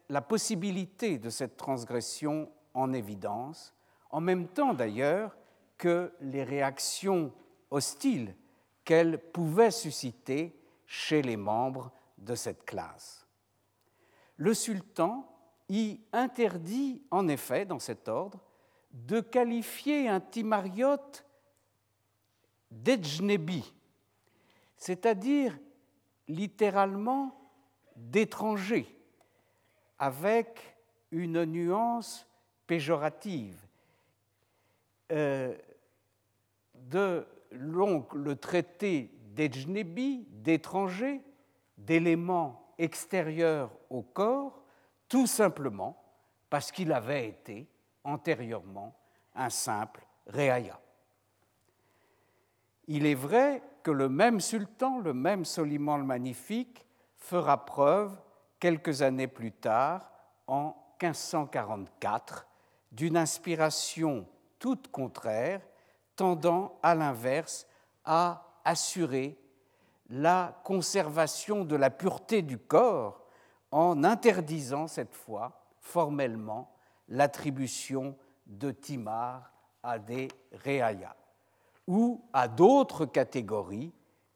la 0.09 0.21
possibilité 0.21 1.17
de 1.17 1.29
cette 1.29 1.57
transgression 1.57 2.49
en 2.73 2.93
évidence, 2.93 3.75
en 4.09 4.21
même 4.21 4.47
temps 4.47 4.73
d'ailleurs 4.73 5.35
que 5.77 6.13
les 6.21 6.43
réactions 6.43 7.33
hostiles 7.69 8.35
qu'elle 8.85 9.19
pouvait 9.31 9.71
susciter 9.71 10.57
chez 10.85 11.21
les 11.21 11.35
membres 11.35 11.91
de 12.17 12.35
cette 12.35 12.65
classe. 12.65 13.27
Le 14.37 14.53
sultan 14.53 15.27
y 15.69 15.99
interdit 16.13 17.01
en 17.11 17.27
effet, 17.27 17.65
dans 17.65 17.79
cet 17.79 18.07
ordre, 18.07 18.39
de 18.91 19.19
qualifier 19.19 20.07
un 20.07 20.19
timariote 20.19 21.25
d'ejnebi, 22.71 23.73
c'est-à-dire 24.75 25.57
littéralement 26.27 27.35
d'étranger, 27.95 28.87
avec 29.99 30.77
une 31.11 31.45
nuance 31.45 32.27
péjorative. 32.65 33.59
Euh, 35.11 35.55
de 36.89 37.25
le 37.51 38.35
traité 38.35 39.11
d'ejnebi, 39.33 40.25
d'étranger, 40.29 41.21
d'éléments 41.77 42.73
extérieurs 42.77 43.71
au 43.89 44.01
corps, 44.01 44.63
tout 45.07 45.27
simplement 45.27 46.01
parce 46.49 46.71
qu'il 46.71 46.91
avait 46.91 47.27
été 47.27 47.67
antérieurement 48.03 48.95
un 49.35 49.49
simple 49.49 50.05
réaya. 50.27 50.79
Il 52.87 53.05
est 53.05 53.15
vrai 53.15 53.61
que 53.83 53.91
le 53.91 54.09
même 54.09 54.39
sultan, 54.39 54.99
le 54.99 55.13
même 55.13 55.45
Soliman 55.45 55.97
le 55.97 56.03
Magnifique, 56.03 56.85
fera 57.17 57.65
preuve 57.65 58.17
quelques 58.59 59.01
années 59.01 59.27
plus 59.27 59.51
tard, 59.51 60.09
en 60.47 60.75
1544, 61.01 62.47
d'une 62.91 63.17
inspiration 63.17 64.25
toute 64.59 64.89
contraire, 64.89 65.61
tendant 66.15 66.79
à 66.81 66.95
l'inverse 66.95 67.67
à 68.05 68.43
assurer 68.63 69.37
la 70.09 70.59
conservation 70.63 71.65
de 71.65 71.75
la 71.75 71.89
pureté 71.89 72.41
du 72.41 72.57
corps 72.57 73.26
en 73.71 74.03
interdisant 74.03 74.87
cette 74.87 75.15
fois 75.15 75.63
formellement 75.79 76.73
l'attribution 77.07 78.17
de 78.45 78.71
timar 78.71 79.51
à 79.83 79.99
des 79.99 80.27
réayas 80.51 81.15
ou 81.87 82.23
à 82.33 82.47
d'autres 82.47 83.05
catégories 83.05 83.93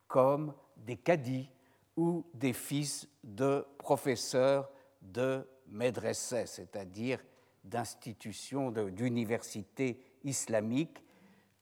comme 0.08 0.54
des 0.78 0.98
cadis 0.98 1.50
ou 1.96 2.26
des 2.34 2.54
fils 2.54 3.08
de 3.24 3.65
professeurs 3.78 4.70
de 5.02 5.48
médressais, 5.67 6.46
c'est-à-dire 6.46 7.20
d'institutions 7.63 8.72
d'universités 8.72 10.00
islamiques, 10.24 11.04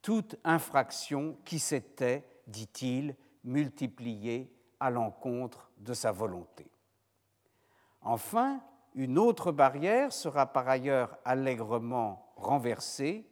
toute 0.02 0.38
infraction 0.44 1.38
qui 1.46 1.60
s'était, 1.60 2.24
dit-il, 2.48 3.16
multipliée 3.44 4.52
à 4.80 4.90
l'encontre 4.90 5.70
de 5.78 5.94
sa 5.94 6.12
volonté. 6.12 6.70
Enfin, 8.02 8.62
une 8.96 9.18
autre 9.18 9.52
barrière 9.52 10.12
sera 10.12 10.46
par 10.46 10.68
ailleurs 10.68 11.18
allègrement 11.26 12.34
renversée, 12.36 13.28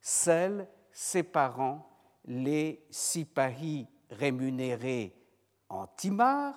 celle 0.00 0.68
séparant 0.92 1.88
les 2.24 2.84
sipahis 2.90 3.88
rémunérés 4.10 5.14
en 5.68 5.86
timar 5.86 6.54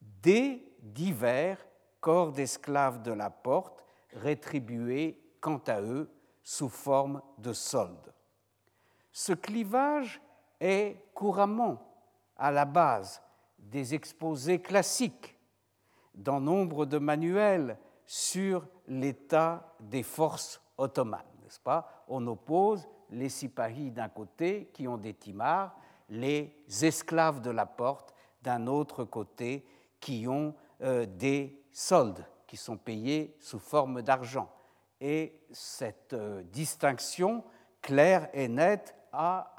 des 0.00 0.66
divers 0.80 1.58
corps 2.00 2.32
d'esclaves 2.32 3.02
de 3.02 3.12
la 3.12 3.30
porte 3.30 3.84
rétribués 4.12 5.20
quant 5.40 5.62
à 5.66 5.80
eux 5.80 6.10
sous 6.42 6.68
forme 6.68 7.22
de 7.38 7.52
soldes. 7.52 8.12
Ce 9.12 9.32
clivage 9.32 10.20
est 10.60 10.96
couramment 11.14 11.80
à 12.36 12.50
la 12.50 12.64
base 12.64 13.22
des 13.58 13.94
exposés 13.94 14.60
classiques 14.60 15.33
dans 16.14 16.40
nombre 16.40 16.86
de 16.86 16.98
manuels 16.98 17.78
sur 18.06 18.66
l'état 18.86 19.74
des 19.80 20.02
forces 20.02 20.60
ottomanes, 20.76 21.24
n'est-ce 21.42 21.60
pas? 21.60 22.04
On 22.08 22.26
oppose 22.26 22.86
les 23.10 23.28
sipahis 23.28 23.90
d'un 23.90 24.08
côté 24.08 24.70
qui 24.72 24.88
ont 24.88 24.98
des 24.98 25.14
timars, 25.14 25.76
les 26.08 26.54
esclaves 26.82 27.40
de 27.40 27.50
la 27.50 27.66
porte 27.66 28.14
d'un 28.42 28.66
autre 28.66 29.04
côté 29.04 29.66
qui 30.00 30.26
ont 30.28 30.54
euh, 30.82 31.06
des 31.06 31.62
soldes 31.72 32.24
qui 32.46 32.56
sont 32.56 32.76
payés 32.76 33.34
sous 33.40 33.58
forme 33.58 34.02
d'argent. 34.02 34.50
Et 35.00 35.40
cette 35.50 36.12
euh, 36.12 36.42
distinction 36.42 37.42
claire 37.80 38.28
et 38.32 38.48
nette 38.48 38.94
a 39.12 39.54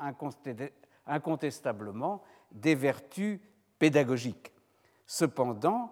incontestablement 1.07 2.21
des 2.51 2.75
vertus 2.75 3.39
pédagogiques. 3.79 4.51
Cependant, 5.05 5.91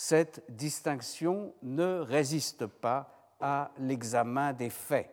cette 0.00 0.44
distinction 0.48 1.52
ne 1.60 1.98
résiste 1.98 2.66
pas 2.66 3.32
à 3.40 3.72
l'examen 3.80 4.52
des 4.52 4.70
faits. 4.70 5.10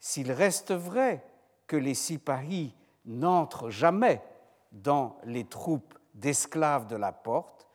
S'il 0.00 0.32
reste 0.32 0.70
vrai 0.70 1.24
que 1.66 1.78
les 1.78 1.94
sipahis 1.94 2.74
n'entrent 3.06 3.70
jamais 3.70 4.22
dans 4.70 5.16
les 5.24 5.46
troupes 5.46 5.98
d'esclaves 6.12 6.86
de 6.88 6.96
la 6.96 7.10
porte, 7.10 7.66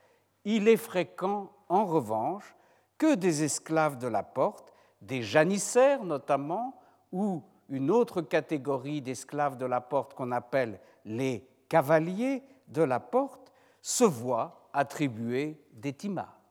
il 0.46 0.68
est 0.68 0.78
fréquent, 0.78 1.52
en 1.70 1.88
revanche, 1.88 2.56
que 3.00 3.16
des 3.16 3.42
esclaves 3.42 3.98
de 3.98 4.08
la 4.08 4.22
porte, 4.22 4.72
des 5.02 5.24
janissaires 5.24 6.04
notamment, 6.04 6.80
ou 7.12 7.42
une 7.68 7.90
autre 7.90 8.22
catégorie 8.22 9.02
d'esclaves 9.02 9.58
de 9.58 9.66
la 9.66 9.82
porte 9.82 10.14
qu'on 10.14 10.32
appelle 10.32 10.80
les 11.04 11.50
cavaliers 11.68 12.44
de 12.68 12.84
la 12.84 13.00
porte, 13.00 13.52
se 13.82 14.04
voient 14.04 14.70
attribuer 14.72 15.60
des 15.72 15.94
timars. 15.94 16.43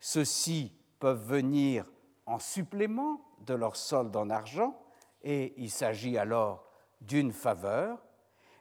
Ceux-ci 0.00 0.72
peuvent 0.98 1.24
venir 1.24 1.90
en 2.26 2.38
supplément 2.38 3.20
de 3.46 3.54
leur 3.54 3.76
solde 3.76 4.14
en 4.16 4.30
argent, 4.30 4.78
et 5.22 5.54
il 5.56 5.70
s'agit 5.70 6.18
alors 6.18 6.64
d'une 7.00 7.32
faveur, 7.32 7.98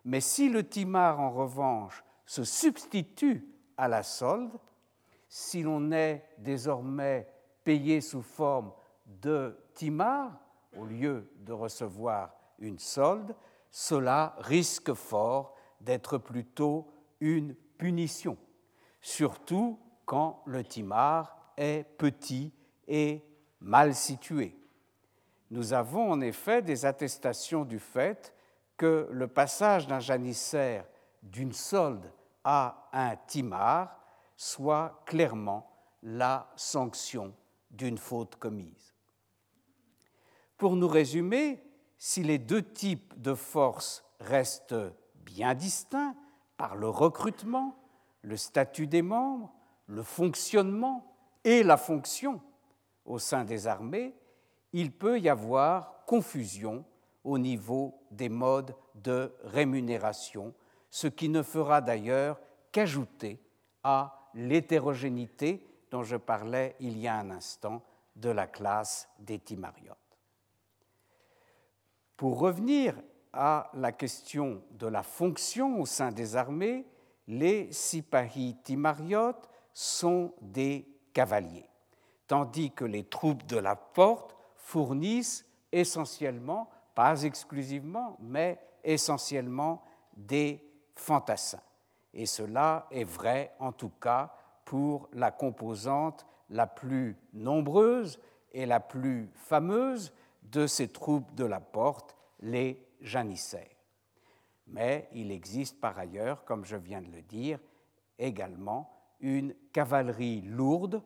mais 0.05 0.21
si 0.21 0.49
le 0.49 0.67
timar 0.67 1.19
en 1.19 1.31
revanche 1.31 2.03
se 2.25 2.43
substitue 2.43 3.47
à 3.77 3.87
la 3.87 4.03
solde, 4.03 4.57
si 5.27 5.63
l'on 5.63 5.91
est 5.91 6.23
désormais 6.37 7.27
payé 7.63 7.99
sous 8.01 8.21
forme 8.21 8.71
de 9.05 9.57
timar 9.73 10.39
au 10.77 10.85
lieu 10.85 11.29
de 11.37 11.51
recevoir 11.51 12.33
une 12.59 12.79
solde, 12.79 13.35
cela 13.69 14.35
risque 14.39 14.93
fort 14.93 15.55
d'être 15.81 16.17
plutôt 16.17 16.87
une 17.19 17.55
punition, 17.77 18.37
surtout 19.01 19.79
quand 20.07 20.41
le 20.45 20.63
timar 20.63 21.37
est 21.57 21.83
petit 21.97 22.53
et 22.87 23.21
mal 23.59 23.93
situé. 23.93 24.57
Nous 25.51 25.73
avons 25.73 26.09
en 26.09 26.21
effet 26.21 26.61
des 26.61 26.85
attestations 26.85 27.65
du 27.65 27.77
fait 27.77 28.33
que 28.77 29.09
le 29.11 29.27
passage 29.27 29.85
d'un 29.85 29.99
janissaire 29.99 30.85
d'une 31.21 31.51
solde 31.51 32.09
à 32.43 32.89
un 32.93 33.17
timar 33.27 33.99
soit 34.37 35.03
clairement 35.05 35.69
la 36.01 36.49
sanction 36.55 37.33
d'une 37.69 37.97
faute 37.97 38.37
commise. 38.37 38.95
Pour 40.57 40.77
nous 40.77 40.87
résumer, 40.87 41.61
si 41.97 42.23
les 42.23 42.37
deux 42.37 42.63
types 42.63 43.19
de 43.19 43.33
forces 43.33 44.05
restent 44.21 44.75
bien 45.15 45.53
distincts 45.53 46.15
par 46.55 46.77
le 46.77 46.87
recrutement, 46.87 47.77
le 48.21 48.37
statut 48.37 48.87
des 48.87 49.01
membres, 49.01 49.53
le 49.87 50.03
fonctionnement 50.03 51.15
et 51.43 51.63
la 51.63 51.77
fonction 51.77 52.41
au 53.05 53.19
sein 53.19 53.43
des 53.43 53.67
armées, 53.67 54.13
il 54.73 54.91
peut 54.91 55.19
y 55.19 55.29
avoir 55.29 56.05
confusion 56.05 56.85
au 57.23 57.37
niveau 57.37 57.99
des 58.11 58.29
modes 58.29 58.75
de 58.95 59.33
rémunération, 59.43 60.53
ce 60.89 61.07
qui 61.07 61.29
ne 61.29 61.41
fera 61.41 61.81
d'ailleurs 61.81 62.39
qu'ajouter 62.71 63.39
à 63.83 64.29
l'hétérogénéité 64.33 65.65
dont 65.91 66.03
je 66.03 66.17
parlais 66.17 66.75
il 66.79 66.97
y 66.97 67.07
a 67.07 67.15
un 67.15 67.31
instant 67.31 67.81
de 68.15 68.29
la 68.29 68.47
classe 68.47 69.09
des 69.19 69.39
timariotes. 69.39 69.97
Pour 72.15 72.39
revenir 72.39 72.95
à 73.31 73.69
la 73.73 73.91
question 73.91 74.63
de 74.71 74.87
la 74.87 75.03
fonction 75.03 75.79
au 75.79 75.85
sein 75.85 76.11
des 76.11 76.35
armées, 76.35 76.85
les 77.27 77.71
sipahi 77.71 78.55
timariotes 78.63 79.49
sont 79.79 80.33
des 80.41 80.87
cavaliers, 81.13 81.69
tandis 82.25 82.71
que 82.71 82.83
les 82.83 83.03
troupes 83.03 83.45
de 83.45 83.57
la 83.57 83.75
porte 83.75 84.35
fournissent 84.55 85.45
essentiellement, 85.71 86.67
pas 86.95 87.21
exclusivement, 87.21 88.17
mais 88.19 88.59
essentiellement 88.83 89.83
des 90.15 90.67
fantassins. 90.95 91.61
Et 92.11 92.25
cela 92.25 92.87
est 92.89 93.03
vrai 93.03 93.53
en 93.59 93.71
tout 93.71 93.91
cas 94.01 94.33
pour 94.65 95.09
la 95.13 95.29
composante 95.29 96.25
la 96.49 96.65
plus 96.65 97.15
nombreuse 97.33 98.19
et 98.53 98.65
la 98.65 98.79
plus 98.79 99.29
fameuse 99.35 100.11
de 100.41 100.65
ces 100.65 100.87
troupes 100.87 101.35
de 101.35 101.45
la 101.45 101.59
porte, 101.59 102.15
les 102.39 102.83
janissaires. 102.99 103.75
Mais 104.65 105.07
il 105.13 105.31
existe 105.31 105.79
par 105.79 105.99
ailleurs, 105.99 106.45
comme 106.45 106.65
je 106.65 106.77
viens 106.77 107.03
de 107.03 107.11
le 107.11 107.21
dire, 107.21 107.59
également 108.17 108.96
une 109.19 109.53
cavalerie 109.71 110.41
lourde, 110.41 111.01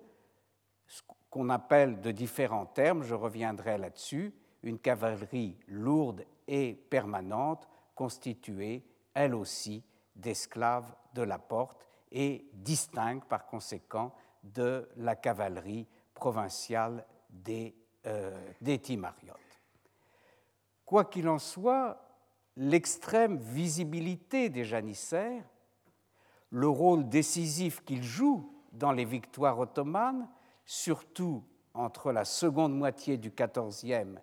ce 0.87 1.01
qu'on 1.29 1.49
appelle 1.49 2.01
de 2.01 2.11
différents 2.11 2.65
termes, 2.65 3.03
je 3.03 3.15
reviendrai 3.15 3.77
là-dessus, 3.77 4.33
une 4.63 4.79
cavalerie 4.79 5.57
lourde 5.67 6.25
et 6.47 6.73
permanente 6.73 7.67
constituée, 7.95 8.83
elle 9.13 9.35
aussi, 9.35 9.83
d'esclaves 10.15 10.93
de 11.13 11.21
la 11.21 11.39
porte 11.39 11.85
et 12.11 12.45
distincte 12.53 13.27
par 13.27 13.45
conséquent 13.45 14.13
de 14.43 14.89
la 14.97 15.15
cavalerie 15.15 15.87
provinciale 16.13 17.05
des, 17.29 17.75
euh, 18.05 18.51
des 18.59 18.79
Timariotes. 18.79 19.37
Quoi 20.85 21.05
qu'il 21.05 21.29
en 21.29 21.39
soit, 21.39 21.97
l'extrême 22.57 23.37
visibilité 23.37 24.49
des 24.49 24.65
janissaires, 24.65 25.45
le 26.51 26.67
rôle 26.67 27.07
décisif 27.09 27.83
qu'ils 27.83 28.03
jouent 28.03 28.51
dans 28.71 28.91
les 28.91 29.05
victoires 29.05 29.59
ottomanes, 29.59 30.27
surtout 30.65 31.43
entre 31.73 32.11
la 32.11 32.25
seconde 32.25 32.75
moitié 32.77 33.17
du 33.17 33.31
XIVe 33.31 34.19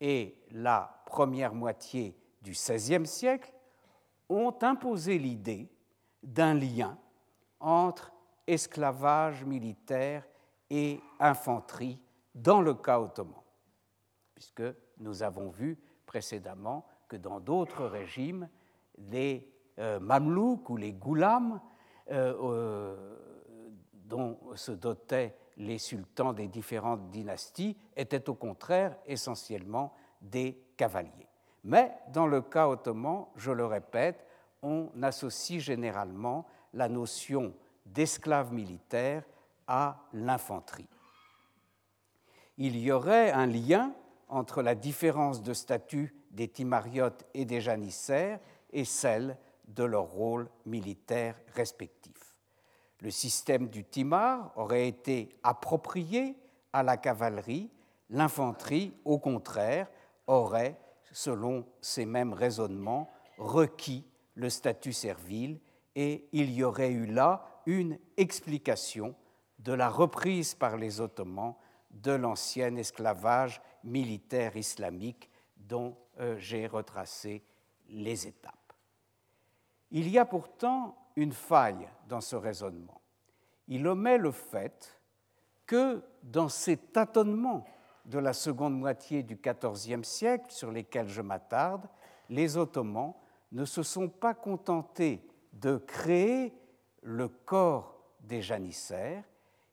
et 0.00 0.36
la 0.50 1.02
première 1.06 1.54
moitié 1.54 2.16
du 2.42 2.52
XVIe 2.52 3.06
siècle, 3.06 3.52
ont 4.28 4.54
imposé 4.62 5.18
l'idée 5.18 5.68
d'un 6.22 6.54
lien 6.54 6.96
entre 7.58 8.12
esclavage 8.46 9.44
militaire 9.44 10.26
et 10.68 11.00
infanterie 11.18 12.00
dans 12.34 12.60
le 12.60 12.74
cas 12.74 13.00
ottoman, 13.00 13.42
puisque 14.34 14.62
nous 14.98 15.22
avons 15.22 15.50
vu 15.50 15.78
précédemment 16.06 16.86
que 17.08 17.16
dans 17.16 17.40
d'autres 17.40 17.84
régimes, 17.86 18.48
les 18.98 19.50
euh, 19.78 19.98
mamelouks 19.98 20.68
ou 20.70 20.76
les 20.76 20.92
goulams, 20.92 21.60
euh, 22.10 22.96
dont 23.92 24.38
se 24.54 24.72
dotaient 24.72 25.36
les 25.56 25.78
sultans 25.78 26.32
des 26.32 26.48
différentes 26.48 27.10
dynasties, 27.10 27.76
étaient 27.96 28.28
au 28.28 28.34
contraire 28.34 28.96
essentiellement 29.06 29.94
des 30.20 30.58
cavaliers. 30.76 31.28
Mais 31.64 31.92
dans 32.08 32.26
le 32.26 32.40
cas 32.40 32.68
ottoman, 32.68 33.26
je 33.36 33.52
le 33.52 33.66
répète, 33.66 34.24
on 34.62 34.90
associe 35.02 35.60
généralement 35.60 36.46
la 36.72 36.88
notion 36.88 37.54
d'esclave 37.86 38.52
militaire 38.52 39.24
à 39.66 40.00
l'infanterie. 40.12 40.88
Il 42.58 42.76
y 42.76 42.90
aurait 42.90 43.30
un 43.30 43.46
lien 43.46 43.92
entre 44.28 44.62
la 44.62 44.74
différence 44.74 45.42
de 45.42 45.52
statut 45.52 46.14
des 46.30 46.48
timariotes 46.48 47.24
et 47.34 47.44
des 47.44 47.60
janissaires 47.60 48.38
et 48.72 48.84
celle 48.84 49.36
de 49.74 49.84
leur 49.84 50.04
rôle 50.04 50.48
militaire 50.66 51.36
respectif. 51.54 52.36
Le 53.00 53.10
système 53.10 53.68
du 53.68 53.84
timar 53.84 54.52
aurait 54.56 54.88
été 54.88 55.30
approprié 55.42 56.36
à 56.72 56.82
la 56.82 56.96
cavalerie, 56.96 57.70
l'infanterie, 58.10 58.92
au 59.04 59.18
contraire, 59.18 59.88
aurait, 60.26 60.78
selon 61.12 61.64
ces 61.80 62.04
mêmes 62.04 62.32
raisonnements, 62.32 63.10
requis 63.38 64.04
le 64.34 64.50
statut 64.50 64.92
servile 64.92 65.60
et 65.94 66.28
il 66.32 66.50
y 66.50 66.62
aurait 66.62 66.92
eu 66.92 67.06
là 67.06 67.44
une 67.66 67.98
explication 68.16 69.14
de 69.58 69.72
la 69.72 69.88
reprise 69.88 70.54
par 70.54 70.76
les 70.76 71.00
Ottomans 71.00 71.54
de 71.90 72.12
l'ancien 72.12 72.76
esclavage 72.76 73.60
militaire 73.82 74.56
islamique 74.56 75.30
dont 75.56 75.96
euh, 76.20 76.36
j'ai 76.38 76.66
retracé 76.66 77.42
les 77.88 78.26
étapes. 78.26 78.59
Il 79.90 80.08
y 80.08 80.18
a 80.18 80.24
pourtant 80.24 80.96
une 81.16 81.32
faille 81.32 81.88
dans 82.08 82.20
ce 82.20 82.36
raisonnement. 82.36 83.00
Il 83.68 83.86
omet 83.86 84.18
le 84.18 84.30
fait 84.30 85.00
que 85.66 86.02
dans 86.22 86.48
ces 86.48 86.76
tâtonnements 86.76 87.64
de 88.04 88.18
la 88.18 88.32
seconde 88.32 88.78
moitié 88.78 89.22
du 89.22 89.36
XIVe 89.36 90.02
siècle 90.02 90.50
sur 90.50 90.70
lesquels 90.70 91.08
je 91.08 91.22
m'attarde, 91.22 91.86
les 92.28 92.56
Ottomans 92.56 93.14
ne 93.52 93.64
se 93.64 93.82
sont 93.82 94.08
pas 94.08 94.34
contentés 94.34 95.26
de 95.52 95.76
créer 95.76 96.54
le 97.02 97.28
corps 97.28 98.00
des 98.20 98.42
janissaires, 98.42 99.24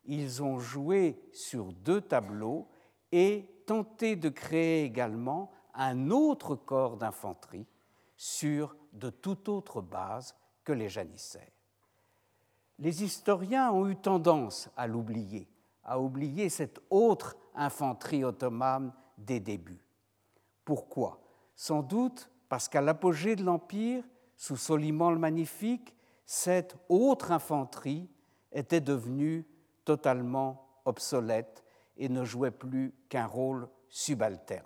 ils 0.06 0.42
ont 0.42 0.60
joué 0.60 1.22
sur 1.34 1.74
deux 1.74 2.02
tableaux 2.02 2.68
et 3.12 3.64
tenté 3.66 4.16
de 4.16 4.30
créer 4.30 4.84
également 4.84 5.52
un 5.74 6.10
autre 6.10 6.56
corps 6.56 6.98
d'infanterie 6.98 7.68
sur 8.16 8.76
de 8.98 9.10
toute 9.10 9.50
autre 9.50 9.82
base 9.82 10.36
que 10.64 10.74
les 10.74 10.90
janissaires. 10.90 11.52
Les 12.80 13.04
historiens 13.04 13.72
ont 13.72 13.88
eu 13.88 13.96
tendance 13.96 14.70
à 14.76 14.88
l'oublier, 14.88 15.48
à 15.84 16.00
oublier 16.00 16.50
cette 16.50 16.80
autre 16.90 17.36
infanterie 17.56 18.24
ottomane 18.24 18.94
des 19.18 19.40
débuts. 19.40 19.84
Pourquoi? 20.64 21.22
Sans 21.56 21.82
doute 21.82 22.30
parce 22.50 22.68
qu'à 22.68 22.82
l'apogée 22.82 23.36
de 23.36 23.44
l'Empire, 23.44 24.04
sous 24.36 24.58
Soliman 24.58 25.12
le 25.12 25.18
Magnifique, 25.18 25.96
cette 26.26 26.76
autre 26.90 27.32
infanterie 27.32 28.10
était 28.52 28.82
devenue 28.82 29.46
totalement 29.86 30.68
obsolète 30.86 31.64
et 31.98 32.10
ne 32.10 32.24
jouait 32.24 32.52
plus 32.52 32.94
qu'un 33.10 33.26
rôle 33.26 33.68
subalterne. 33.90 34.66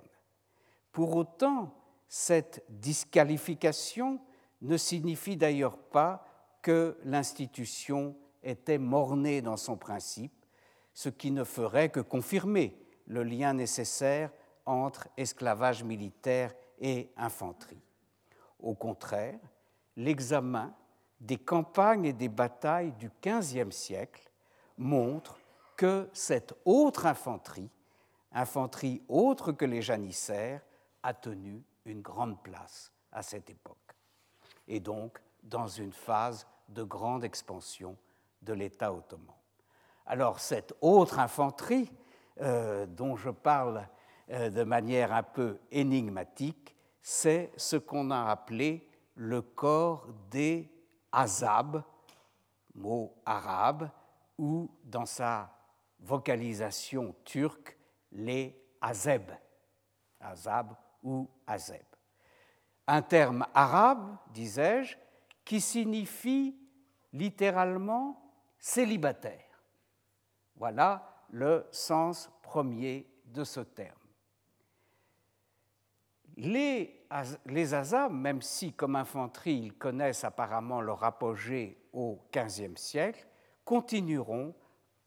Pour 0.91 1.15
autant, 1.15 1.73
cette 2.13 2.61
disqualification 2.67 4.19
ne 4.61 4.75
signifie 4.75 5.37
d'ailleurs 5.37 5.77
pas 5.77 6.25
que 6.61 6.97
l'institution 7.05 8.17
était 8.43 8.77
mornée 8.77 9.41
dans 9.41 9.55
son 9.55 9.77
principe, 9.77 10.33
ce 10.93 11.07
qui 11.07 11.31
ne 11.31 11.45
ferait 11.45 11.87
que 11.87 12.01
confirmer 12.01 12.77
le 13.07 13.23
lien 13.23 13.53
nécessaire 13.53 14.29
entre 14.65 15.07
esclavage 15.15 15.85
militaire 15.85 16.53
et 16.81 17.09
infanterie. 17.15 17.81
Au 18.59 18.75
contraire, 18.75 19.39
l'examen 19.95 20.75
des 21.21 21.37
campagnes 21.37 22.03
et 22.03 22.13
des 22.13 22.27
batailles 22.27 22.91
du 22.91 23.09
XVe 23.25 23.71
siècle 23.71 24.29
montre 24.77 25.39
que 25.77 26.09
cette 26.11 26.53
autre 26.65 27.05
infanterie 27.05 27.69
infanterie 28.33 29.01
autre 29.07 29.53
que 29.53 29.65
les 29.65 29.81
janissaires, 29.81 30.61
a 31.03 31.13
tenu 31.13 31.63
une 31.85 32.01
grande 32.01 32.41
place 32.43 32.91
à 33.11 33.21
cette 33.21 33.49
époque, 33.49 33.95
et 34.67 34.79
donc 34.79 35.19
dans 35.43 35.67
une 35.67 35.93
phase 35.93 36.47
de 36.69 36.83
grande 36.83 37.23
expansion 37.23 37.97
de 38.41 38.53
l'État 38.53 38.93
ottoman. 38.93 39.35
Alors 40.05 40.39
cette 40.39 40.73
autre 40.81 41.19
infanterie, 41.19 41.91
euh, 42.39 42.85
dont 42.85 43.15
je 43.15 43.29
parle 43.29 43.87
euh, 44.29 44.49
de 44.49 44.63
manière 44.63 45.13
un 45.13 45.23
peu 45.23 45.59
énigmatique, 45.71 46.75
c'est 47.01 47.51
ce 47.57 47.75
qu'on 47.75 48.11
a 48.11 48.29
appelé 48.29 48.87
le 49.15 49.41
corps 49.41 50.07
des 50.29 50.71
Azab, 51.11 51.83
mot 52.75 53.13
arabe, 53.25 53.89
ou 54.37 54.71
dans 54.83 55.05
sa 55.05 55.51
vocalisation 55.99 57.15
turque, 57.23 57.77
les 58.11 58.59
Azeb, 58.81 59.31
Azab 60.19 60.75
ou 61.03 61.29
Azeb. 61.47 61.85
Un 62.87 63.01
terme 63.01 63.45
arabe, 63.53 64.17
disais-je, 64.31 64.97
qui 65.45 65.61
signifie 65.61 66.57
littéralement 67.13 68.21
célibataire. 68.59 69.63
Voilà 70.55 71.25
le 71.31 71.65
sens 71.71 72.29
premier 72.41 73.07
de 73.25 73.43
ce 73.43 73.61
terme. 73.61 73.95
Les, 76.37 77.05
les 77.45 77.73
Azab, 77.73 78.11
même 78.11 78.41
si 78.41 78.73
comme 78.73 78.95
infanterie 78.95 79.55
ils 79.55 79.73
connaissent 79.73 80.23
apparemment 80.23 80.81
leur 80.81 81.03
apogée 81.03 81.77
au 81.93 82.19
XVe 82.33 82.77
siècle, 82.77 83.27
continueront 83.65 84.55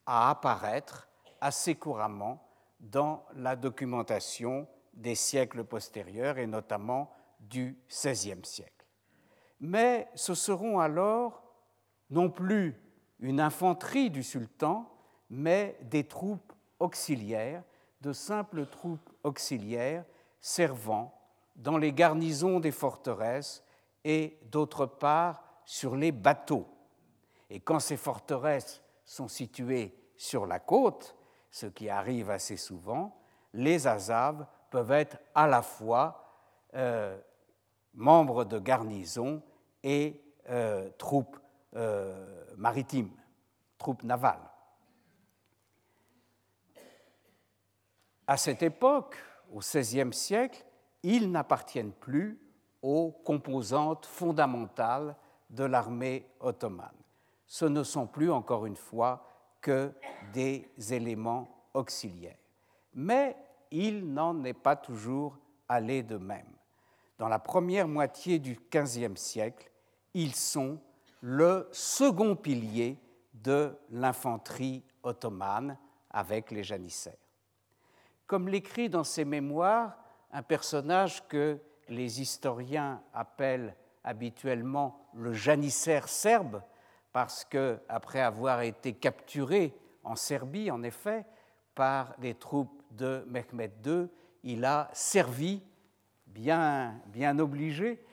à 0.06 0.30
apparaître 0.30 1.08
assez 1.40 1.74
couramment 1.74 2.46
dans 2.80 3.24
la 3.34 3.56
documentation 3.56 4.68
des 4.96 5.14
siècles 5.14 5.64
postérieurs 5.64 6.38
et 6.38 6.46
notamment 6.46 7.10
du 7.40 7.78
XVIe 7.88 8.44
siècle. 8.44 8.86
Mais 9.60 10.08
ce 10.14 10.34
seront 10.34 10.78
alors 10.78 11.42
non 12.10 12.30
plus 12.30 12.80
une 13.18 13.40
infanterie 13.40 14.10
du 14.10 14.22
sultan, 14.22 14.90
mais 15.30 15.78
des 15.82 16.04
troupes 16.04 16.52
auxiliaires, 16.78 17.62
de 18.00 18.12
simples 18.12 18.66
troupes 18.66 19.10
auxiliaires 19.22 20.04
servant 20.40 21.18
dans 21.56 21.78
les 21.78 21.92
garnisons 21.92 22.60
des 22.60 22.70
forteresses 22.70 23.64
et 24.04 24.38
d'autre 24.50 24.86
part 24.86 25.42
sur 25.64 25.96
les 25.96 26.12
bateaux. 26.12 26.66
Et 27.48 27.60
quand 27.60 27.80
ces 27.80 27.96
forteresses 27.96 28.82
sont 29.04 29.28
situées 29.28 29.94
sur 30.16 30.46
la 30.46 30.58
côte, 30.58 31.16
ce 31.50 31.66
qui 31.66 31.88
arrive 31.88 32.30
assez 32.30 32.56
souvent, 32.56 33.16
les 33.52 33.86
Azaves 33.86 34.46
peuvent 34.74 34.90
être 34.90 35.18
à 35.36 35.46
la 35.46 35.62
fois 35.62 36.20
euh, 36.74 37.16
membres 37.92 38.44
de 38.44 38.58
garnison 38.58 39.40
et 39.84 40.20
euh, 40.50 40.90
troupes 40.98 41.38
euh, 41.76 42.44
maritimes, 42.56 43.12
troupes 43.78 44.02
navales. 44.02 44.50
À 48.26 48.36
cette 48.36 48.64
époque, 48.64 49.16
au 49.52 49.60
XVIe 49.60 50.12
siècle, 50.12 50.64
ils 51.04 51.30
n'appartiennent 51.30 51.92
plus 51.92 52.40
aux 52.82 53.12
composantes 53.24 54.06
fondamentales 54.06 55.14
de 55.50 55.62
l'armée 55.62 56.26
ottomane. 56.40 56.98
Ce 57.46 57.64
ne 57.64 57.84
sont 57.84 58.08
plus, 58.08 58.32
encore 58.32 58.66
une 58.66 58.74
fois, 58.74 59.24
que 59.60 59.92
des 60.32 60.68
éléments 60.90 61.68
auxiliaires. 61.74 62.38
Mais 62.92 63.36
il 63.74 64.12
n'en 64.12 64.44
est 64.44 64.54
pas 64.54 64.76
toujours 64.76 65.36
allé 65.68 66.02
de 66.04 66.16
même. 66.16 66.46
Dans 67.18 67.28
la 67.28 67.40
première 67.40 67.88
moitié 67.88 68.38
du 68.38 68.58
XVe 68.70 69.16
siècle, 69.16 69.70
ils 70.14 70.34
sont 70.34 70.78
le 71.20 71.68
second 71.72 72.36
pilier 72.36 72.98
de 73.32 73.76
l'infanterie 73.90 74.84
ottomane 75.02 75.76
avec 76.10 76.52
les 76.52 76.62
janissaires. 76.62 77.14
Comme 78.26 78.48
l'écrit 78.48 78.88
dans 78.88 79.04
ses 79.04 79.24
mémoires 79.24 79.96
un 80.30 80.42
personnage 80.42 81.26
que 81.26 81.60
les 81.88 82.20
historiens 82.20 83.02
appellent 83.12 83.76
habituellement 84.04 85.08
le 85.14 85.32
janissaire 85.32 86.08
serbe, 86.08 86.62
parce 87.12 87.44
que, 87.44 87.80
après 87.88 88.20
avoir 88.20 88.62
été 88.62 88.92
capturé 88.92 89.74
en 90.02 90.16
Serbie, 90.16 90.70
en 90.70 90.82
effet, 90.82 91.24
par 91.74 92.14
les 92.18 92.34
troupes 92.34 92.82
de 92.96 93.24
Mehmed 93.28 93.72
II, 93.86 94.08
il 94.42 94.64
a 94.64 94.88
servi, 94.92 95.62
bien, 96.26 97.00
bien 97.06 97.38
obligé, 97.38 98.04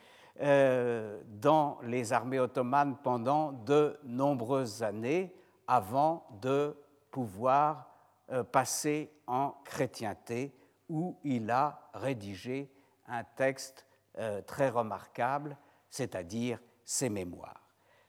euh, 0.41 1.21
dans 1.27 1.77
les 1.84 2.13
armées 2.13 2.39
ottomanes 2.39 2.97
pendant 3.03 3.51
de 3.51 3.99
nombreuses 4.03 4.82
années 4.82 5.36
avant 5.67 6.25
de 6.41 6.75
pouvoir 7.11 7.91
euh, 8.32 8.43
passer 8.43 9.11
en 9.27 9.51
chrétienté, 9.63 10.55
où 10.89 11.19
il 11.23 11.51
a 11.51 11.89
rédigé 11.93 12.71
un 13.07 13.23
texte 13.23 13.86
euh, 14.17 14.41
très 14.41 14.69
remarquable, 14.69 15.57
c'est-à-dire 15.89 16.59
ses 16.84 17.09
mémoires. 17.09 17.61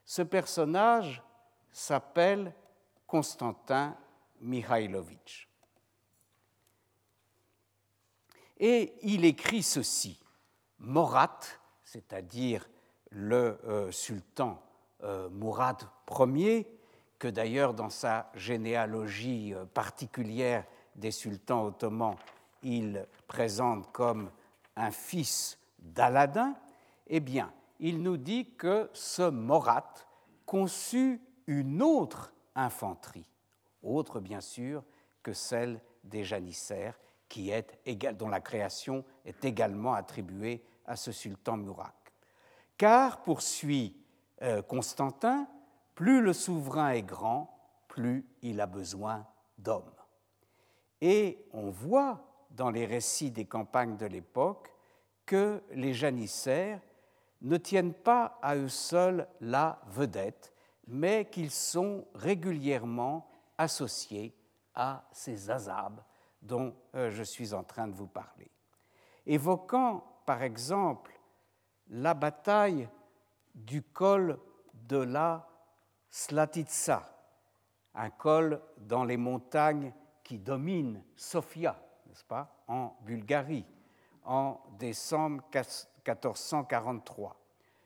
Ce 0.05 0.23
personnage 0.23 1.23
s'appelle 1.71 2.55
Constantin 3.07 3.97
Mihailovitch. 4.41 5.52
Et 8.65 8.95
il 9.03 9.25
écrit 9.25 9.65
ceci. 9.65 10.21
Morat, 10.79 11.41
c'est-à-dire 11.83 12.69
le 13.11 13.59
euh, 13.65 13.91
sultan 13.91 14.63
euh, 15.03 15.29
Mourad 15.31 15.83
Ier, 16.09 16.73
que 17.19 17.27
d'ailleurs 17.27 17.75
dans 17.75 17.91
sa 17.91 18.31
généalogie 18.37 19.53
euh, 19.53 19.65
particulière 19.65 20.65
des 20.95 21.11
sultans 21.11 21.65
ottomans, 21.65 22.15
il 22.63 23.05
présente 23.27 23.91
comme 23.91 24.31
un 24.77 24.93
fils 24.93 25.59
d'Aladin, 25.81 26.55
eh 27.09 27.19
bien, 27.19 27.53
il 27.81 28.01
nous 28.01 28.17
dit 28.17 28.55
que 28.55 28.89
ce 28.93 29.29
Morat 29.29 29.93
conçut 30.47 31.21
une 31.49 31.83
autre 31.83 32.33
infanterie, 32.55 33.29
autre 33.83 34.21
bien 34.21 34.41
sûr 34.41 34.85
que 35.21 35.33
celle 35.33 35.81
des 36.05 36.23
janissaires, 36.23 36.97
qui 37.33 37.49
est, 37.49 37.89
dont 38.13 38.29
la 38.29 38.43
création 38.43 39.07
est 39.25 39.43
également 39.47 39.95
attribuée 39.95 40.63
à 40.85 40.97
ce 40.97 41.13
sultan 41.13 41.57
Murak. 41.57 42.13
Car, 42.77 43.23
poursuit 43.23 43.97
euh, 44.43 44.61
Constantin, 44.61 45.49
plus 45.95 46.21
le 46.21 46.35
souverain 46.35 46.91
est 46.91 47.03
grand, 47.03 47.59
plus 47.89 48.27
il 48.43 48.61
a 48.61 48.67
besoin 48.67 49.27
d'hommes. 49.57 49.95
Et 51.01 51.47
on 51.55 51.71
voit 51.71 52.23
dans 52.51 52.71
les 52.71 52.85
récits 52.85 53.31
des 53.31 53.47
campagnes 53.47 53.97
de 53.97 54.05
l'époque 54.05 54.71
que 55.25 55.63
les 55.71 55.95
janissaires 55.95 56.83
ne 57.41 57.57
tiennent 57.57 57.95
pas 57.95 58.39
à 58.43 58.57
eux 58.57 58.69
seuls 58.69 59.27
la 59.41 59.81
vedette, 59.87 60.53
mais 60.87 61.31
qu'ils 61.31 61.51
sont 61.51 62.07
régulièrement 62.15 63.27
associés 63.57 64.37
à 64.75 65.09
ces 65.13 65.51
azabs 65.51 66.03
dont 66.43 66.75
euh, 66.95 67.11
je 67.11 67.23
suis 67.23 67.55
en 67.55 67.65
train 67.65 67.89
de 67.89 67.95
vous 67.95 68.07
parler. 68.07 68.51
Évoquant 69.27 70.05
par 70.27 70.43
exemple 70.43 71.19
la 71.89 72.15
bataille 72.15 72.89
du 73.55 73.83
col 73.83 74.39
de 74.75 74.99
la 74.99 75.49
Slatitsa, 76.11 77.09
un 77.95 78.11
col 78.11 78.61
dans 78.79 79.05
les 79.05 79.17
montagnes 79.17 79.93
qui 80.25 80.39
dominent 80.39 81.03
Sofia, 81.17 81.81
n'est-ce 82.07 82.25
pas, 82.25 82.63
en 82.69 82.97
Bulgarie, 83.03 83.67
en 84.25 84.61
décembre 84.79 85.43
1443. 85.55 87.37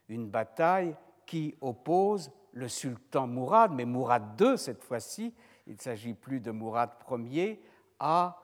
Une 0.08 0.28
bataille 0.28 0.96
qui 1.24 1.56
oppose 1.60 2.30
le 2.52 2.68
sultan 2.68 3.26
Mourad, 3.26 3.72
mais 3.72 3.84
Mourad 3.84 4.40
II 4.40 4.56
cette 4.56 4.82
fois-ci, 4.82 5.34
il 5.66 5.74
ne 5.74 5.80
s'agit 5.80 6.14
plus 6.14 6.40
de 6.40 6.50
Mourad 6.50 6.90
Ier, 7.10 7.62
à, 7.98 8.38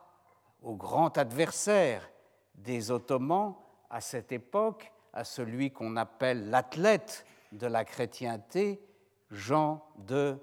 au 0.63 0.75
grand 0.75 1.17
adversaire 1.17 2.09
des 2.55 2.89
Ottomans 2.89 3.55
à 3.89 4.01
cette 4.01 4.31
époque, 4.31 4.91
à 5.11 5.23
celui 5.23 5.71
qu'on 5.71 5.97
appelle 5.97 6.49
l'athlète 6.49 7.25
de 7.51 7.67
la 7.67 7.85
chrétienté, 7.85 8.81
Jean 9.29 9.85
de 9.97 10.37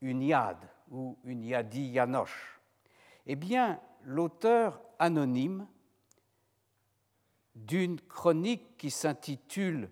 Uniad 0.00 0.58
ou 0.90 1.16
Uniadi 1.24 1.84
Yanoche. 1.84 2.60
Eh 3.26 3.36
bien, 3.36 3.80
l'auteur 4.02 4.80
anonyme 4.98 5.66
d'une 7.54 8.00
chronique 8.00 8.76
qui 8.76 8.90
s'intitule 8.90 9.90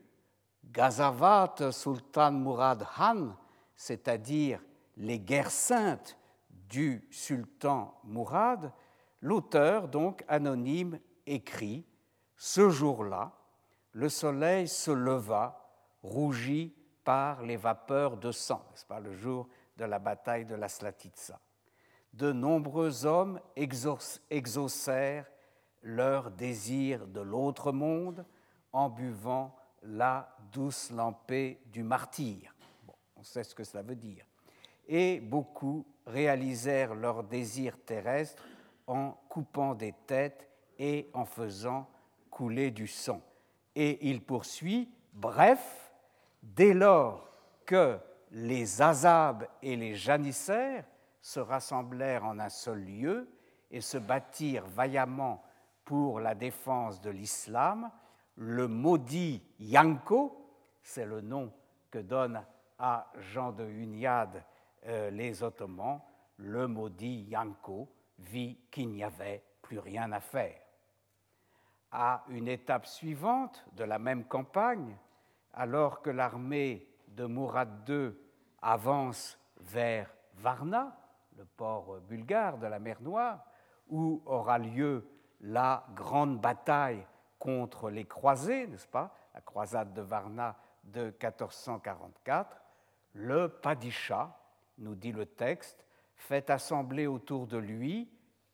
Gazavat 0.64 1.72
Sultan 1.72 2.32
Murad 2.32 2.86
Han, 2.98 3.36
c'est-à-dire 3.76 4.60
les 4.96 5.20
guerres 5.20 5.50
saintes 5.50 6.18
du 6.50 7.06
sultan 7.10 8.00
Murad, 8.04 8.72
l'auteur, 9.20 9.88
donc 9.88 10.24
anonyme, 10.28 10.98
écrit 11.26 11.84
Ce 12.36 12.70
jour-là, 12.70 13.32
le 13.92 14.08
soleil 14.08 14.68
se 14.68 14.90
leva, 14.90 15.56
rougi 16.02 16.74
par 17.04 17.42
les 17.42 17.56
vapeurs 17.56 18.16
de 18.16 18.32
sang, 18.32 18.64
n'est-ce 18.70 18.86
pas, 18.86 19.00
le 19.00 19.12
jour 19.12 19.48
de 19.76 19.84
la 19.84 19.98
bataille 19.98 20.44
de 20.44 20.54
la 20.54 20.68
Slatitsa. 20.68 21.40
De 22.12 22.32
nombreux 22.32 23.06
hommes 23.06 23.40
exaucèrent 23.56 25.30
leur 25.82 26.30
désir 26.30 27.06
de 27.06 27.20
l'autre 27.20 27.72
monde 27.72 28.24
en 28.72 28.88
buvant 28.88 29.56
la 29.82 30.36
douce 30.52 30.90
lampée 30.90 31.60
du 31.66 31.82
martyr. 31.82 32.54
on 33.16 33.22
sait 33.22 33.44
ce 33.44 33.54
que 33.54 33.64
cela 33.64 33.82
veut 33.82 33.96
dire. 33.96 34.26
Et 34.86 35.20
beaucoup 35.20 35.86
réalisèrent 36.06 36.94
leur 36.94 37.22
désir 37.22 37.78
terrestre 37.84 38.42
en 38.90 39.12
coupant 39.28 39.76
des 39.76 39.92
têtes 40.06 40.48
et 40.76 41.08
en 41.14 41.24
faisant 41.24 41.88
couler 42.28 42.72
du 42.72 42.88
sang. 42.88 43.22
Et 43.76 44.08
il 44.10 44.20
poursuit, 44.20 44.92
bref, 45.12 45.92
dès 46.42 46.74
lors 46.74 47.30
que 47.64 47.98
les 48.32 48.82
Azabes 48.82 49.46
et 49.62 49.76
les 49.76 49.94
Janissaires 49.94 50.84
se 51.22 51.38
rassemblèrent 51.38 52.24
en 52.24 52.40
un 52.40 52.48
seul 52.48 52.84
lieu 52.84 53.30
et 53.70 53.80
se 53.80 53.96
battirent 53.96 54.66
vaillamment 54.66 55.40
pour 55.84 56.18
la 56.18 56.34
défense 56.34 57.00
de 57.00 57.10
l'islam, 57.10 57.92
le 58.34 58.66
maudit 58.66 59.40
Yanko, 59.60 60.52
c'est 60.82 61.06
le 61.06 61.20
nom 61.20 61.52
que 61.92 62.00
donnent 62.00 62.44
à 62.76 63.06
Jean 63.18 63.52
de 63.52 63.64
Hunyad 63.64 64.42
euh, 64.86 65.10
les 65.10 65.44
Ottomans, 65.44 66.00
le 66.38 66.66
maudit 66.66 67.22
Yanko 67.28 67.88
vit 68.20 68.58
qu'il 68.70 68.90
n'y 68.90 69.04
avait 69.04 69.42
plus 69.62 69.78
rien 69.78 70.12
à 70.12 70.20
faire. 70.20 70.60
À 71.92 72.24
une 72.28 72.48
étape 72.48 72.86
suivante 72.86 73.64
de 73.72 73.84
la 73.84 73.98
même 73.98 74.24
campagne, 74.24 74.96
alors 75.52 76.02
que 76.02 76.10
l'armée 76.10 76.86
de 77.08 77.24
Mourad 77.24 77.88
II 77.88 78.12
avance 78.62 79.38
vers 79.58 80.14
Varna, 80.34 80.96
le 81.36 81.44
port 81.44 82.00
bulgare 82.00 82.58
de 82.58 82.66
la 82.66 82.78
mer 82.78 83.00
Noire, 83.00 83.44
où 83.88 84.22
aura 84.26 84.58
lieu 84.58 85.08
la 85.40 85.84
grande 85.94 86.40
bataille 86.40 87.04
contre 87.38 87.90
les 87.90 88.04
croisés, 88.04 88.66
n'est-ce 88.66 88.86
pas, 88.86 89.14
la 89.34 89.40
croisade 89.40 89.92
de 89.94 90.02
Varna 90.02 90.56
de 90.84 91.06
1444, 91.06 92.60
le 93.14 93.48
Padisha, 93.48 94.36
nous 94.78 94.94
dit 94.94 95.12
le 95.12 95.26
texte, 95.26 95.84
fait 96.20 96.50
assembler 96.50 97.06
autour 97.06 97.46
de 97.46 97.56
lui 97.56 98.08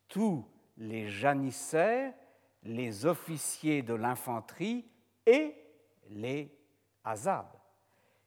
tous 0.09 0.47
les 0.79 1.09
janissaires, 1.09 2.15
les 2.63 3.07
officiers 3.07 3.83
de 3.83 3.95
l'infanterie 3.95 4.89
et 5.27 5.55
les 6.11 6.57
azabs. 7.05 7.57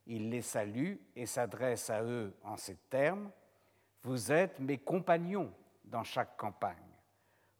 Il 0.06 0.30
les 0.30 0.42
salue 0.42 0.96
et 1.16 1.26
s'adresse 1.26 1.90
à 1.90 2.04
eux 2.04 2.36
en 2.44 2.58
ces 2.58 2.76
termes 2.90 3.32
Vous 4.04 4.32
êtes 4.32 4.60
mes 4.60 4.78
compagnons 4.78 5.54
dans 5.86 6.04
chaque 6.04 6.36
campagne. 6.38 6.76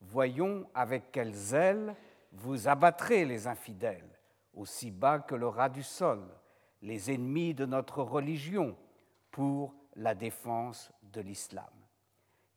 Voyons 0.02 0.70
avec 0.74 1.12
quel 1.12 1.34
zèle 1.34 1.96
vous 2.32 2.68
abattrez 2.68 3.26
les 3.26 3.48
infidèles, 3.48 4.20
aussi 4.54 4.92
bas 4.92 5.20
que 5.20 5.36
le 5.36 5.48
ras 5.48 5.70
du 5.70 5.84
sol, 5.84 6.22
les 6.82 7.12
ennemis 7.12 7.54
de 7.54 7.66
notre 7.66 8.02
religion, 8.02 8.76
pour 9.32 9.79
la 10.00 10.16
défense 10.16 10.92
de 11.04 11.22
l'islam. 11.22 11.70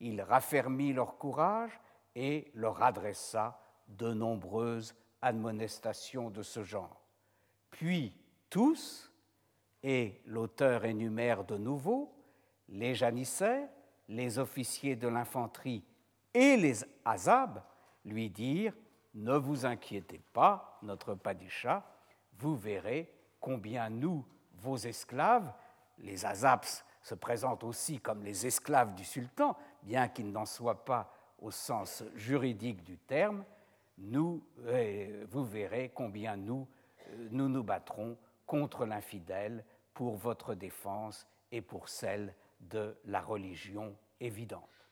Il 0.01 0.23
raffermit 0.23 0.93
leur 0.93 1.19
courage 1.19 1.79
et 2.15 2.51
leur 2.55 2.83
adressa 2.83 3.61
de 3.89 4.13
nombreuses 4.13 4.95
admonestations 5.21 6.31
de 6.31 6.43
ce 6.43 6.63
genre. 6.63 7.01
Puis 7.71 8.17
tous, 8.49 9.11
et 9.83 10.21
l'auteur 10.27 10.85
énumère 10.85 11.45
de 11.45 11.57
nouveau, 11.57 12.15
les 12.69 12.95
janissaires, 12.95 13.69
les 14.09 14.39
officiers 14.39 14.95
de 14.95 15.09
l'infanterie 15.09 15.85
et 16.33 16.57
les 16.57 16.77
azabs 17.05 17.63
lui 18.05 18.31
dirent 18.31 18.75
Ne 19.15 19.37
vous 19.37 19.67
inquiétez 19.67 20.21
pas, 20.33 20.79
notre 20.83 21.15
padisha, 21.15 21.85
vous 22.39 22.57
verrez 22.57 23.13
combien 23.41 23.91
nous, 23.91 24.25
vos 24.55 24.77
esclaves, 24.77 25.53
les 25.99 26.25
azabs 26.25 26.85
se 27.03 27.15
présentent 27.15 27.65
aussi 27.65 28.01
comme 28.01 28.23
les 28.23 28.47
esclaves 28.47 28.95
du 28.95 29.05
sultan, 29.05 29.57
bien 29.83 30.09
qu'ils 30.09 30.33
n'en 30.33 30.47
soient 30.47 30.85
pas 30.85 31.13
au 31.39 31.51
sens 31.51 32.05
juridique 32.15 32.85
du 32.85 32.99
terme, 32.99 33.45
nous, 33.99 34.43
euh, 34.67 35.25
vous 35.29 35.45
verrez 35.45 35.91
combien 35.95 36.37
nous, 36.37 36.67
euh, 37.09 37.29
nous 37.31 37.49
nous 37.49 37.63
battrons 37.63 38.17
contre 38.47 38.87
l'infidèle 38.87 39.65
pour 39.93 40.17
votre 40.17 40.55
défense 40.55 41.27
et 41.51 41.61
pour 41.61 41.89
celle 41.89 42.35
de 42.61 42.97
la 43.05 43.21
religion 43.21 43.95
évidente. 44.21 44.89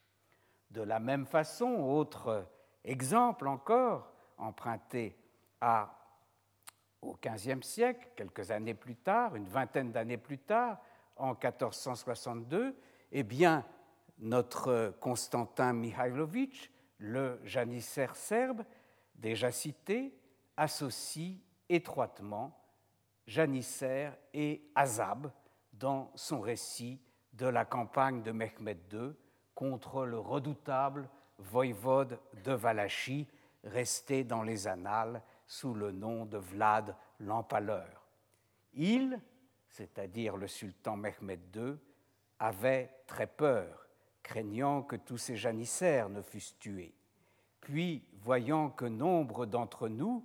De 0.71 0.83
la 0.83 1.01
même 1.01 1.27
façon, 1.27 1.67
autre 1.67 2.47
exemple 2.85 3.49
encore, 3.49 4.13
emprunté 4.39 5.17
au 7.03 7.17
XVe 7.17 7.63
siècle, 7.63 8.09
quelques 8.17 8.51
années 8.51 8.75
plus 8.75 8.97
tard, 8.97 9.37
une 9.37 9.49
vingtaine 9.49 9.93
d'années 9.93 10.17
plus 10.17 10.39
tard, 10.39 10.79
en 11.21 11.35
1462, 11.35 12.77
eh 13.13 13.23
bien, 13.23 13.65
notre 14.19 14.95
Constantin 15.01 15.73
Mihailovitch, 15.73 16.71
le 16.99 17.41
janissaire 17.45 18.17
serbe, 18.17 18.65
déjà 19.15 19.51
cité, 19.53 20.15
associe 20.57 21.39
étroitement 21.69 22.57
janissaire 23.27 24.17
et 24.35 24.63
azab 24.75 25.31
dans 25.73 26.11
son 26.15 26.41
récit 26.41 27.01
de 27.33 27.47
la 27.47 27.65
campagne 27.65 28.23
de 28.23 28.33
Mehmed 28.33 28.79
II 28.93 29.13
contre 29.55 30.05
le 30.05 30.19
redoutable 30.19 31.09
voïvode 31.39 32.19
de 32.45 32.53
Valachie, 32.53 33.27
resté 33.65 34.25
dans 34.25 34.43
les 34.43 34.67
annales 34.67 35.23
sous 35.47 35.75
le 35.75 35.93
nom 35.93 36.27
de 36.27 36.39
Vlad 36.39 36.95
l'Empaleur. 37.21 38.07
Il, 38.75 39.21
c'est-à-dire 39.71 40.37
le 40.37 40.47
sultan 40.47 40.97
Mehmed 40.97 41.41
II, 41.57 41.77
avait 42.39 42.91
très 43.07 43.27
peur, 43.27 43.87
craignant 44.23 44.83
que 44.83 44.97
tous 44.97 45.19
ces 45.19 45.37
janissaires 45.37 46.09
ne 46.09 46.23
fussent 46.23 46.59
tués. 46.59 46.95
Puis, 47.61 48.05
voyant 48.23 48.71
que 48.71 48.85
nombre 48.85 49.47
d'entre 49.47 49.89
nous, 49.89 50.25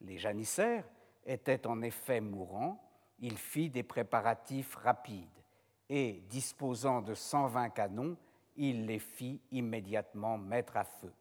les 0.00 0.18
janissaires, 0.18 0.84
étaient 1.24 1.66
en 1.66 1.82
effet 1.82 2.20
mourants, 2.20 2.82
il 3.18 3.36
fit 3.36 3.68
des 3.68 3.82
préparatifs 3.82 4.74
rapides 4.76 5.26
et, 5.88 6.22
disposant 6.28 7.02
de 7.02 7.14
120 7.14 7.70
canons, 7.70 8.16
il 8.56 8.86
les 8.86 8.98
fit 8.98 9.40
immédiatement 9.50 10.38
mettre 10.38 10.76
à 10.76 10.84
feu. 10.84 11.12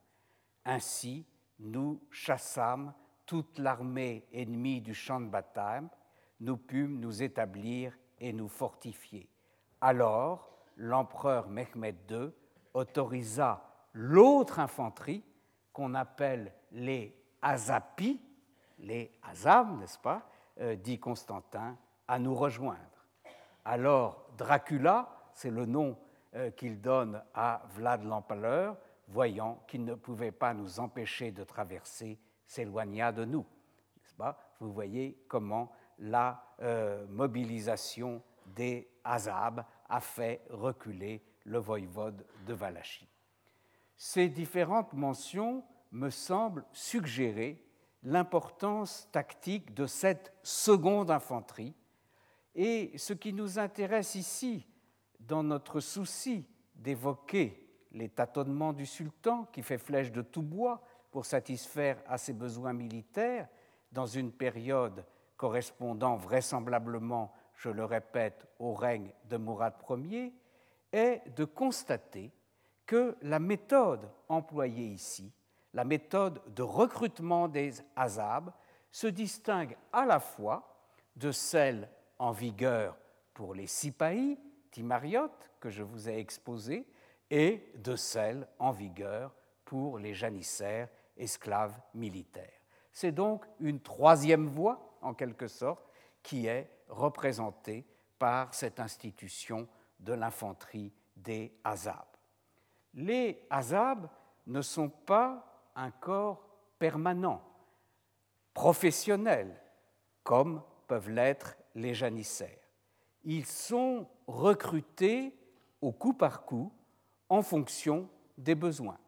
Ainsi, 0.65 1.25
nous 1.59 2.01
chassâmes 2.11 2.93
toute 3.25 3.59
l'armée 3.59 4.25
ennemie 4.33 4.81
du 4.81 4.93
champ 4.93 5.19
de 5.19 5.27
bataille, 5.27 5.83
nous 6.39 6.57
pûmes 6.57 6.99
nous 6.99 7.23
établir 7.23 7.97
et 8.19 8.33
nous 8.33 8.47
fortifier. 8.47 9.29
Alors, 9.81 10.49
l'empereur 10.77 11.49
Mehmed 11.49 11.97
II 12.09 12.31
autorisa 12.73 13.69
l'autre 13.93 14.59
infanterie, 14.59 15.23
qu'on 15.73 15.93
appelle 15.95 16.53
les 16.71 17.15
Azapis, 17.41 18.21
les 18.79 19.11
Azam, 19.23 19.79
n'est-ce 19.79 19.99
pas, 19.99 20.29
euh, 20.59 20.75
dit 20.75 20.99
Constantin, 20.99 21.77
à 22.07 22.19
nous 22.19 22.35
rejoindre. 22.35 22.79
Alors, 23.65 24.25
Dracula, 24.37 25.09
c'est 25.33 25.51
le 25.51 25.65
nom 25.65 25.97
euh, 26.35 26.51
qu'il 26.51 26.81
donne 26.81 27.21
à 27.33 27.61
Vlad 27.69 28.03
l'Empaleur, 28.03 28.77
voyant 29.07 29.63
qu'il 29.67 29.85
ne 29.85 29.95
pouvait 29.95 30.31
pas 30.31 30.53
nous 30.53 30.79
empêcher 30.79 31.31
de 31.31 31.43
traverser, 31.43 32.19
s'éloigna 32.45 33.11
de 33.11 33.25
nous. 33.25 33.45
Pas? 34.17 34.37
Vous 34.59 34.73
voyez 34.73 35.17
comment 35.29 35.71
la 35.99 36.43
euh, 36.61 37.05
mobilisation 37.07 38.21
des 38.55 38.89
Azab 39.03 39.63
a 39.87 39.99
fait 39.99 40.41
reculer 40.49 41.21
le 41.45 41.59
voïvode 41.59 42.25
de 42.45 42.53
Valachie. 42.53 43.09
Ces 43.95 44.29
différentes 44.29 44.93
mentions 44.93 45.63
me 45.91 46.09
semblent 46.09 46.65
suggérer 46.71 47.63
l'importance 48.03 49.09
tactique 49.11 49.73
de 49.73 49.85
cette 49.85 50.33
seconde 50.43 51.11
infanterie 51.11 51.75
et 52.55 52.97
ce 52.97 53.13
qui 53.13 53.33
nous 53.33 53.59
intéresse 53.59 54.15
ici, 54.15 54.65
dans 55.19 55.43
notre 55.43 55.79
souci 55.79 56.45
d'évoquer 56.75 57.67
les 57.91 58.09
tâtonnements 58.09 58.73
du 58.73 58.85
sultan 58.85 59.45
qui 59.51 59.61
fait 59.61 59.77
flèche 59.77 60.11
de 60.11 60.21
tout 60.21 60.41
bois 60.41 60.81
pour 61.11 61.25
satisfaire 61.25 62.01
à 62.07 62.17
ses 62.17 62.33
besoins 62.33 62.73
militaires 62.73 63.47
dans 63.91 64.05
une 64.05 64.31
période 64.31 65.03
correspondant 65.39 66.17
vraisemblablement, 66.17 67.33
je 67.55 67.69
le 67.69 67.85
répète, 67.85 68.45
au 68.59 68.73
règne 68.73 69.13
de 69.29 69.37
Mourad 69.37 69.73
Ier, 69.89 70.33
est 70.91 71.21
de 71.33 71.45
constater 71.45 72.31
que 72.85 73.15
la 73.21 73.39
méthode 73.39 74.11
employée 74.27 74.87
ici, 74.87 75.31
la 75.73 75.85
méthode 75.85 76.41
de 76.53 76.61
recrutement 76.61 77.47
des 77.47 77.71
Azab, 77.95 78.51
se 78.91 79.07
distingue 79.07 79.77
à 79.93 80.05
la 80.05 80.19
fois 80.19 80.75
de 81.15 81.31
celle 81.31 81.89
en 82.17 82.31
vigueur 82.31 82.97
pour 83.33 83.55
les 83.55 83.67
Sipahi, 83.67 84.37
Timariotes, 84.71 85.49
que 85.61 85.69
je 85.69 85.83
vous 85.83 86.09
ai 86.09 86.17
exposées, 86.17 86.85
et 87.29 87.71
de 87.75 87.95
celle 87.95 88.45
en 88.59 88.71
vigueur 88.71 89.33
pour 89.63 89.99
les 89.99 90.13
janissaires, 90.13 90.89
esclaves 91.15 91.79
militaires. 91.93 92.58
C'est 92.99 93.13
donc 93.13 93.45
une 93.61 93.79
troisième 93.79 94.47
voie, 94.47 94.97
en 95.01 95.13
quelque 95.13 95.47
sorte, 95.47 95.89
qui 96.21 96.47
est 96.47 96.69
représentée 96.89 97.85
par 98.17 98.53
cette 98.53 98.77
institution 98.77 99.69
de 100.01 100.11
l'infanterie 100.11 100.91
des 101.15 101.53
Azab. 101.63 102.03
Les 102.93 103.41
Azab 103.49 104.09
ne 104.47 104.61
sont 104.61 104.89
pas 104.89 105.69
un 105.77 105.91
corps 105.91 106.45
permanent, 106.77 107.41
professionnel, 108.53 109.57
comme 110.21 110.61
peuvent 110.85 111.09
l'être 111.09 111.55
les 111.75 111.93
janissaires. 111.93 112.67
Ils 113.23 113.45
sont 113.45 114.09
recrutés 114.27 115.33
au 115.79 115.93
coup 115.93 116.13
par 116.13 116.43
coup 116.43 116.69
en 117.29 117.43
fonction 117.43 118.09
des 118.37 118.55
besoins, 118.55 118.99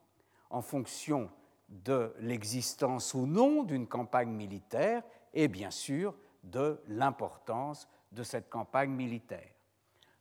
en 0.49 0.61
fonction 0.61 1.29
de 1.71 2.13
l'existence 2.19 3.13
ou 3.13 3.25
non 3.25 3.63
d'une 3.63 3.87
campagne 3.87 4.31
militaire 4.31 5.03
et 5.33 5.47
bien 5.47 5.71
sûr 5.71 6.13
de 6.43 6.81
l'importance 6.87 7.87
de 8.11 8.23
cette 8.23 8.49
campagne 8.49 8.91
militaire. 8.91 9.53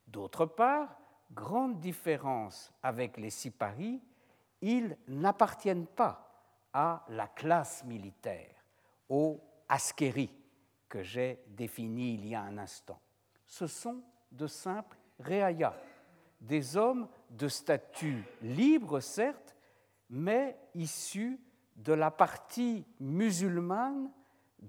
D'autre 0.06 0.46
part, 0.46 0.96
grande 1.32 1.80
différence 1.80 2.72
avec 2.82 3.16
les 3.16 3.30
Siparis, 3.30 4.00
ils 4.60 4.96
n'appartiennent 5.08 5.86
pas 5.86 6.26
à 6.72 7.04
la 7.08 7.26
classe 7.26 7.84
militaire, 7.84 8.54
aux 9.08 9.40
askeri 9.68 10.30
que 10.88 11.02
j'ai 11.02 11.42
définis 11.48 12.14
il 12.14 12.26
y 12.28 12.34
a 12.34 12.42
un 12.42 12.58
instant. 12.58 13.00
Ce 13.46 13.66
sont 13.66 14.02
de 14.30 14.46
simples 14.46 14.96
réayas, 15.18 15.74
des 16.40 16.76
hommes 16.76 17.08
de 17.30 17.48
statut 17.48 18.24
libre, 18.42 19.00
certes, 19.00 19.56
mais 20.10 20.58
issus 20.74 21.40
de 21.76 21.92
la 21.92 22.10
partie 22.10 22.84
musulmane 22.98 24.10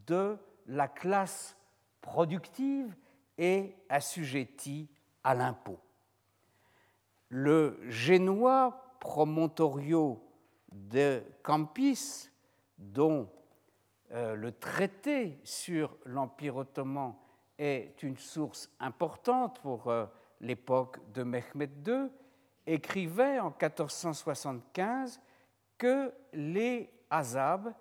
de 0.08 0.38
la 0.68 0.88
classe 0.88 1.58
productive 2.02 2.96
et 3.38 3.76
assujettie 3.90 4.88
à 5.24 5.36
l'impôt. 5.36 5.80
Le 7.30 7.80
génois 7.90 8.96
promontorio 9.00 10.24
de 10.72 11.24
Campis, 11.44 12.30
dont 12.78 13.30
euh, 14.12 14.36
le 14.36 14.52
traité 14.52 15.40
sur 15.44 15.98
l'Empire 16.06 16.58
ottoman 16.58 17.16
est 17.58 18.04
une 18.04 18.18
source 18.18 18.70
importante 18.80 19.60
pour 19.62 19.88
euh, 19.88 20.06
l'époque 20.40 21.00
de 21.14 21.24
Mehmed 21.24 21.88
II, 21.88 22.10
écrivait 22.68 23.40
en 23.40 23.50
1475 23.50 25.20
que 25.82 26.14
les 26.34 26.94
Azab 27.10 27.74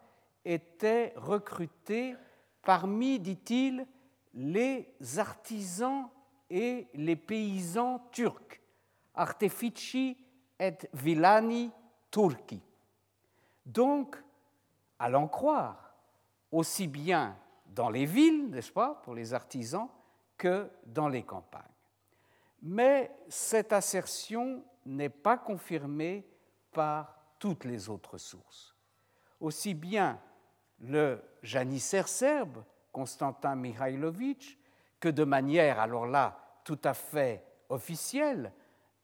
étaient 0.43 1.13
recrutés 1.17 2.17
parmi, 2.63 3.21
dit-il, 3.21 3.87
les 4.33 4.89
artisans 5.19 6.09
et 6.49 6.87
les 6.95 7.17
paysans 7.17 7.99
turcs, 8.11 8.59
artefici 9.15 10.17
et 10.59 10.79
villani 10.95 11.71
turki. 12.11 12.63
Donc, 13.67 14.17
à 14.99 15.11
l'en 15.11 15.29
croire, 15.29 15.95
aussi 16.51 16.87
bien 16.87 17.37
dans 17.67 17.91
les 17.91 18.07
villes, 18.07 18.49
n'est-ce 18.49 18.73
pas, 18.73 18.95
pour 19.05 19.15
les 19.15 19.35
artisans, 19.35 19.91
que 20.39 20.71
dans 20.87 21.09
les 21.09 21.23
campagnes. 21.23 21.61
Mais 22.63 23.15
cette 23.29 23.75
assertion 23.75 24.65
n'est 24.87 25.11
pas 25.11 25.37
confirmée 25.37 26.27
par 26.73 27.20
toutes 27.41 27.65
les 27.65 27.89
autres 27.89 28.19
sources. 28.19 28.77
Aussi 29.41 29.75
bien 29.75 30.21
le 30.79 31.21
janissaire 31.43 32.07
serbe, 32.07 32.63
Constantin 32.93 33.57
Mihailovic, 33.57 34.59
que 35.01 35.09
de 35.09 35.25
manière, 35.25 35.81
alors 35.81 36.07
là, 36.07 36.61
tout 36.63 36.79
à 36.85 36.95
fait 36.95 37.45
officielle, 37.69 38.53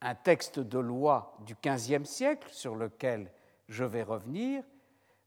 un 0.01 0.15
texte 0.15 0.59
de 0.59 0.77
loi 0.77 1.35
du 1.45 1.55
XVe 1.55 2.05
siècle 2.05 2.49
sur 2.51 2.75
lequel 2.75 3.31
je 3.67 3.83
vais 3.83 4.03
revenir, 4.03 4.63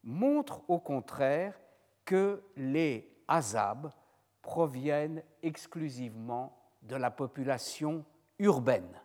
montre 0.04 0.62
au 0.68 0.78
contraire 0.78 1.61
que 2.04 2.42
les 2.56 3.12
Azab 3.28 3.90
proviennent 4.42 5.22
exclusivement 5.42 6.56
de 6.82 6.96
la 6.96 7.11
population 7.11 8.04
urbaine 8.38 9.00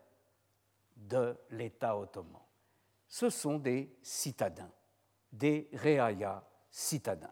de 0.95 1.35
l'État 1.49 1.97
ottoman. 1.97 2.44
Ce 3.07 3.29
sont 3.29 3.57
des 3.57 3.95
citadins, 4.01 4.71
des 5.31 5.69
réaya 5.73 6.43
citadins. 6.69 7.31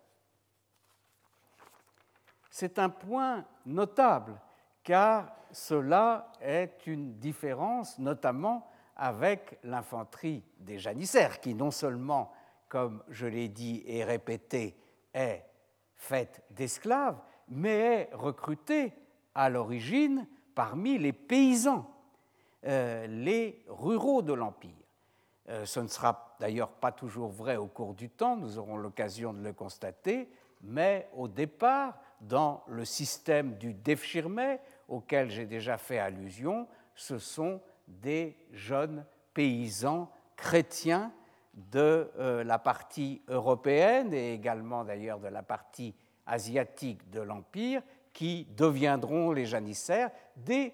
C'est 2.50 2.78
un 2.78 2.90
point 2.90 3.46
notable 3.66 4.40
car 4.84 5.36
cela 5.52 6.32
est 6.42 6.86
une 6.86 7.18
différence 7.18 7.98
notamment 8.00 8.70
avec 8.96 9.58
l'infanterie 9.64 10.44
des 10.60 10.78
janissaires 10.78 11.40
qui 11.40 11.56
non 11.56 11.72
seulement, 11.72 12.32
comme 12.70 13.04
je 13.10 13.26
l'ai 13.26 13.50
dit 13.50 13.84
et 13.86 14.04
répété, 14.04 14.78
est 15.14 15.44
faite 15.96 16.44
d'esclaves, 16.52 17.20
mais 17.48 17.80
est 17.80 18.10
recrutée 18.14 18.94
à 19.34 19.50
l'origine 19.50 20.28
parmi 20.54 20.98
les 20.98 21.14
paysans, 21.14 21.90
euh, 22.66 23.08
les 23.08 23.64
ruraux 23.68 24.22
de 24.22 24.34
l'Empire. 24.34 24.83
Euh, 25.50 25.66
ce 25.66 25.80
ne 25.80 25.88
sera 25.88 26.36
d'ailleurs 26.40 26.70
pas 26.70 26.92
toujours 26.92 27.30
vrai 27.30 27.58
au 27.58 27.68
cours 27.68 27.94
du 27.94 28.10
temps, 28.10 28.38
nous 28.38 28.58
aurons 28.58 28.78
l'occasion 28.78 29.34
de 29.34 29.44
le 29.44 29.52
constater, 29.52 30.30
mais 30.62 31.10
au 31.16 31.28
départ, 31.28 32.00
dans 32.22 32.64
le 32.68 32.86
système 32.86 33.58
du 33.58 33.74
Defschirme, 33.74 34.58
auquel 34.88 35.30
j'ai 35.30 35.46
déjà 35.46 35.78
fait 35.78 36.00
allusion, 36.00 36.68
ce 36.96 37.18
sont 37.18 37.62
des 37.88 38.38
jeunes 38.52 39.06
paysans 39.34 40.10
chrétiens 40.38 41.12
de 41.54 42.10
euh, 42.18 42.44
la 42.44 42.58
partie 42.58 43.22
européenne 43.28 44.14
et 44.14 44.34
également 44.34 44.84
d'ailleurs 44.84 45.20
de 45.20 45.28
la 45.28 45.44
partie 45.44 45.94
asiatique 46.26 47.10
de 47.10 47.20
l'Empire 47.20 47.82
qui 48.14 48.46
deviendront 48.56 49.32
les 49.32 49.46
janissaires, 49.46 50.10
des 50.38 50.74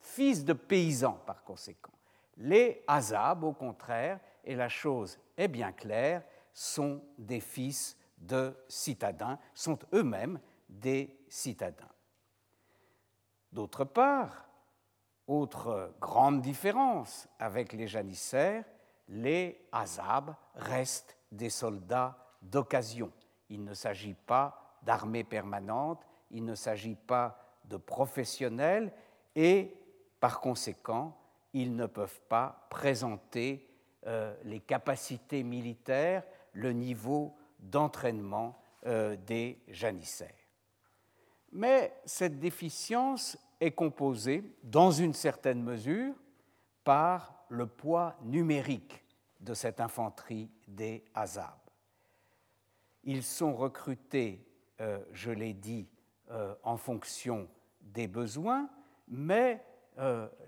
fils 0.00 0.44
de 0.44 0.52
paysans 0.52 1.18
par 1.24 1.42
conséquent. 1.42 1.93
Les 2.36 2.82
Azab, 2.86 3.44
au 3.44 3.52
contraire, 3.52 4.20
et 4.44 4.54
la 4.54 4.68
chose 4.68 5.18
est 5.36 5.48
bien 5.48 5.72
claire, 5.72 6.22
sont 6.52 7.02
des 7.18 7.40
fils 7.40 7.96
de 8.18 8.56
citadins, 8.68 9.38
sont 9.54 9.78
eux-mêmes 9.92 10.40
des 10.68 11.18
citadins. 11.28 11.88
D'autre 13.52 13.84
part, 13.84 14.48
autre 15.26 15.94
grande 16.00 16.40
différence 16.40 17.28
avec 17.38 17.72
les 17.72 17.86
janissaires, 17.86 18.64
les 19.08 19.66
Azab 19.72 20.34
restent 20.54 21.16
des 21.30 21.50
soldats 21.50 22.16
d'occasion. 22.42 23.12
Il 23.48 23.64
ne 23.64 23.74
s'agit 23.74 24.14
pas 24.14 24.78
d'armée 24.82 25.24
permanente, 25.24 26.06
il 26.30 26.44
ne 26.44 26.54
s'agit 26.54 26.96
pas 26.96 27.38
de 27.64 27.76
professionnels 27.76 28.92
et 29.34 29.74
par 30.20 30.40
conséquent, 30.40 31.16
ils 31.54 31.74
ne 31.74 31.86
peuvent 31.86 32.20
pas 32.28 32.66
présenter 32.68 33.66
euh, 34.06 34.34
les 34.44 34.60
capacités 34.60 35.42
militaires, 35.42 36.24
le 36.52 36.72
niveau 36.72 37.34
d'entraînement 37.60 38.60
euh, 38.84 39.16
des 39.16 39.62
janissaires. 39.68 40.28
Mais 41.52 41.96
cette 42.04 42.38
déficience 42.38 43.38
est 43.60 43.70
composée, 43.70 44.42
dans 44.64 44.90
une 44.90 45.14
certaine 45.14 45.62
mesure, 45.62 46.12
par 46.82 47.46
le 47.48 47.66
poids 47.66 48.16
numérique 48.24 49.04
de 49.40 49.54
cette 49.54 49.80
infanterie 49.80 50.50
des 50.66 51.04
Azab. 51.14 51.54
Ils 53.04 53.22
sont 53.22 53.54
recrutés, 53.54 54.44
euh, 54.80 54.98
je 55.12 55.30
l'ai 55.30 55.54
dit, 55.54 55.88
en 56.62 56.78
fonction 56.78 57.46
des 57.80 58.08
besoins, 58.08 58.68
mais 59.06 59.62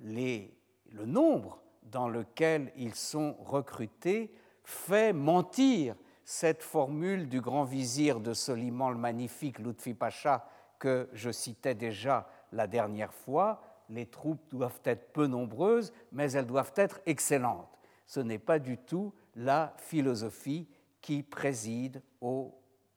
les 0.01 0.56
le 0.93 1.07
nombre 1.07 1.63
dans 1.83 2.09
lequel 2.09 2.73
ils 2.77 2.95
sont 2.95 3.35
recrutés 3.41 4.33
fait 4.65 5.13
mentir 5.13 5.95
cette 6.25 6.63
formule 6.63 7.29
du 7.29 7.41
grand 7.41 7.65
vizir 7.65 8.21
de 8.21 8.35
Soliman 8.35 8.91
le 8.91 8.99
Magnifique, 8.99 9.61
Lutfi 9.61 9.95
Pacha, 9.95 10.49
que 10.79 11.09
je 11.13 11.31
citais 11.31 11.75
déjà 11.75 12.29
la 12.53 12.67
dernière 12.67 13.15
fois. 13.15 13.63
Les 13.89 14.07
troupes 14.07 14.51
doivent 14.51 14.81
être 14.85 15.13
peu 15.13 15.29
nombreuses, 15.29 15.93
mais 16.11 16.33
elles 16.33 16.47
doivent 16.47 16.73
être 16.77 17.01
excellentes. 17.07 17.79
ce 18.07 18.21
n'est 18.21 18.39
pas 18.39 18.59
du 18.59 18.79
tout 18.79 19.13
la 19.37 19.75
philosophie 19.79 20.69
qui 21.01 21.23
préside 21.23 22.03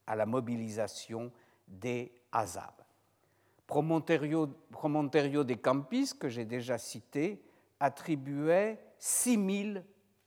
à 0.08 0.16
la 0.16 0.26
mobilisation 0.26 1.32
des 1.68 2.12
Azab. 2.32 2.74
Promontorio, 3.68 4.48
Promontorio 4.72 5.44
de 5.44 5.54
Campis, 5.54 6.14
que 6.20 6.30
j'ai 6.30 6.46
déjà 6.46 6.80
cité, 6.80 7.40
attribuait 7.80 8.84
6000 8.98 9.86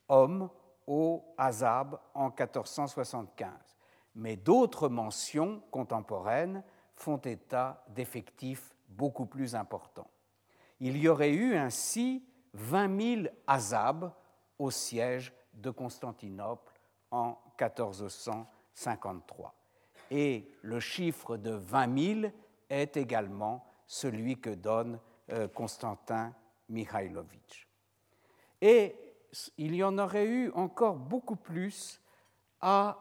hommes 0.08 0.48
au 0.86 1.24
Azab 1.36 1.98
en 2.14 2.28
1475. 2.28 3.50
Mais 4.14 4.36
d'autres 4.36 4.88
mentions 4.88 5.62
contemporaines 5.70 6.62
font 6.94 7.18
état 7.18 7.84
d'effectifs 7.88 8.74
beaucoup 8.88 9.26
plus 9.26 9.54
importants. 9.54 10.10
Il 10.80 10.96
y 10.96 11.08
aurait 11.08 11.32
eu 11.32 11.54
ainsi 11.56 12.24
20 12.54 13.22
000 13.24 13.34
Azab 13.46 14.12
au 14.58 14.70
siège 14.70 15.32
de 15.54 15.70
Constantinople 15.70 16.72
en 17.10 17.38
1453. 17.58 19.54
Et 20.10 20.50
le 20.62 20.80
chiffre 20.80 21.36
de 21.36 21.52
20 21.52 22.22
000 22.22 22.32
est 22.68 22.96
également 22.96 23.64
celui 23.86 24.40
que 24.40 24.50
donne 24.50 24.98
euh, 25.30 25.48
Constantin 25.48 26.34
Mikhailovitch. 26.72 27.68
Et 28.60 28.96
il 29.58 29.74
y 29.74 29.84
en 29.84 29.98
aurait 29.98 30.26
eu 30.26 30.50
encore 30.52 30.96
beaucoup 30.96 31.36
plus 31.36 32.00
à 32.60 32.98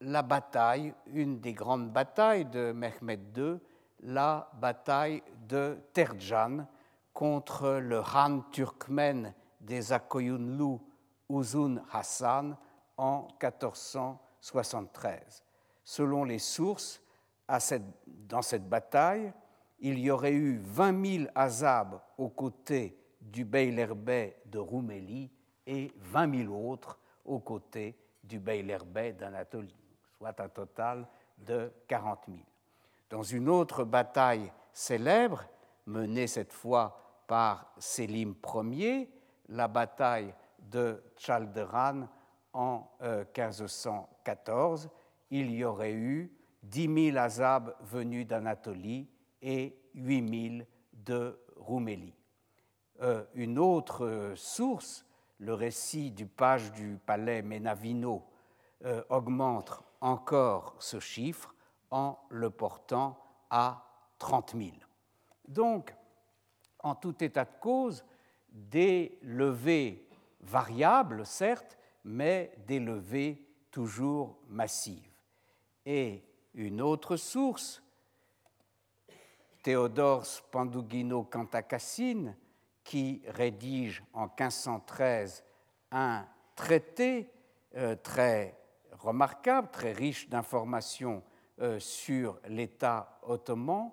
la 0.00 0.22
bataille, 0.22 0.92
une 1.06 1.40
des 1.40 1.54
grandes 1.54 1.90
batailles 1.90 2.44
de 2.44 2.70
Mehmed 2.72 3.36
II, 3.36 3.58
la 4.00 4.50
bataille 4.54 5.22
de 5.48 5.78
Terjan 5.92 6.66
contre 7.14 7.78
le 7.80 8.00
Han 8.00 8.42
turkmène 8.52 9.34
des 9.60 9.92
Akoyunlu 9.92 10.78
Uzun 11.30 11.82
Hassan 11.92 12.56
en 12.96 13.26
1473. 13.42 15.42
Selon 15.82 16.22
les 16.24 16.38
sources, 16.38 17.02
dans 18.06 18.42
cette 18.42 18.68
bataille, 18.68 19.32
il 19.80 19.98
y 19.98 20.10
aurait 20.10 20.32
eu 20.32 20.58
20 20.58 21.18
000 21.18 21.30
Azabs 21.34 22.00
aux 22.18 22.28
côtés 22.28 22.98
du 23.20 23.44
Beylerbey 23.44 24.36
de 24.46 24.58
Roumélie 24.58 25.30
et 25.66 25.92
20 25.96 26.44
000 26.46 26.70
autres 26.70 26.98
aux 27.24 27.40
côtés 27.40 27.96
du 28.22 28.38
Beylerbey 28.38 29.12
d'Anatolie, 29.12 29.74
soit 30.16 30.40
un 30.40 30.48
total 30.48 31.06
de 31.38 31.72
40 31.88 32.20
000. 32.28 32.38
Dans 33.10 33.22
une 33.22 33.48
autre 33.48 33.84
bataille 33.84 34.50
célèbre, 34.72 35.44
menée 35.86 36.26
cette 36.26 36.52
fois 36.52 37.22
par 37.26 37.72
Sélim 37.78 38.34
Ier, 38.72 39.08
la 39.48 39.68
bataille 39.68 40.34
de 40.58 41.02
Chalderan 41.16 42.08
en 42.52 42.88
1514, 43.00 44.86
euh, 44.86 44.88
il 45.30 45.50
y 45.52 45.64
aurait 45.64 45.92
eu 45.92 46.32
10 46.62 47.10
000 47.12 47.18
Azabs 47.18 47.74
venus 47.82 48.26
d'Anatolie 48.26 49.08
et 49.46 49.78
8 49.94 50.58
000 50.58 50.66
de 50.92 51.38
Roumélie. 51.54 52.14
Euh, 53.00 53.24
une 53.34 53.58
autre 53.58 54.32
source, 54.34 55.06
le 55.38 55.54
récit 55.54 56.10
du 56.10 56.26
page 56.26 56.72
du 56.72 56.98
palais 57.06 57.42
Menavino, 57.42 58.24
euh, 58.84 59.04
augmente 59.08 59.80
encore 60.00 60.74
ce 60.80 60.98
chiffre 60.98 61.54
en 61.90 62.18
le 62.28 62.50
portant 62.50 63.18
à 63.48 63.86
30 64.18 64.56
000. 64.56 64.70
Donc, 65.46 65.94
en 66.80 66.96
tout 66.96 67.22
état 67.22 67.44
de 67.44 67.60
cause, 67.60 68.04
des 68.50 69.16
levées 69.22 70.08
variables, 70.40 71.24
certes, 71.24 71.78
mais 72.04 72.52
des 72.66 72.80
levées 72.80 73.46
toujours 73.70 74.38
massives. 74.48 75.12
Et 75.84 76.24
une 76.54 76.80
autre 76.80 77.16
source, 77.16 77.82
Théodore 79.66 80.24
Spandugino 80.24 81.24
Cantacassine, 81.24 82.36
qui 82.84 83.20
rédige 83.26 84.04
en 84.12 84.26
1513 84.26 85.42
un 85.90 86.24
traité 86.54 87.32
euh, 87.74 87.96
très 87.96 88.56
remarquable, 88.92 89.68
très 89.72 89.90
riche 89.90 90.28
d'informations 90.28 91.20
euh, 91.60 91.80
sur 91.80 92.38
l'État 92.46 93.18
ottoman, 93.24 93.90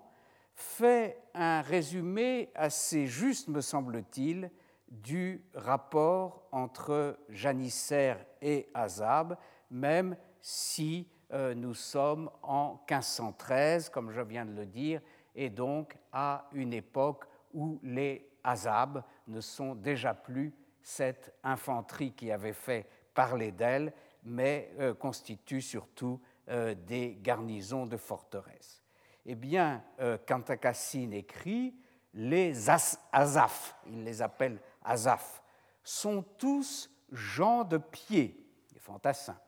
fait 0.54 1.20
un 1.34 1.60
résumé 1.60 2.52
assez 2.54 3.08
juste, 3.08 3.48
me 3.48 3.60
semble-t-il, 3.60 4.52
du 4.88 5.44
rapport 5.54 6.46
entre 6.52 7.18
janissaire 7.30 8.24
et 8.40 8.68
Azab, 8.74 9.36
même 9.72 10.16
si 10.40 11.08
euh, 11.32 11.52
nous 11.52 11.74
sommes 11.74 12.30
en 12.44 12.80
1513, 12.88 13.88
comme 13.88 14.12
je 14.12 14.20
viens 14.20 14.44
de 14.44 14.52
le 14.52 14.66
dire, 14.66 15.00
et 15.34 15.50
donc 15.50 15.96
à 16.12 16.48
une 16.52 16.72
époque 16.72 17.24
où 17.52 17.80
les 17.82 18.30
Azab 18.42 19.02
ne 19.26 19.40
sont 19.40 19.74
déjà 19.74 20.14
plus 20.14 20.52
cette 20.82 21.34
infanterie 21.42 22.12
qui 22.12 22.30
avait 22.30 22.52
fait 22.52 22.86
parler 23.14 23.52
d'elle, 23.52 23.92
mais 24.24 24.70
euh, 24.78 24.94
constituent 24.94 25.62
surtout 25.62 26.20
euh, 26.48 26.74
des 26.74 27.18
garnisons 27.20 27.86
de 27.86 27.96
forteresses. 27.96 28.82
Eh 29.26 29.34
bien, 29.34 29.82
Kantakassin 30.26 31.10
écrit 31.12 31.74
les 32.12 32.68
Azaf, 33.12 33.76
il 33.86 34.04
les 34.04 34.20
appelle 34.20 34.60
Azaf, 34.82 35.42
sont 35.82 36.22
tous 36.38 36.90
gens 37.10 37.64
de 37.64 37.78
pied, 37.78 38.46
des 38.72 38.78
fantassins, 38.78 39.38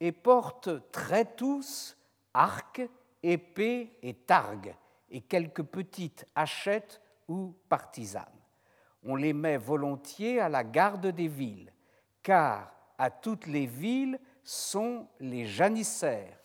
et 0.00 0.12
portent 0.12 0.90
très 0.90 1.24
tous 1.24 1.96
arcs, 2.34 2.82
épées 3.22 3.96
et 4.02 4.14
targues, 4.14 4.74
et 5.12 5.20
quelques 5.20 5.62
petites 5.62 6.26
hachettes 6.34 7.00
ou 7.28 7.54
partisanes. 7.68 8.24
On 9.04 9.14
les 9.14 9.32
met 9.32 9.58
volontiers 9.58 10.40
à 10.40 10.48
la 10.48 10.64
garde 10.64 11.06
des 11.08 11.28
villes, 11.28 11.72
car 12.22 12.74
à 12.98 13.10
toutes 13.10 13.46
les 13.46 13.66
villes 13.66 14.18
sont 14.42 15.06
les 15.20 15.44
janissaires, 15.44 16.38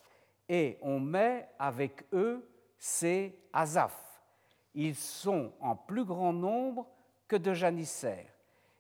et 0.50 0.78
on 0.82 1.00
met 1.00 1.50
avec 1.58 2.06
eux 2.14 2.48
ces 2.78 3.40
azaf. 3.54 4.22
Ils 4.74 4.96
sont 4.96 5.54
en 5.62 5.76
plus 5.76 6.06
grand 6.06 6.34
nombre 6.34 6.88
que 7.28 7.38
de 7.38 7.54
janissaires, 7.54 8.34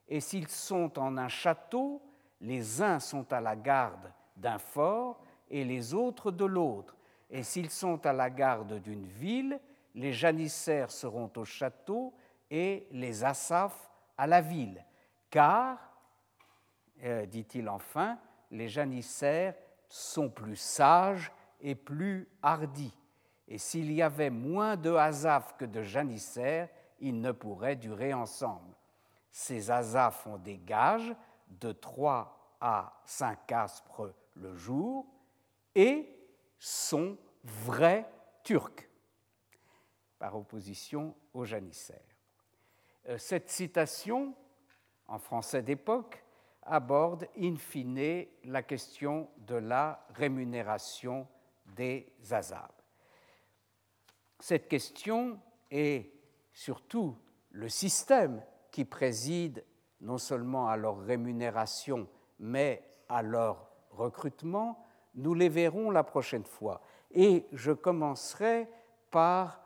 et 0.07 0.19
s'ils 0.19 0.49
sont 0.49 0.99
en 0.99 1.17
un 1.17 1.27
château, 1.29 2.01
les 2.41 2.81
uns 2.81 2.99
sont 2.99 3.31
à 3.31 3.41
la 3.41 3.55
garde 3.55 4.11
d'un 4.35 4.59
fort 4.59 5.21
et 5.49 5.63
les 5.63 5.93
autres 5.93 6.31
de 6.31 6.45
l'autre, 6.45 6.95
et 7.29 7.43
s'ils 7.43 7.69
sont 7.69 8.05
à 8.05 8.13
la 8.13 8.29
garde 8.29 8.79
d'une 8.81 9.05
ville, 9.05 9.59
les 9.97 10.13
janissaires 10.13 10.91
seront 10.91 11.31
au 11.35 11.43
château 11.43 12.13
et 12.51 12.87
les 12.91 13.23
asaf 13.23 13.91
à 14.15 14.27
la 14.27 14.41
ville, 14.41 14.85
car, 15.31 15.79
euh, 17.03 17.25
dit-il 17.25 17.67
enfin, 17.67 18.19
les 18.51 18.69
janissaires 18.69 19.55
sont 19.89 20.29
plus 20.29 20.55
sages 20.55 21.31
et 21.59 21.73
plus 21.73 22.29
hardis. 22.43 22.95
Et 23.47 23.57
s'il 23.57 23.91
y 23.91 24.03
avait 24.03 24.29
moins 24.29 24.77
de 24.77 24.93
asaf 24.93 25.57
que 25.57 25.65
de 25.65 25.81
janissaires, 25.81 26.69
ils 26.99 27.19
ne 27.19 27.31
pourraient 27.31 27.75
durer 27.75 28.13
ensemble. 28.13 28.75
Ces 29.31 29.71
asaf 29.71 30.27
ont 30.27 30.37
des 30.37 30.59
gages 30.59 31.15
de 31.47 31.71
3 31.71 32.57
à 32.61 33.01
5 33.05 33.51
aspres 33.51 34.13
le 34.35 34.55
jour 34.55 35.07
et 35.73 36.07
sont 36.59 37.17
vrais 37.43 38.07
turcs 38.43 38.87
par 40.19 40.35
opposition 40.35 41.15
aux 41.33 41.45
janissaires. 41.45 42.15
Euh, 43.09 43.17
cette 43.17 43.49
citation, 43.49 44.33
en 45.07 45.19
français 45.19 45.61
d'époque, 45.61 46.23
aborde 46.63 47.27
in 47.39 47.55
fine 47.55 48.25
la 48.43 48.61
question 48.61 49.29
de 49.37 49.55
la 49.55 50.05
rémunération 50.09 51.27
des 51.75 52.11
azabs. 52.29 52.71
Cette 54.39 54.67
question 54.67 55.39
est 55.71 56.11
surtout 56.51 57.17
le 57.51 57.69
système 57.69 58.43
qui 58.71 58.85
préside 58.85 59.63
non 60.01 60.17
seulement 60.17 60.67
à 60.67 60.77
leur 60.77 60.99
rémunération, 60.99 62.07
mais 62.39 62.83
à 63.09 63.21
leur 63.21 63.69
recrutement, 63.91 64.85
nous 65.15 65.33
les 65.33 65.49
verrons 65.49 65.89
la 65.89 66.03
prochaine 66.03 66.43
fois. 66.43 66.81
Et 67.11 67.47
je 67.51 67.71
commencerai 67.71 68.69
par 69.09 69.61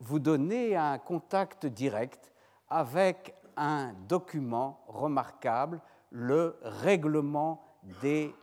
vous 0.00 0.18
donner 0.18 0.76
un 0.76 0.98
contact 0.98 1.66
direct 1.66 2.32
avec 2.68 3.34
un 3.56 3.92
document 4.08 4.84
remarquable, 4.86 5.80
le 6.10 6.56
règlement 6.62 7.62
des, 8.00 8.34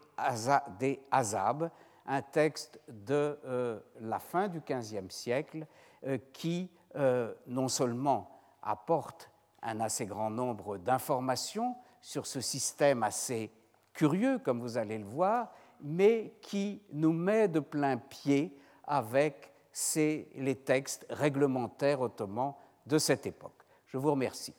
Azab, 1.11 1.69
un 2.05 2.21
texte 2.21 2.79
de 2.87 3.39
euh, 3.45 3.79
la 4.01 4.19
fin 4.19 4.47
du 4.47 4.59
XVe 4.61 5.09
siècle 5.09 5.65
euh, 6.05 6.17
qui 6.33 6.69
euh, 6.95 7.33
non 7.47 7.67
seulement 7.67 8.29
apporte 8.61 9.29
un 9.61 9.79
assez 9.79 10.05
grand 10.05 10.29
nombre 10.29 10.77
d'informations 10.77 11.75
sur 11.99 12.27
ce 12.27 12.39
système 12.41 13.01
assez 13.03 13.51
curieux, 13.93 14.37
comme 14.39 14.61
vous 14.61 14.77
allez 14.77 14.97
le 14.97 15.05
voir, 15.05 15.51
mais 15.81 16.35
qui 16.41 16.81
nous 16.91 17.13
met 17.13 17.47
de 17.47 17.59
plein 17.59 17.97
pied 17.97 18.57
avec 18.85 19.54
les 19.95 20.55
textes 20.55 21.05
réglementaires 21.09 22.01
ottomans 22.01 22.55
de 22.85 22.97
cette 22.97 23.25
époque. 23.25 23.63
Je 23.87 23.97
vous 23.97 24.11
remercie. 24.11 24.53